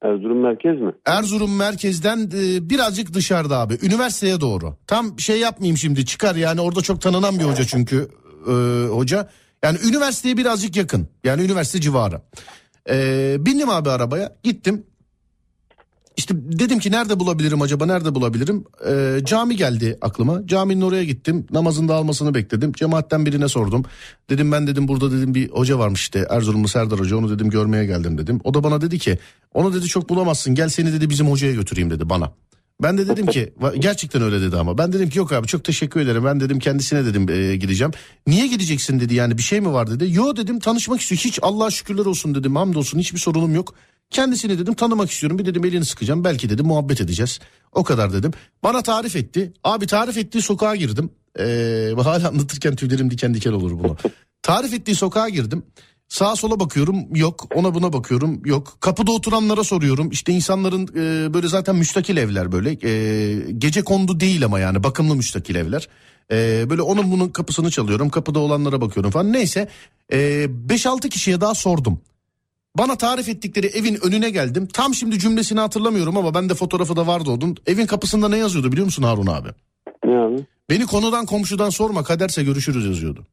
Erzurum 0.02 0.40
merkez 0.40 0.80
mi? 0.80 0.92
Erzurum 1.06 1.56
merkezden 1.56 2.18
e, 2.18 2.70
birazcık 2.70 3.14
dışarıda 3.14 3.58
abi. 3.58 3.78
Üniversiteye 3.82 4.40
doğru. 4.40 4.76
Tam 4.86 5.18
şey 5.18 5.40
yapmayayım 5.40 5.76
şimdi 5.76 6.06
çıkar 6.06 6.34
yani 6.34 6.60
orada 6.60 6.80
çok 6.80 7.00
tanınan 7.00 7.38
bir 7.38 7.44
hoca 7.44 7.64
çünkü 7.64 8.08
e, 8.48 8.52
hoca. 8.86 9.28
Yani 9.62 9.78
üniversiteye 9.84 10.36
birazcık 10.36 10.76
yakın. 10.76 11.08
Yani 11.24 11.42
üniversite 11.42 11.80
civarı. 11.80 12.20
E, 12.90 13.36
bindim 13.38 13.70
abi 13.70 13.90
arabaya 13.90 14.36
gittim. 14.42 14.84
İşte 16.16 16.34
dedim 16.36 16.78
ki 16.78 16.90
nerede 16.92 17.20
bulabilirim 17.20 17.62
acaba 17.62 17.86
nerede 17.86 18.14
bulabilirim? 18.14 18.64
E, 18.88 19.18
cami 19.24 19.56
geldi 19.56 19.98
aklıma. 20.00 20.46
Caminin 20.46 20.80
oraya 20.80 21.04
gittim. 21.04 21.46
Namazın 21.50 21.88
da 21.88 21.94
almasını 21.94 22.34
bekledim. 22.34 22.72
Cemaatten 22.72 23.26
birine 23.26 23.48
sordum. 23.48 23.84
Dedim 24.30 24.52
ben 24.52 24.66
dedim 24.66 24.88
burada 24.88 25.12
dedim 25.12 25.34
bir 25.34 25.50
hoca 25.50 25.78
varmış 25.78 26.00
işte 26.00 26.26
Erzurumlu 26.30 26.68
Serdar 26.68 27.00
Hoca 27.00 27.16
onu 27.16 27.30
dedim 27.30 27.50
görmeye 27.50 27.86
geldim 27.86 28.18
dedim. 28.18 28.40
O 28.44 28.54
da 28.54 28.64
bana 28.64 28.80
dedi 28.80 28.98
ki 28.98 29.18
onu 29.54 29.74
dedi 29.74 29.86
çok 29.86 30.08
bulamazsın 30.08 30.54
gel 30.54 30.68
seni 30.68 30.92
dedi 30.92 31.10
bizim 31.10 31.30
hocaya 31.30 31.52
götüreyim 31.52 31.90
dedi 31.90 32.08
bana. 32.08 32.32
Ben 32.82 32.98
de 32.98 33.08
dedim 33.08 33.26
ki 33.26 33.52
gerçekten 33.78 34.22
öyle 34.22 34.40
dedi 34.40 34.56
ama 34.56 34.78
ben 34.78 34.92
dedim 34.92 35.10
ki 35.10 35.18
yok 35.18 35.32
abi 35.32 35.46
çok 35.46 35.64
teşekkür 35.64 36.00
ederim 36.00 36.24
ben 36.24 36.40
dedim 36.40 36.58
kendisine 36.58 37.04
dedim 37.04 37.28
e, 37.30 37.56
gideceğim. 37.56 37.92
Niye 38.26 38.46
gideceksin 38.46 39.00
dedi 39.00 39.14
yani 39.14 39.38
bir 39.38 39.42
şey 39.42 39.60
mi 39.60 39.72
var 39.72 39.90
dedi. 39.90 40.06
Yo 40.14 40.36
dedim 40.36 40.58
tanışmak 40.60 41.00
istiyor 41.00 41.18
hiç 41.18 41.38
Allah'a 41.42 41.70
şükürler 41.70 42.06
olsun 42.06 42.34
dedim 42.34 42.56
hamdolsun 42.56 42.98
hiçbir 42.98 43.18
sorunum 43.18 43.54
yok. 43.54 43.74
Kendisini 44.10 44.58
dedim 44.58 44.74
tanımak 44.74 45.10
istiyorum 45.10 45.38
bir 45.38 45.46
dedim 45.46 45.64
elini 45.64 45.84
sıkacağım 45.84 46.24
belki 46.24 46.50
dedim 46.50 46.66
muhabbet 46.66 47.00
edeceğiz. 47.00 47.40
O 47.72 47.84
kadar 47.84 48.12
dedim. 48.12 48.32
Bana 48.62 48.82
tarif 48.82 49.16
etti. 49.16 49.52
Abi 49.64 49.86
tarif 49.86 50.16
ettiği 50.16 50.42
sokağa 50.42 50.76
girdim. 50.76 51.10
Ee, 51.38 51.92
hala 52.02 52.28
anlatırken 52.28 52.76
tüylerim 52.76 53.10
diken 53.10 53.34
diken 53.34 53.52
olur 53.52 53.72
bunu. 53.72 53.96
tarif 54.42 54.74
ettiği 54.74 54.94
sokağa 54.94 55.28
girdim. 55.28 55.62
Sağa 56.12 56.36
sola 56.36 56.60
bakıyorum 56.60 56.96
yok 57.14 57.46
ona 57.54 57.74
buna 57.74 57.92
bakıyorum 57.92 58.40
yok. 58.44 58.76
Kapıda 58.80 59.12
oturanlara 59.12 59.64
soruyorum 59.64 60.10
işte 60.10 60.32
insanların 60.32 60.82
e, 60.82 61.34
böyle 61.34 61.48
zaten 61.48 61.76
müstakil 61.76 62.16
evler 62.16 62.52
böyle 62.52 62.70
e, 62.88 63.52
gece 63.52 63.82
kondu 63.82 64.20
değil 64.20 64.44
ama 64.44 64.60
yani 64.60 64.84
bakımlı 64.84 65.16
müstakil 65.16 65.54
evler. 65.54 65.88
E, 66.32 66.70
böyle 66.70 66.82
onun 66.82 67.12
bunun 67.12 67.28
kapısını 67.28 67.70
çalıyorum 67.70 68.10
kapıda 68.10 68.38
olanlara 68.38 68.80
bakıyorum 68.80 69.10
falan 69.10 69.32
neyse 69.32 69.68
e, 70.12 70.18
5-6 70.68 71.08
kişiye 71.08 71.40
daha 71.40 71.54
sordum. 71.54 72.00
Bana 72.78 72.96
tarif 72.96 73.28
ettikleri 73.28 73.66
evin 73.66 73.98
önüne 74.02 74.30
geldim. 74.30 74.68
Tam 74.72 74.94
şimdi 74.94 75.18
cümlesini 75.18 75.60
hatırlamıyorum 75.60 76.16
ama 76.16 76.34
bende 76.34 76.54
fotoğrafı 76.54 76.96
da 76.96 77.06
vardı 77.06 77.30
onun. 77.30 77.56
Evin 77.66 77.86
kapısında 77.86 78.28
ne 78.28 78.36
yazıyordu 78.36 78.72
biliyor 78.72 78.84
musun 78.84 79.02
Harun 79.02 79.26
abi? 79.26 79.48
Ne 80.04 80.18
abi? 80.18 80.46
Beni 80.70 80.86
konudan 80.86 81.26
komşudan 81.26 81.70
sorma 81.70 82.04
kaderse 82.04 82.44
görüşürüz 82.44 82.86
yazıyordu. 82.86 83.26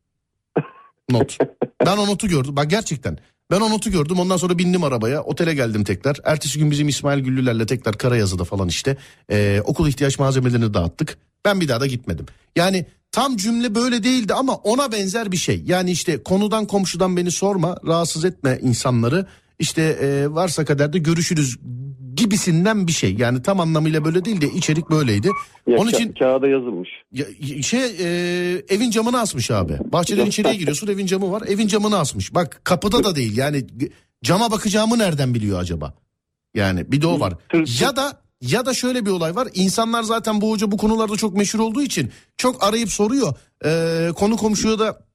Not. 1.10 1.38
Ben 1.86 1.98
o 1.98 2.08
notu 2.08 2.28
gördüm. 2.28 2.56
Bak 2.56 2.70
gerçekten. 2.70 3.18
Ben 3.52 3.62
o 3.62 3.70
notu 3.70 3.92
gördüm. 3.92 4.20
Ondan 4.20 4.38
sonra 4.38 4.58
bindim 4.58 4.84
arabaya. 4.84 5.24
Otele 5.24 5.54
geldim 5.54 5.84
tekrar. 5.84 6.18
Ertesi 6.24 6.60
gün 6.60 6.72
bizim 6.72 6.88
İsmail 6.88 7.20
Güllülerle 7.20 7.66
tekrar 7.66 7.98
Karayazı'da 7.98 8.44
falan 8.44 8.68
işte 8.68 8.98
ee, 9.32 9.62
okul 9.66 9.88
ihtiyaç 9.88 10.20
malzemelerini 10.20 10.74
dağıttık. 10.74 11.18
Ben 11.46 11.62
bir 11.62 11.68
daha 11.68 11.80
da 11.80 11.88
gitmedim. 11.88 12.26
Yani 12.56 12.86
tam 13.12 13.38
cümle 13.38 13.76
böyle 13.76 14.04
değildi 14.04 14.34
ama 14.34 14.56
ona 14.56 14.92
benzer 14.92 15.32
bir 15.32 15.38
şey. 15.38 15.64
Yani 15.66 15.92
işte 15.92 16.24
konudan 16.24 16.66
komşudan 16.66 17.18
beni 17.18 17.32
sorma, 17.32 17.78
rahatsız 17.88 18.26
etme 18.26 18.60
insanları. 18.62 19.26
İşte 19.60 19.82
ee, 19.82 20.32
varsa 20.32 20.66
kadar 20.66 20.94
da 20.94 20.98
görüşürüz 20.98 21.58
gibisinden 22.20 22.88
bir 22.88 22.92
şey. 22.92 23.16
Yani 23.16 23.42
tam 23.42 23.60
anlamıyla 23.60 24.06
böyle 24.06 24.26
değil 24.26 24.42
de 24.42 24.48
içerik 24.48 24.90
böyleydi. 24.90 25.30
Ya, 25.68 25.78
Onun 25.78 25.90
için 25.90 26.14
kağıda 26.20 26.48
yazılmış. 26.48 26.90
ya, 27.12 27.26
şey 27.64 27.82
e, 28.00 28.08
evin 28.70 28.92
camını 28.92 29.20
asmış 29.20 29.52
abi. 29.52 29.74
Bahçeden 29.92 30.26
içeriye 30.26 30.56
giriyorsun 30.56 30.88
evin 30.88 31.06
camı 31.06 31.32
var. 31.32 31.44
Evin 31.48 31.68
camını 31.68 32.00
asmış. 32.00 32.36
Bak 32.36 32.62
kapıda 32.64 33.04
da 33.04 33.16
değil 33.16 33.38
yani 33.38 33.66
cama 34.24 34.52
bakacağımı 34.52 35.00
nereden 35.00 35.34
biliyor 35.34 35.60
acaba? 35.60 35.94
Yani 36.56 36.92
bir 36.92 37.02
de 37.02 37.08
o 37.08 37.20
var. 37.20 37.34
Ya 37.82 37.96
da 37.96 38.22
ya 38.42 38.66
da 38.66 38.74
şöyle 38.74 39.06
bir 39.06 39.12
olay 39.12 39.36
var. 39.36 39.48
İnsanlar 39.54 40.04
zaten 40.04 40.42
bu 40.42 40.52
hoca 40.52 40.72
bu 40.72 40.78
konularda 40.78 41.16
çok 41.18 41.38
meşhur 41.38 41.60
olduğu 41.60 41.82
için 41.82 42.12
çok 42.38 42.64
arayıp 42.64 42.90
soruyor. 42.92 43.34
Ee, 43.66 44.10
konu 44.16 44.38
komşuya 44.38 44.80
da 44.80 45.09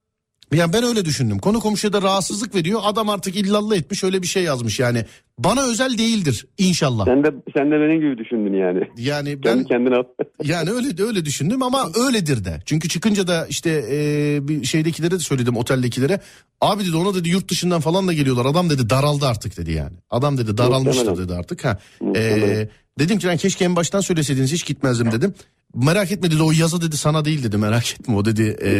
yani 0.53 0.73
ben 0.73 0.83
öyle 0.83 1.05
düşündüm. 1.05 1.39
Konu 1.39 1.59
komşuya 1.59 1.93
da 1.93 2.01
rahatsızlık 2.01 2.55
veriyor. 2.55 2.79
Adam 2.83 3.09
artık 3.09 3.35
illallah 3.35 3.75
etmiş 3.75 4.03
öyle 4.03 4.21
bir 4.21 4.27
şey 4.27 4.43
yazmış 4.43 4.79
yani. 4.79 5.05
Bana 5.39 5.61
özel 5.63 5.97
değildir 5.97 6.47
inşallah. 6.57 7.05
Sen 7.05 7.23
de 7.23 7.27
sen 7.57 7.71
de 7.71 7.75
benim 7.75 8.01
gibi 8.01 8.17
düşündün 8.17 8.53
yani. 8.53 8.81
Yani 8.97 9.43
ben 9.43 9.53
Kendi 9.53 9.67
kendine 9.67 9.95
al. 9.95 10.03
yani 10.43 10.69
öyle 10.69 10.97
de 10.97 11.03
öyle 11.03 11.25
düşündüm 11.25 11.63
ama 11.63 11.89
öyledir 12.05 12.45
de. 12.45 12.59
Çünkü 12.65 12.89
çıkınca 12.89 13.27
da 13.27 13.45
işte 13.49 13.85
e, 13.91 14.39
bir 14.47 14.63
şeydekilere 14.63 15.11
de 15.11 15.19
söyledim 15.19 15.57
oteldekilere. 15.57 16.19
Abi 16.61 16.85
dedi 16.85 16.95
ona 16.95 17.15
dedi 17.15 17.29
yurt 17.29 17.51
dışından 17.51 17.81
falan 17.81 18.07
da 18.07 18.13
geliyorlar. 18.13 18.45
Adam 18.45 18.69
dedi 18.69 18.89
daraldı 18.89 19.25
artık 19.25 19.57
dedi 19.57 19.71
yani. 19.71 19.97
Adam 20.09 20.37
dedi 20.37 20.57
daralmıştır 20.57 21.17
dedi 21.17 21.33
artık. 21.33 21.65
Ha. 21.65 21.79
E, 22.15 22.69
dedim 22.99 23.19
ki 23.19 23.27
ben 23.27 23.37
keşke 23.37 23.65
en 23.65 23.75
baştan 23.75 23.99
söyleseydiniz 23.99 24.53
hiç 24.53 24.65
gitmezdim 24.65 25.11
dedim. 25.11 25.33
Merak 25.75 26.11
etme 26.11 26.31
dedi 26.31 26.43
o 26.43 26.51
yazı 26.51 26.81
dedi 26.81 26.97
sana 26.97 27.25
değil 27.25 27.43
dedi 27.43 27.57
merak 27.57 27.91
etme 27.91 28.15
o 28.15 28.25
dedi 28.25 28.57
e, 28.63 28.71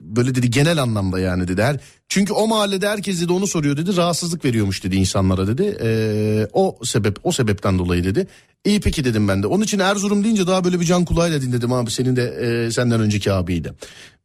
böyle 0.00 0.34
dedi 0.34 0.50
genel 0.50 0.82
anlamda 0.82 1.20
yani 1.20 1.48
dedi. 1.48 1.62
Her, 1.62 1.76
çünkü 2.08 2.32
o 2.32 2.46
mahallede 2.48 2.88
herkes 2.88 3.22
dedi 3.22 3.32
onu 3.32 3.46
soruyor 3.46 3.76
dedi 3.76 3.96
rahatsızlık 3.96 4.44
veriyormuş 4.44 4.84
dedi 4.84 4.96
insanlara 4.96 5.46
dedi. 5.46 5.76
E, 5.82 6.46
o 6.52 6.78
sebep 6.84 7.16
o 7.22 7.32
sebepten 7.32 7.78
dolayı 7.78 8.04
dedi. 8.04 8.26
İyi 8.64 8.80
peki 8.80 9.04
dedim 9.04 9.28
ben 9.28 9.42
de. 9.42 9.46
Onun 9.46 9.64
için 9.64 9.78
Erzurum 9.78 10.24
deyince 10.24 10.46
daha 10.46 10.64
böyle 10.64 10.80
bir 10.80 10.84
can 10.84 11.04
kulağıyla 11.04 11.42
dinledim 11.42 11.72
abi. 11.72 11.90
Senin 11.90 12.16
de 12.16 12.22
e, 12.22 12.70
senden 12.70 13.00
önceki 13.00 13.32
abiydi. 13.32 13.72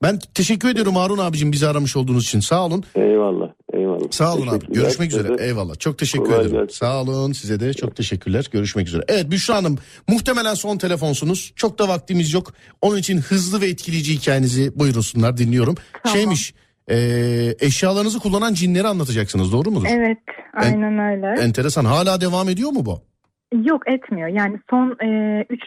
Ben 0.01 0.20
teşekkür 0.34 0.70
ediyorum 0.70 0.95
Harun 0.95 1.18
abicim 1.18 1.51
bizi 1.51 1.68
aramış 1.68 1.97
olduğunuz 1.97 2.24
için. 2.24 2.39
Sağ 2.39 2.66
olun. 2.66 2.84
Eyvallah. 2.95 3.57
Abi. 4.08 4.16
Sağ 4.16 4.36
olun 4.36 4.47
abi. 4.47 4.66
Görüşmek 4.74 5.12
üzere. 5.12 5.43
Eyvallah. 5.43 5.80
Çok 5.80 5.97
teşekkür 5.97 6.26
Kolay 6.26 6.41
ederim. 6.41 6.58
gelsin. 6.58 6.74
Sağ 6.76 7.01
olun. 7.01 7.32
Size 7.32 7.60
de 7.60 7.74
çok 7.74 7.95
teşekkürler. 7.95 8.47
Görüşmek 8.51 8.88
üzere. 8.88 9.03
Evet 9.08 9.32
Büşra 9.32 9.55
Hanım 9.55 9.78
muhtemelen 10.08 10.53
son 10.53 10.78
telefonsunuz. 10.78 11.53
Çok 11.55 11.80
da 11.80 11.88
vaktimiz 11.88 12.34
yok. 12.34 12.53
Onun 12.82 12.97
için 12.97 13.18
hızlı 13.18 13.62
ve 13.62 13.68
etkileyici 13.68 14.14
hikayenizi 14.14 14.80
buyursunlar 14.80 15.38
dinliyorum. 15.38 15.76
Tamam. 16.03 16.18
Şeymiş 16.18 16.53
e, 16.91 16.97
eşyalarınızı 17.60 18.20
kullanan 18.20 18.53
cinleri 18.53 18.88
anlatacaksınız 18.88 19.51
doğru 19.51 19.72
mudur? 19.72 19.88
Evet, 19.89 20.18
aynen 20.53 20.99
öyle. 20.99 21.41
Enteresan. 21.41 21.86
Hala 21.86 22.22
devam 22.22 22.49
ediyor 22.49 22.70
mu 22.72 22.86
bu? 22.86 23.01
Yok 23.64 23.88
etmiyor. 23.88 24.28
Yani 24.28 24.60
son 24.70 24.91
e, 25.01 25.05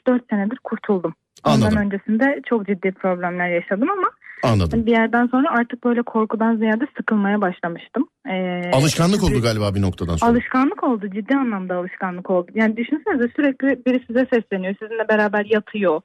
3-4 0.08 0.20
senedir 0.30 0.58
kurtuldum. 0.64 1.14
Ondan 1.46 1.66
Anladım. 1.66 1.78
öncesinde 1.78 2.40
çok 2.48 2.66
ciddi 2.66 2.92
problemler 2.92 3.48
yaşadım 3.48 3.90
ama 3.90 4.08
Anladım. 4.42 4.86
bir 4.86 4.90
yerden 4.90 5.26
sonra 5.26 5.48
artık 5.50 5.84
böyle 5.84 6.02
korkudan 6.02 6.56
ziyade 6.56 6.86
sıkılmaya 6.96 7.40
başlamıştım. 7.40 8.08
E, 8.30 8.62
Alışkanlık 8.72 9.22
oldu 9.24 9.42
galiba 9.42 9.74
bir 9.74 9.82
noktadan 9.82 10.16
sonra. 10.16 10.30
Alışkanlık 10.30 10.82
oldu. 10.84 11.10
Ciddi 11.10 11.34
anlamda 11.36 11.76
alışkanlık 11.76 12.30
oldu. 12.30 12.50
Yani 12.54 12.76
düşünsenize 12.76 13.28
sürekli 13.36 13.66
biri 13.86 14.04
size 14.06 14.26
sesleniyor. 14.32 14.74
Sizinle 14.82 15.08
beraber 15.08 15.44
yatıyor. 15.44 16.00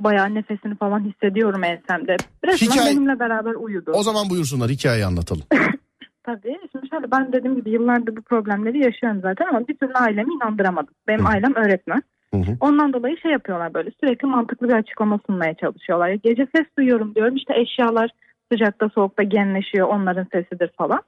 Bayağı 0.00 0.34
nefesini 0.34 0.74
falan 0.76 1.00
hissediyorum 1.04 1.64
ensemde. 1.64 2.16
Resmen 2.46 2.68
Hikaye- 2.68 2.90
benimle 2.90 3.20
beraber 3.20 3.54
uyudu. 3.54 3.90
O 3.94 4.02
zaman 4.02 4.30
buyursunlar 4.30 4.70
hikayeyi 4.70 5.06
anlatalım. 5.06 5.42
Tabii. 6.24 6.58
Şimdi 6.72 6.88
şöyle 6.90 7.10
ben 7.10 7.32
dediğim 7.32 7.56
gibi 7.56 7.70
yıllardır 7.70 8.16
bu 8.16 8.22
problemleri 8.22 8.78
yaşıyorum 8.84 9.20
zaten 9.22 9.46
ama 9.46 9.68
bir 9.68 9.76
türlü 9.76 9.92
ailemi 9.94 10.34
inandıramadım. 10.34 10.94
Benim 11.08 11.24
Hı. 11.24 11.28
ailem 11.28 11.54
öğretmen. 11.54 12.02
Hı 12.34 12.40
hı. 12.40 12.56
Ondan 12.60 12.92
dolayı 12.92 13.16
şey 13.18 13.32
yapıyorlar 13.32 13.74
böyle 13.74 13.90
sürekli 14.00 14.26
mantıklı 14.26 14.68
bir 14.68 14.74
açıklama 14.74 15.20
sunmaya 15.26 15.54
çalışıyorlar. 15.54 16.10
Gece 16.10 16.46
ses 16.54 16.66
duyuyorum 16.78 17.14
diyorum 17.14 17.36
işte 17.36 17.60
eşyalar 17.60 18.10
sıcakta 18.52 18.88
soğukta 18.88 19.22
genleşiyor 19.22 19.88
onların 19.88 20.26
sesidir 20.32 20.70
falan. 20.78 21.02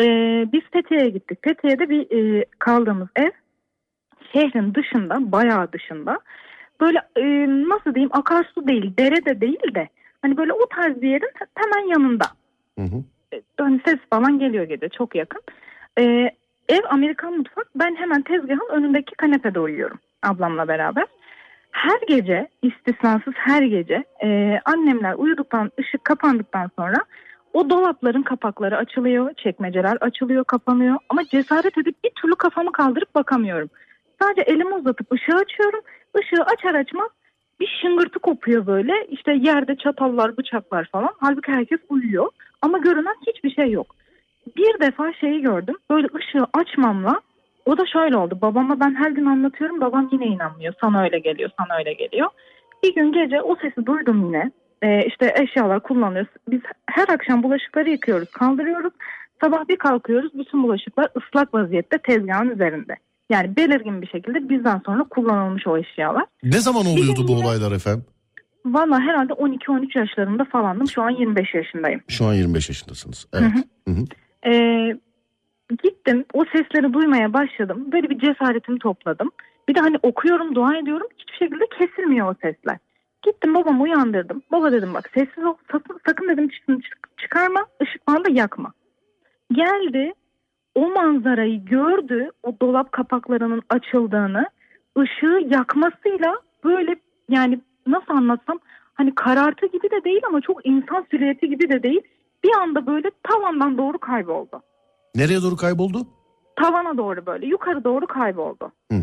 Ee, 0.00 0.46
biz 0.52 0.62
Fethiye'ye 0.72 1.08
gittik. 1.08 1.38
Fethiye'de 1.42 1.88
bir 1.88 2.16
e, 2.16 2.44
kaldığımız 2.58 3.08
ev 3.16 3.30
şehrin 4.32 4.74
dışında 4.74 5.32
bayağı 5.32 5.72
dışında 5.72 6.18
böyle 6.80 6.98
e, 7.16 7.24
nasıl 7.68 7.94
diyeyim 7.94 8.10
akarsu 8.12 8.68
değil 8.68 8.96
dere 8.98 9.24
de 9.24 9.40
değil 9.40 9.74
de 9.74 9.88
hani 10.22 10.36
böyle 10.36 10.52
o 10.52 10.66
tarz 10.76 11.02
bir 11.02 11.10
yerin 11.10 11.30
hemen 11.54 11.88
yanında 11.88 12.24
Hı 12.78 12.84
hı. 12.84 13.02
hani 13.58 13.80
ses 13.84 13.98
falan 14.10 14.38
geliyor 14.38 14.64
gece 14.64 14.88
çok 14.88 15.14
yakın. 15.14 15.42
Ee, 15.98 16.30
ev 16.68 16.80
Amerikan 16.90 17.36
mutfak. 17.36 17.68
Ben 17.74 17.96
hemen 17.96 18.22
tezgahın 18.22 18.68
önündeki 18.72 19.14
kanepede 19.14 19.60
uyuyorum 19.60 19.98
ablamla 20.22 20.68
beraber. 20.68 21.04
Her 21.70 22.00
gece 22.08 22.48
istisnasız 22.62 23.34
her 23.36 23.62
gece 23.62 24.04
e, 24.24 24.60
annemler 24.64 25.14
uyuduktan 25.14 25.70
ışık 25.80 26.04
kapandıktan 26.04 26.70
sonra 26.78 26.96
o 27.52 27.70
dolapların 27.70 28.22
kapakları 28.22 28.76
açılıyor, 28.76 29.34
çekmeceler 29.34 29.96
açılıyor, 30.00 30.44
kapanıyor 30.44 30.96
ama 31.08 31.24
cesaret 31.24 31.78
edip 31.78 32.04
bir 32.04 32.10
türlü 32.10 32.34
kafamı 32.34 32.72
kaldırıp 32.72 33.14
bakamıyorum. 33.14 33.70
Sadece 34.22 34.40
elimi 34.40 34.74
uzatıp 34.74 35.12
ışığı 35.12 35.36
açıyorum. 35.36 35.80
Işığı 36.20 36.42
açar 36.42 36.74
açmaz 36.74 37.10
bir 37.60 37.78
şıngırtı 37.82 38.18
kopuyor 38.18 38.66
böyle. 38.66 39.06
İşte 39.10 39.32
yerde 39.32 39.76
çatallar, 39.76 40.36
bıçaklar 40.36 40.88
falan. 40.92 41.14
Halbuki 41.20 41.52
herkes 41.52 41.80
uyuyor. 41.88 42.28
Ama 42.62 42.78
görünen 42.78 43.16
hiçbir 43.26 43.50
şey 43.50 43.70
yok. 43.70 43.96
Bir 44.56 44.80
defa 44.80 45.12
şeyi 45.12 45.40
gördüm. 45.42 45.76
Böyle 45.90 46.08
ışığı 46.16 46.46
açmamla 46.54 47.20
o 47.66 47.78
da 47.78 47.86
şöyle 47.86 48.16
oldu. 48.16 48.38
Babama 48.42 48.80
ben 48.80 48.94
her 48.94 49.10
gün 49.10 49.26
anlatıyorum. 49.26 49.80
Babam 49.80 50.08
yine 50.12 50.26
inanmıyor. 50.26 50.74
Sana 50.80 51.02
öyle 51.02 51.18
geliyor, 51.18 51.50
sana 51.58 51.78
öyle 51.78 51.92
geliyor. 51.92 52.28
Bir 52.82 52.94
gün 52.94 53.12
gece 53.12 53.42
o 53.42 53.56
sesi 53.56 53.86
duydum 53.86 54.26
yine. 54.26 54.50
Ee, 54.82 55.06
işte 55.06 55.34
eşyalar 55.42 55.80
kullanıyoruz. 55.80 56.32
Biz 56.50 56.60
her 56.90 57.08
akşam 57.08 57.42
bulaşıkları 57.42 57.90
yıkıyoruz, 57.90 58.30
kaldırıyoruz. 58.30 58.92
Sabah 59.40 59.68
bir 59.68 59.76
kalkıyoruz. 59.76 60.34
Bütün 60.34 60.62
bulaşıklar 60.62 61.08
ıslak 61.16 61.54
vaziyette 61.54 61.98
tezgahın 61.98 62.50
üzerinde. 62.50 62.96
Yani 63.30 63.56
belirgin 63.56 64.02
bir 64.02 64.06
şekilde 64.06 64.48
bizden 64.48 64.80
sonra 64.86 65.04
kullanılmış 65.04 65.66
o 65.66 65.76
eşyalar. 65.76 66.24
Ne 66.42 66.58
zaman 66.58 66.86
oluyordu 66.86 67.28
bu 67.28 67.32
olaylar 67.32 67.72
efendim? 67.72 68.04
Valla 68.66 69.00
herhalde 69.00 69.32
12-13 69.32 69.98
yaşlarında 69.98 70.44
falandım. 70.44 70.88
Şu 70.88 71.02
an 71.02 71.10
25 71.10 71.54
yaşındayım. 71.54 72.00
Şu 72.08 72.26
an 72.26 72.34
25 72.34 72.68
yaşındasınız. 72.68 73.26
Evet. 73.32 73.50
Hı 73.88 73.94
hı. 73.94 74.04
Ee, 74.46 74.96
gittim 75.82 76.24
o 76.32 76.44
sesleri 76.44 76.92
duymaya 76.92 77.32
başladım. 77.32 77.88
Böyle 77.92 78.10
bir 78.10 78.18
cesaretimi 78.18 78.78
topladım. 78.78 79.30
Bir 79.68 79.74
de 79.74 79.80
hani 79.80 79.96
okuyorum, 80.02 80.54
dua 80.54 80.76
ediyorum. 80.76 81.06
Hiçbir 81.18 81.32
şekilde 81.32 81.64
kesilmiyor 81.78 82.30
o 82.30 82.34
sesler. 82.42 82.78
Gittim 83.22 83.54
babamı 83.54 83.82
uyandırdım. 83.82 84.42
Baba 84.52 84.72
dedim 84.72 84.94
bak 84.94 85.10
sessiz 85.14 85.44
ol. 85.44 85.54
Sakın, 85.72 86.00
sakın 86.06 86.28
dedim 86.28 86.48
çık- 86.48 86.84
çık- 86.84 87.18
çıkarma. 87.18 87.66
ışık 87.82 88.08
da 88.08 88.30
yakma. 88.30 88.72
Geldi. 89.52 90.12
O 90.74 90.88
manzarayı 90.90 91.64
gördü. 91.64 92.30
O 92.42 92.54
dolap 92.62 92.92
kapaklarının 92.92 93.62
açıldığını. 93.70 94.46
ışığı 94.98 95.46
yakmasıyla 95.50 96.34
böyle 96.64 96.96
yani 97.28 97.60
nasıl 97.86 98.14
anlatsam 98.14 98.58
hani 98.94 99.14
karartı 99.14 99.66
gibi 99.66 99.90
de 99.90 100.04
değil 100.04 100.20
ama 100.26 100.40
çok 100.40 100.66
insan 100.66 101.06
silüeti 101.10 101.48
gibi 101.48 101.68
de 101.68 101.82
değil. 101.82 102.00
Bir 102.44 102.52
anda 102.60 102.86
böyle 102.86 103.10
tavandan 103.22 103.78
doğru 103.78 103.98
kayboldu. 103.98 104.62
Nereye 105.14 105.42
doğru 105.42 105.56
kayboldu? 105.56 106.06
Tavana 106.56 106.96
doğru 106.98 107.26
böyle 107.26 107.46
yukarı 107.46 107.84
doğru 107.84 108.06
kayboldu. 108.06 108.72
Hı. 108.92 108.98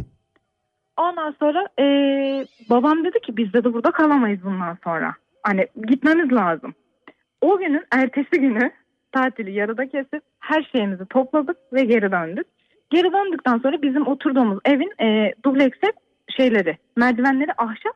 Ondan 0.97 1.35
sonra 1.39 1.67
eee, 1.79 2.45
babam 2.69 3.03
dedi 3.05 3.19
ki 3.19 3.37
biz 3.37 3.53
de 3.53 3.63
burada 3.63 3.91
kalamayız 3.91 4.43
bundan 4.43 4.77
sonra. 4.83 5.15
Hani 5.43 5.67
gitmemiz 5.87 6.31
lazım. 6.31 6.73
O 7.41 7.57
günün 7.57 7.83
ertesi 7.91 8.41
günü 8.41 8.71
tatili 9.11 9.51
yarıda 9.51 9.87
kesip 9.89 10.23
her 10.39 10.69
şeyimizi 10.71 11.05
topladık 11.05 11.57
ve 11.73 11.83
geri 11.83 12.11
döndük. 12.11 12.47
Geri 12.89 13.13
döndükten 13.13 13.57
sonra 13.57 13.81
bizim 13.81 14.07
oturduğumuz 14.07 14.59
evin 14.65 14.91
eee 14.99 15.33
dubleks 15.45 15.77
ev 15.83 15.91
şeyleri 16.37 16.77
merdivenleri 16.95 17.51
ahşap 17.57 17.93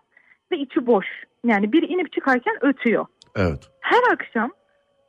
ve 0.52 0.58
içi 0.58 0.88
boş. 0.88 1.06
Yani 1.46 1.74
biri 1.74 1.86
inip 1.86 2.12
çıkarken 2.14 2.58
ötüyor. 2.62 3.06
Evet. 3.36 3.70
Her 3.82 4.14
akşam 4.14 4.52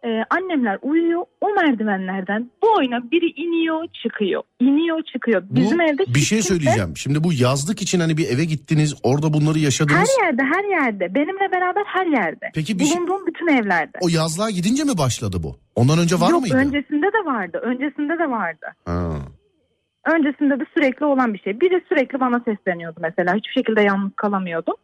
e, 0.04 0.24
annemler 0.30 0.78
uyuyor. 0.82 1.24
O 1.40 1.52
merdivenlerden 1.54 2.50
bu 2.62 2.66
oyuna 2.78 3.10
biri 3.10 3.26
iniyor 3.26 3.86
çıkıyor. 4.02 4.42
iniyor 4.60 5.02
çıkıyor. 5.12 5.42
Bizim 5.50 5.78
bu, 5.78 5.82
evde 5.82 6.02
bir 6.14 6.20
şey 6.20 6.38
kimse- 6.38 6.48
söyleyeceğim. 6.48 6.96
Şimdi 6.96 7.24
bu 7.24 7.32
yazlık 7.32 7.82
için 7.82 8.00
hani 8.00 8.16
bir 8.16 8.28
eve 8.30 8.44
gittiniz, 8.44 8.94
orada 9.02 9.32
bunları 9.32 9.58
yaşadınız. 9.58 9.98
Her 10.18 10.26
yerde 10.26 10.42
her 10.42 10.64
yerde. 10.64 11.14
Benimle 11.14 11.52
beraber 11.52 11.82
her 11.86 12.06
yerde. 12.06 12.50
Peki 12.54 12.78
bir 12.78 12.84
şey- 12.84 12.96
Bulunduğum 12.96 13.26
bütün 13.26 13.46
evlerde. 13.48 13.98
O 14.00 14.08
yazlığa 14.08 14.50
gidince 14.50 14.84
mi 14.84 14.98
başladı 14.98 15.36
bu? 15.42 15.56
Ondan 15.74 15.98
önce 15.98 16.20
var 16.20 16.30
Yok 16.30 16.40
mıydı? 16.40 16.56
öncesinde 16.56 17.06
de 17.06 17.24
vardı. 17.24 17.58
Öncesinde 17.62 18.18
de 18.18 18.30
vardı. 18.30 18.66
Ha. 18.84 19.10
Öncesinde 20.06 20.60
de 20.60 20.64
sürekli 20.74 21.06
olan 21.06 21.34
bir 21.34 21.38
şey. 21.38 21.60
Biri 21.60 21.84
sürekli 21.88 22.20
bana 22.20 22.40
sesleniyordu 22.44 23.00
mesela. 23.02 23.34
Hiçbir 23.34 23.52
şekilde 23.52 23.80
yalnız 23.80 24.12
kalamıyordum. 24.16 24.74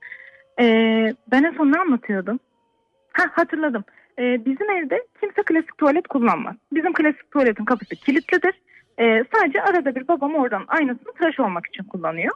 Ee, 0.60 1.14
ben 1.32 1.42
en 1.44 1.54
son 1.56 1.72
ne 1.72 1.78
anlatıyordum? 1.78 2.38
Ha 3.12 3.24
hatırladım. 3.32 3.84
Ee, 4.20 4.44
bizim 4.44 4.70
evde 4.70 5.06
kimse 5.20 5.42
klasik 5.42 5.78
tuvalet 5.78 6.08
kullanmaz. 6.08 6.56
Bizim 6.72 6.92
klasik 6.92 7.30
tuvaletin 7.30 7.64
kapısı 7.64 7.96
kilitlidir. 7.96 8.54
Ee, 8.98 9.24
sadece 9.34 9.62
arada 9.62 9.94
bir 9.94 10.08
babam 10.08 10.34
oradan 10.34 10.64
aynasını 10.68 11.12
tıraş 11.12 11.40
olmak 11.40 11.66
için 11.66 11.84
kullanıyor. 11.84 12.32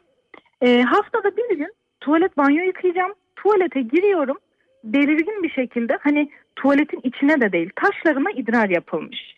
Ee, 0.60 0.82
haftada 0.82 1.36
bir 1.36 1.56
gün 1.58 1.72
tuvalet 2.00 2.36
banyo 2.36 2.64
yıkayacağım. 2.64 3.12
Tuvalete 3.36 3.80
giriyorum. 3.80 4.36
Belirgin 4.84 5.42
bir 5.42 5.50
şekilde 5.50 5.98
hani 6.00 6.30
tuvaletin 6.56 7.00
içine 7.02 7.40
de 7.40 7.52
değil 7.52 7.70
taşlarına 7.76 8.30
idrar 8.30 8.68
yapılmış. 8.68 9.34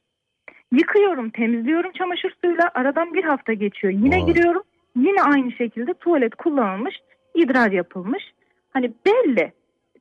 Yıkıyorum, 0.73 1.31
temizliyorum 1.31 1.93
çamaşır 1.93 2.35
suyuyla. 2.41 2.71
Aradan 2.75 3.15
bir 3.15 3.25
hafta 3.25 3.53
geçiyor. 3.53 3.93
Yine 3.93 4.17
Vay. 4.17 4.27
giriyorum. 4.27 4.63
Yine 4.97 5.23
aynı 5.23 5.53
şekilde 5.53 5.95
tuvalet 5.95 6.35
kullanılmış, 6.35 6.95
idrar 7.35 7.73
yapılmış. 7.73 8.25
Hani 8.71 8.93
belli. 9.07 9.53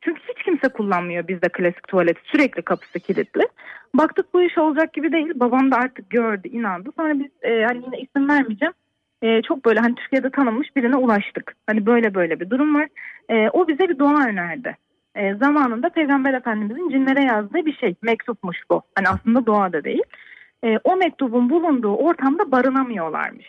Çünkü 0.06 0.22
hiç 0.30 0.44
kimse 0.44 0.68
kullanmıyor 0.68 1.28
bizde 1.28 1.50
klasik 1.50 1.88
tuvalet. 1.88 2.18
Sürekli 2.24 2.62
kapısı 2.62 3.00
kilitli. 3.00 3.42
Baktık 3.94 4.34
bu 4.34 4.42
iş 4.42 4.58
olacak 4.58 4.94
gibi 4.94 5.12
değil. 5.12 5.32
Babam 5.36 5.72
da 5.72 5.76
artık 5.76 6.10
gördü, 6.10 6.48
inandı. 6.48 6.90
Sonra 7.00 7.20
biz 7.20 7.32
e, 7.42 7.64
hani 7.64 7.86
yine 7.86 7.98
isim 8.00 8.30
vermeyeceğim. 8.30 8.74
E, 9.22 9.42
çok 9.42 9.66
böyle 9.66 9.80
hani 9.80 9.96
Türkiye'de 9.96 10.30
tanınmış 10.30 10.76
birine 10.76 10.96
ulaştık. 10.96 11.56
Hani 11.68 11.86
böyle 11.86 12.14
böyle 12.14 12.40
bir 12.40 12.50
durum 12.50 12.76
var. 12.76 12.88
E, 13.30 13.50
o 13.50 13.68
bize 13.68 13.90
bir 13.90 14.00
dua 14.00 14.28
önerdi. 14.28 14.78
E, 15.16 15.36
zamanında 15.36 15.90
Peygamber 15.90 16.34
Efendimizin 16.34 16.90
cinlere 16.90 17.24
yazdığı 17.24 17.66
bir 17.66 17.74
şey. 17.74 17.96
Mektupmuş 18.02 18.58
bu. 18.72 18.82
Hani 18.96 19.10
aslında 19.10 19.46
dua 19.46 19.74
da 19.74 19.84
değil. 19.84 20.04
E, 20.64 20.78
o 20.84 20.96
mektubun 20.96 21.50
bulunduğu 21.50 21.96
ortamda 21.96 22.52
barınamıyorlarmış. 22.52 23.48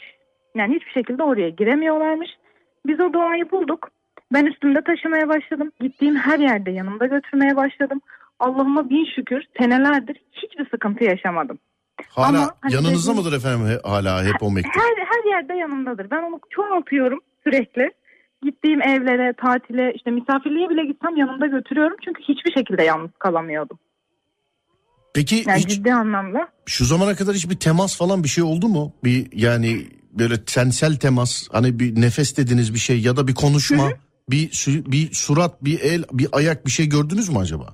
Yani 0.54 0.74
hiçbir 0.74 0.92
şekilde 0.92 1.22
oraya 1.22 1.48
giremiyorlarmış. 1.48 2.30
Biz 2.86 3.00
o 3.00 3.12
duayı 3.12 3.50
bulduk. 3.50 3.90
Ben 4.32 4.46
üstümde 4.46 4.80
taşımaya 4.86 5.28
başladım. 5.28 5.72
Gittiğim 5.80 6.16
her 6.16 6.38
yerde 6.38 6.70
yanımda 6.70 7.06
götürmeye 7.06 7.56
başladım. 7.56 8.00
Allah'ıma 8.40 8.90
bin 8.90 9.06
şükür 9.16 9.42
senelerdir 9.60 10.16
hiçbir 10.32 10.70
sıkıntı 10.70 11.04
yaşamadım. 11.04 11.58
Hala 12.08 12.26
Ama 12.28 12.50
hani 12.60 12.74
yanınızda 12.74 13.10
dediğim- 13.12 13.26
mıdır 13.26 13.36
efendim 13.36 13.66
he- 13.66 13.88
hala 13.88 14.24
hep 14.24 14.42
o 14.42 14.50
mektup? 14.50 14.76
Her, 14.76 15.06
her 15.06 15.30
yerde 15.30 15.54
yanımdadır. 15.54 16.10
Ben 16.10 16.22
onu 16.22 16.40
çoğaltıyorum 16.50 17.20
sürekli. 17.44 17.90
Gittiğim 18.42 18.82
evlere, 18.82 19.32
tatile, 19.32 19.92
işte 19.94 20.10
misafirliğe 20.10 20.68
bile 20.70 20.84
gitsem 20.86 21.16
yanımda 21.16 21.46
götürüyorum. 21.46 21.96
Çünkü 22.04 22.22
hiçbir 22.22 22.52
şekilde 22.52 22.82
yalnız 22.82 23.10
kalamıyordum. 23.18 23.78
Peki 25.14 25.44
Yani 25.46 25.58
hiç 25.60 25.68
ciddi 25.68 25.94
anlamda. 25.94 26.48
şu 26.66 26.84
zamana 26.84 27.14
kadar 27.14 27.34
hiçbir 27.34 27.56
temas 27.56 27.98
falan 27.98 28.22
bir 28.24 28.28
şey 28.28 28.44
oldu 28.44 28.68
mu? 28.68 28.92
Bir 29.04 29.26
yani 29.32 29.86
böyle 30.12 30.44
tensel 30.44 30.96
temas 30.96 31.48
hani 31.52 31.78
bir 31.80 32.00
nefes 32.00 32.36
dediğiniz 32.36 32.74
bir 32.74 32.78
şey 32.78 33.00
ya 33.00 33.16
da 33.16 33.28
bir 33.28 33.34
konuşma, 33.34 33.88
bir 33.88 33.94
sü- 33.94 33.96
bir 34.30 35.10
surat, 35.12 35.64
bir 35.64 35.80
el, 35.80 36.04
bir 36.12 36.28
ayak 36.32 36.66
bir 36.66 36.70
şey 36.70 36.88
gördünüz 36.88 37.28
mü 37.28 37.38
acaba? 37.38 37.66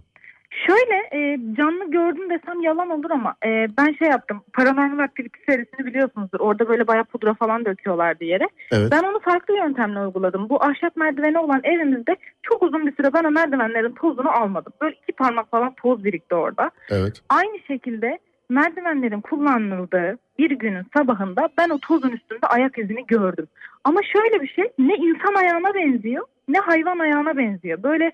Şöyle 0.67 0.95
e, 1.13 1.39
canlı 1.57 1.91
gördüm 1.91 2.31
desem 2.31 2.61
yalan 2.61 2.91
olur 2.91 3.11
ama 3.11 3.35
e, 3.47 3.69
ben 3.79 3.93
şey 3.99 4.09
yaptım. 4.09 4.43
Paranormal 4.53 5.05
Activity 5.05 5.39
serisini 5.49 5.87
biliyorsunuzdur. 5.87 6.41
Orada 6.41 6.69
böyle 6.69 6.87
bayağı 6.87 7.05
pudra 7.05 7.35
falan 7.35 7.65
döküyorlardı 7.65 8.25
yere. 8.25 8.49
Evet. 8.73 8.93
Ben 8.93 9.03
onu 9.03 9.21
farklı 9.21 9.57
yöntemle 9.57 10.01
uyguladım. 10.01 10.49
Bu 10.49 10.65
ahşap 10.65 10.97
merdiveni 10.97 11.39
olan 11.39 11.61
evimizde 11.65 12.17
çok 12.43 12.63
uzun 12.63 12.87
bir 12.87 12.97
süre 12.97 13.15
ben 13.15 13.25
o 13.25 13.31
merdivenlerin 13.31 13.95
tozunu 13.95 14.31
almadım. 14.31 14.73
Böyle 14.81 14.97
iki 15.03 15.13
parmak 15.13 15.51
falan 15.51 15.75
toz 15.83 16.05
birikti 16.05 16.35
orada. 16.35 16.71
Evet. 16.91 17.23
Aynı 17.29 17.59
şekilde 17.67 18.19
merdivenlerin 18.53 19.21
kullanıldığı 19.21 20.19
bir 20.39 20.51
günün 20.51 20.87
sabahında 20.97 21.49
ben 21.59 21.69
o 21.71 21.79
tozun 21.79 22.11
üstünde 22.11 22.47
ayak 22.47 22.79
izini 22.79 23.07
gördüm. 23.07 23.47
Ama 23.85 24.01
şöyle 24.13 24.43
bir 24.43 24.49
şey 24.49 24.65
ne 24.79 24.95
insan 24.97 25.35
ayağına 25.35 25.75
benziyor 25.75 26.27
ne 26.49 26.59
hayvan 26.59 26.99
ayağına 26.99 27.37
benziyor. 27.37 27.83
Böyle 27.83 28.13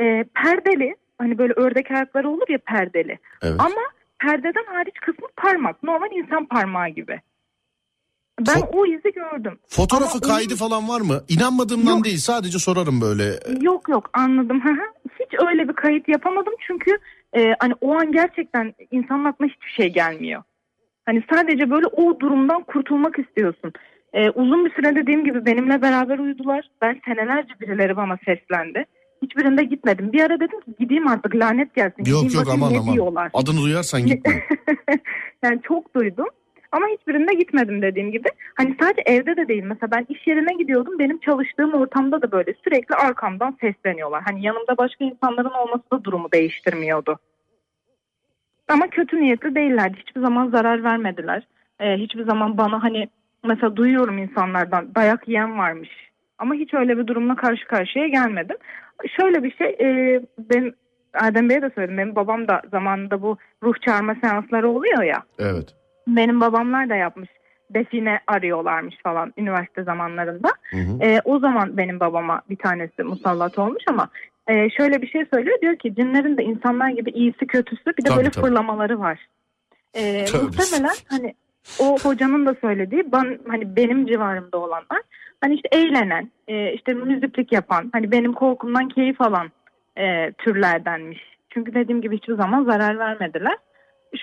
e, 0.00 0.24
perdeli 0.34 0.96
hani 1.18 1.38
böyle 1.38 1.52
ördek 1.52 1.90
ayakları 1.90 2.28
olur 2.30 2.48
ya 2.48 2.58
perdeli. 2.66 3.18
Evet. 3.42 3.60
Ama 3.60 3.80
perdeden 4.18 4.64
hariç 4.66 4.94
kısmı 5.00 5.26
parmak. 5.36 5.82
Normal 5.82 6.08
insan 6.12 6.46
parmağı 6.46 6.88
gibi. 6.88 7.20
Ben 8.40 8.54
Fo- 8.60 8.70
o 8.72 8.86
izi 8.86 9.12
gördüm. 9.12 9.58
Fotoğrafı 9.68 10.18
Ama 10.24 10.34
kaydı 10.34 10.48
onun- 10.50 10.56
falan 10.58 10.88
var 10.88 11.00
mı? 11.00 11.20
İnanmadığımdan 11.28 11.96
Yok. 11.96 12.04
değil 12.04 12.16
sadece 12.18 12.58
sorarım 12.58 13.00
böyle. 13.00 13.24
Yok 13.60 13.88
yok 13.88 14.10
anladım. 14.12 14.62
Hiç 15.20 15.28
öyle 15.48 15.68
bir 15.68 15.72
kayıt 15.72 16.08
yapamadım 16.08 16.54
çünkü 16.66 16.98
e, 17.36 17.54
hani 17.60 17.74
o 17.80 17.94
an 17.94 18.12
gerçekten 18.12 18.74
insanın 18.90 19.24
aklına 19.24 19.48
hiçbir 19.48 19.70
şey 19.70 19.92
gelmiyor. 19.92 20.42
Hani 21.06 21.22
sadece 21.32 21.70
böyle 21.70 21.86
o 21.86 22.20
durumdan 22.20 22.62
kurtulmak 22.62 23.18
istiyorsun. 23.18 23.72
E, 24.12 24.30
uzun 24.30 24.64
bir 24.64 24.70
süre 24.70 24.96
dediğim 24.96 25.24
gibi 25.24 25.46
benimle 25.46 25.82
beraber 25.82 26.18
uyudular. 26.18 26.70
Ben 26.82 27.00
senelerce 27.04 27.54
birileri 27.60 27.96
bana 27.96 28.18
seslendi. 28.24 28.84
Hiçbirinde 29.22 29.64
gitmedim. 29.64 30.12
Bir 30.12 30.20
ara 30.20 30.40
dedim 30.40 30.60
ki 30.60 30.70
gideyim 30.78 31.08
artık 31.08 31.36
lanet 31.36 31.74
gelsin. 31.74 31.94
Yok 31.98 32.06
Gideyim 32.06 32.34
yok 32.34 32.42
bakayım 32.42 32.62
aman 32.62 32.74
ne 32.74 32.78
aman. 32.78 32.94
diyorlar. 32.94 33.30
Adını 33.34 33.60
duyarsan 33.62 34.06
gitme. 34.06 34.42
yani 35.42 35.60
çok 35.62 35.94
duydum. 35.94 36.26
Ama 36.72 36.86
hiçbirinde 36.86 37.34
gitmedim 37.34 37.82
dediğim 37.82 38.12
gibi. 38.12 38.28
Hani 38.54 38.76
sadece 38.80 39.02
evde 39.06 39.36
de 39.36 39.48
değil. 39.48 39.62
Mesela 39.62 39.90
ben 39.90 40.06
iş 40.08 40.26
yerine 40.26 40.54
gidiyordum. 40.54 40.98
Benim 40.98 41.18
çalıştığım 41.18 41.74
ortamda 41.74 42.22
da 42.22 42.32
böyle 42.32 42.54
sürekli 42.64 42.94
arkamdan 42.94 43.56
sesleniyorlar. 43.60 44.22
Hani 44.26 44.46
yanımda 44.46 44.76
başka 44.78 45.04
insanların 45.04 45.50
olması 45.50 45.90
da 45.92 46.04
durumu 46.04 46.32
değiştirmiyordu. 46.32 47.18
Ama 48.68 48.86
kötü 48.90 49.20
niyetli 49.20 49.54
değillerdi. 49.54 49.96
Hiçbir 50.06 50.20
zaman 50.20 50.50
zarar 50.50 50.84
vermediler. 50.84 51.46
Ee, 51.80 51.96
hiçbir 51.96 52.24
zaman 52.24 52.58
bana 52.58 52.82
hani 52.82 53.08
mesela 53.44 53.76
duyuyorum 53.76 54.18
insanlardan 54.18 54.94
dayak 54.94 55.28
yiyen 55.28 55.58
varmış. 55.58 55.90
Ama 56.38 56.54
hiç 56.54 56.74
öyle 56.74 56.98
bir 56.98 57.06
durumla 57.06 57.36
karşı 57.36 57.66
karşıya 57.66 58.08
gelmedim. 58.08 58.56
Şöyle 59.16 59.42
bir 59.42 59.56
şey 59.56 59.76
e, 59.80 60.20
ben 60.38 60.72
Adem 61.14 61.48
Bey'e 61.48 61.62
de 61.62 61.70
söyledim. 61.74 61.98
Benim 61.98 62.16
babam 62.16 62.48
da 62.48 62.62
zamanında 62.70 63.22
bu 63.22 63.38
ruh 63.62 63.74
çağırma 63.80 64.14
seansları 64.14 64.68
oluyor 64.68 65.02
ya. 65.02 65.22
Evet. 65.38 65.79
Benim 66.06 66.40
babamlar 66.40 66.88
da 66.88 66.94
yapmış. 66.96 67.28
Define 67.70 68.20
arıyorlarmış 68.26 68.94
falan 69.02 69.32
üniversite 69.38 69.82
zamanlarında. 69.82 70.48
Hı 70.70 70.76
hı. 70.76 70.98
Ee, 71.02 71.20
o 71.24 71.38
zaman 71.38 71.76
benim 71.76 72.00
babama 72.00 72.42
bir 72.50 72.56
tanesi 72.56 73.02
musallat 73.02 73.58
olmuş 73.58 73.82
ama 73.88 74.08
e, 74.48 74.70
şöyle 74.70 75.02
bir 75.02 75.08
şey 75.08 75.26
söylüyor. 75.34 75.60
Diyor 75.60 75.76
ki 75.76 75.94
cinlerin 75.94 76.36
de 76.36 76.44
insanlar 76.44 76.88
gibi 76.90 77.10
iyisi 77.10 77.46
kötüsü 77.46 77.86
bir 77.98 78.04
de 78.04 78.08
Tabii, 78.08 78.16
böyle 78.18 78.30
tabii. 78.30 78.46
fırlamaları 78.46 79.00
var. 79.00 79.26
Ee, 79.94 80.24
Tabii. 80.24 80.42
muhtemelen 80.42 80.94
hani 81.08 81.34
o 81.78 81.98
hocanın 82.02 82.46
da 82.46 82.54
söylediği 82.60 83.12
ben 83.12 83.38
hani 83.48 83.76
benim 83.76 84.06
civarımda 84.06 84.58
olanlar 84.58 85.02
hani 85.40 85.54
işte 85.54 85.68
eğlenen 85.72 86.30
e, 86.48 86.72
işte 86.72 86.94
müziklik 86.94 87.52
yapan 87.52 87.88
hani 87.92 88.12
benim 88.12 88.32
korkumdan 88.32 88.88
keyif 88.88 89.20
alan 89.20 89.50
e, 89.98 90.32
türlerdenmiş. 90.32 91.20
Çünkü 91.50 91.74
dediğim 91.74 92.02
gibi 92.02 92.16
hiçbir 92.16 92.34
zaman 92.34 92.64
zarar 92.64 92.98
vermediler. 92.98 93.56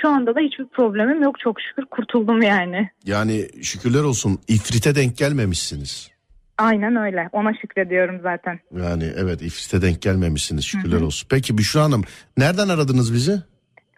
Şu 0.02 0.10
anda 0.10 0.36
da 0.36 0.40
hiçbir 0.40 0.68
problemim 0.68 1.24
yok 1.24 1.40
çok 1.40 1.58
şükür 1.62 1.86
kurtuldum 1.86 2.42
yani. 2.42 2.90
Yani 3.06 3.48
şükürler 3.64 4.02
olsun 4.04 4.40
ifrite 4.48 4.96
denk 4.96 5.18
gelmemişsiniz. 5.18 6.12
Aynen 6.58 6.96
öyle 6.96 7.30
ona 7.32 7.54
şükrediyorum 7.62 8.20
zaten. 8.24 8.60
Yani 8.78 9.12
evet 9.18 9.42
ifrite 9.42 9.82
denk 9.82 10.02
gelmemişsiniz 10.02 10.66
şükürler 10.66 11.02
olsun. 11.02 11.28
Peki 11.32 11.58
Büşra 11.58 11.84
Hanım 11.84 12.04
nereden 12.38 12.70
aradınız 12.70 13.14
bizi? 13.14 13.42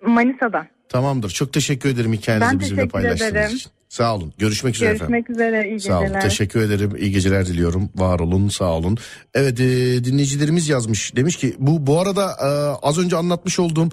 Manisa'dan. 0.07 0.67
Tamamdır. 0.89 1.29
Çok 1.29 1.53
teşekkür 1.53 1.89
ederim 1.89 2.13
hikayenizi 2.13 2.51
Ben 2.51 2.59
bizimle 2.59 2.87
paylaştığınız 2.87 3.31
ederim. 3.31 3.55
için. 3.55 3.71
Sağ 3.89 4.15
olun. 4.15 4.33
Görüşmek 4.37 4.75
üzere 4.75 4.89
efendim. 4.89 5.13
Görüşmek 5.13 5.29
üzere 5.29 5.69
iyi 5.69 5.79
Sağ 5.79 5.93
olun. 5.97 6.03
geceler. 6.03 6.21
Teşekkür 6.21 6.61
ederim. 6.61 6.95
İyi 6.97 7.11
geceler 7.11 7.45
diliyorum. 7.45 7.89
Var 7.95 8.19
olun, 8.19 8.49
sağ 8.49 8.65
olun. 8.73 8.97
Evet, 9.33 9.59
e, 9.59 9.65
dinleyicilerimiz 10.03 10.69
yazmış. 10.69 11.15
Demiş 11.15 11.35
ki 11.35 11.55
bu 11.59 11.87
bu 11.87 11.99
arada 12.01 12.23
e, 12.41 12.47
az 12.87 12.99
önce 12.99 13.15
anlatmış 13.15 13.59
olduğum 13.59 13.89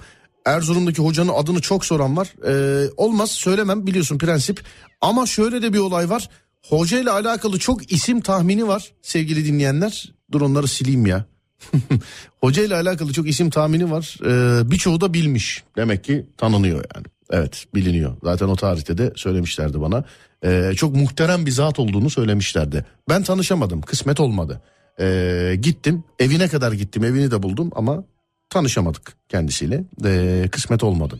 Erzurum'daki 0.47 1.01
hocanın 1.01 1.33
adını 1.35 1.61
çok 1.61 1.85
soran 1.85 2.17
var. 2.17 2.33
E, 2.47 2.89
olmaz 2.97 3.31
söylemem 3.31 3.87
biliyorsun 3.87 4.17
prensip. 4.17 4.61
Ama 5.01 5.25
şöyle 5.25 5.61
de 5.61 5.73
bir 5.73 5.79
olay 5.79 6.09
var. 6.09 6.29
Hoca 6.69 6.99
ile 6.99 7.11
alakalı 7.11 7.59
çok 7.59 7.91
isim 7.91 8.21
tahmini 8.21 8.67
var 8.67 8.91
sevgili 9.01 9.45
dinleyenler. 9.45 10.13
Dur 10.31 10.41
onları 10.41 10.67
sileyim 10.67 11.05
ya. 11.05 11.25
Hoca 12.41 12.63
ile 12.63 12.75
alakalı 12.75 13.13
çok 13.13 13.29
isim 13.29 13.49
tahmini 13.49 13.91
var. 13.91 14.17
Ee, 14.25 14.71
birçoğu 14.71 15.01
da 15.01 15.13
bilmiş. 15.13 15.63
Demek 15.77 16.03
ki 16.03 16.25
tanınıyor 16.37 16.85
yani. 16.95 17.05
Evet 17.29 17.65
biliniyor. 17.75 18.17
Zaten 18.23 18.47
o 18.47 18.55
tarihte 18.55 18.97
de 18.97 19.13
söylemişlerdi 19.15 19.81
bana. 19.81 20.03
Ee, 20.43 20.71
çok 20.75 20.95
muhterem 20.95 21.45
bir 21.45 21.51
zat 21.51 21.79
olduğunu 21.79 22.09
söylemişlerdi. 22.09 22.85
Ben 23.09 23.23
tanışamadım. 23.23 23.81
Kısmet 23.81 24.19
olmadı. 24.19 24.61
Ee, 24.99 25.57
gittim. 25.61 26.03
Evine 26.19 26.47
kadar 26.47 26.71
gittim. 26.71 27.03
Evini 27.03 27.31
de 27.31 27.43
buldum 27.43 27.71
ama 27.75 28.03
tanışamadık 28.49 29.13
kendisiyle. 29.29 29.83
Ee, 30.05 30.45
kısmet 30.51 30.83
olmadı. 30.83 31.19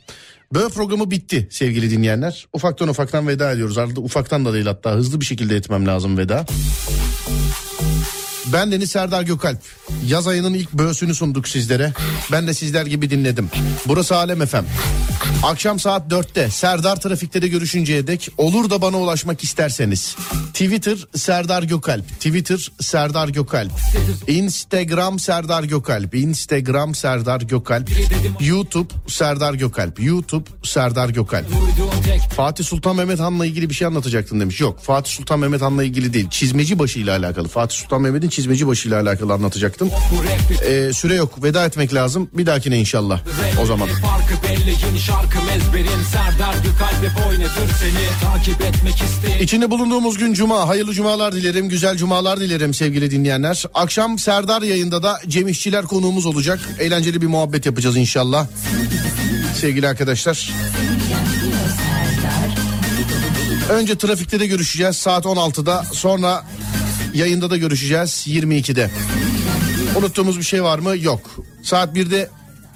Böyle 0.53 0.69
programı 0.69 1.11
bitti 1.11 1.47
sevgili 1.51 1.91
dinleyenler. 1.91 2.47
Ufaktan 2.53 2.89
ufaktan 2.89 3.27
veda 3.27 3.51
ediyoruz. 3.51 3.77
Artık 3.77 3.97
ufaktan 3.97 4.45
da 4.45 4.53
değil 4.53 4.65
hatta 4.65 4.91
hızlı 4.91 5.21
bir 5.21 5.25
şekilde 5.25 5.55
etmem 5.55 5.87
lazım 5.87 6.17
veda. 6.17 6.45
Ben 8.53 8.71
Deniz 8.71 8.91
Serdar 8.91 9.21
Gökalp. 9.21 9.59
Yaz 10.07 10.27
ayının 10.27 10.53
ilk 10.53 10.73
böğsünü 10.73 11.15
sunduk 11.15 11.47
sizlere. 11.47 11.93
Ben 12.31 12.47
de 12.47 12.53
sizler 12.53 12.85
gibi 12.85 13.09
dinledim. 13.09 13.49
Burası 13.87 14.15
Alem 14.15 14.45
FM. 14.45 14.63
Akşam 15.43 15.79
saat 15.79 16.11
4'te 16.11 16.49
Serdar 16.49 16.95
Trafik'te 16.95 17.41
de 17.41 17.47
görüşünceye 17.47 18.07
dek 18.07 18.29
olur 18.37 18.69
da 18.69 18.81
bana 18.81 18.97
ulaşmak 18.97 19.43
isterseniz. 19.43 20.15
Twitter 20.53 20.97
Serdar 21.15 21.63
Gökalp. 21.63 22.09
Twitter 22.09 22.71
Serdar 22.79 23.27
Gökalp. 23.29 23.71
Instagram 24.27 25.19
Serdar 25.19 25.63
Gökalp. 25.63 26.15
Instagram 26.15 26.95
Serdar 26.95 27.41
Gökalp. 27.41 27.89
YouTube 28.39 28.93
Serdar 29.07 29.53
Gökalp. 29.53 30.03
YouTube 30.03 30.49
Serdar 30.63 31.09
Gökalp. 31.09 31.47
Fatih 32.35 32.65
Sultan 32.65 32.95
Mehmet 32.95 33.19
Han'la 33.19 33.45
ilgili 33.45 33.69
bir 33.69 33.75
şey 33.75 33.87
anlatacaktın 33.87 34.39
demiş. 34.39 34.61
Yok 34.61 34.79
Fatih 34.79 35.11
Sultan 35.11 35.39
Mehmet 35.39 35.61
Han'la 35.61 35.83
ilgili 35.83 36.13
değil. 36.13 36.29
Çizmeci 36.29 36.79
başı 36.79 36.99
ile 36.99 37.11
alakalı. 37.11 37.47
Fatih 37.47 37.77
Sultan 37.77 38.01
Mehmet'in 38.01 38.29
çizmeci 38.37 38.67
başı 38.67 38.87
ile 38.87 38.95
alakalı 38.95 39.33
anlatacaktım. 39.33 39.91
Ee, 40.65 40.93
süre 40.93 41.15
yok. 41.15 41.43
Veda 41.43 41.65
etmek 41.65 41.93
lazım. 41.93 42.29
Bir 42.33 42.45
dahakine 42.45 42.77
inşallah. 42.79 43.19
O 43.61 43.65
zaman. 43.65 43.89
İçinde 49.39 49.71
bulunduğumuz 49.71 50.17
gün 50.17 50.33
cuma. 50.33 50.67
Hayırlı 50.67 50.93
cumalar 50.93 51.35
dilerim. 51.35 51.69
Güzel 51.69 51.97
cumalar 51.97 52.39
dilerim 52.39 52.73
sevgili 52.73 53.11
dinleyenler. 53.11 53.63
Akşam 53.73 54.19
Serdar 54.19 54.61
yayında 54.61 55.03
da 55.03 55.19
Cem 55.27 55.47
İşçiler 55.47 55.85
konuğumuz 55.85 56.25
olacak. 56.25 56.59
Eğlenceli 56.79 57.21
bir 57.21 57.27
muhabbet 57.27 57.65
yapacağız 57.65 57.97
inşallah. 57.97 58.47
Sevgili 59.61 59.87
arkadaşlar. 59.87 60.49
Önce 63.69 63.97
trafikte 63.97 64.39
de 64.39 64.47
görüşeceğiz 64.47 64.95
saat 64.95 65.25
16'da. 65.25 65.85
Sonra 65.93 66.43
yayında 67.13 67.49
da 67.49 67.57
görüşeceğiz 67.57 68.25
22'de. 68.27 68.89
Unuttuğumuz 69.95 70.37
bir 70.37 70.43
şey 70.43 70.63
var 70.63 70.79
mı? 70.79 70.97
Yok. 70.97 71.21
Saat 71.63 71.95
1'de 71.95 72.29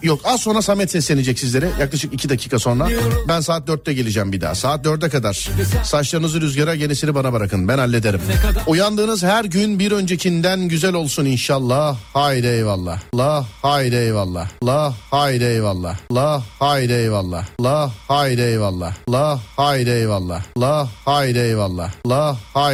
yok. 0.03 0.21
Az 0.23 0.41
sonra 0.41 0.61
Samet 0.61 0.91
seslenecek 0.91 1.39
sizlere. 1.39 1.69
Yaklaşık 1.79 2.13
2 2.13 2.29
dakika 2.29 2.59
sonra. 2.59 2.89
Ben 3.27 3.41
saat 3.41 3.69
4'te 3.69 3.93
geleceğim 3.93 4.31
bir 4.31 4.41
daha. 4.41 4.55
Saat 4.55 4.85
4'e 4.85 5.09
kadar. 5.09 5.49
Saçlarınızı 5.83 6.41
rüzgara 6.41 6.73
yenisini 6.73 7.15
bana 7.15 7.33
bırakın. 7.33 7.67
Ben 7.67 7.77
hallederim. 7.77 8.21
Uyandığınız 8.67 9.23
her 9.23 9.45
gün 9.45 9.79
bir 9.79 9.91
öncekinden 9.91 10.67
güzel 10.67 10.93
olsun 10.93 11.25
inşallah. 11.25 11.97
Haydi 12.13 12.47
eyvallah. 12.47 12.99
La 13.15 13.45
haydi 13.61 13.95
eyvallah. 13.95 14.47
La 14.65 14.93
haydi 15.11 15.43
eyvallah. 15.43 15.97
La 16.13 16.43
haydi 16.59 16.93
eyvallah. 16.93 17.45
La 17.63 17.91
haydi 18.07 18.41
eyvallah. 18.41 18.93
La 19.11 19.39
haydi 19.55 19.89
eyvallah. 19.89 20.41
La 20.57 20.89
haydi 21.05 21.39
eyvallah. 21.39 21.91
La 22.07 22.37
haydi 22.53 22.61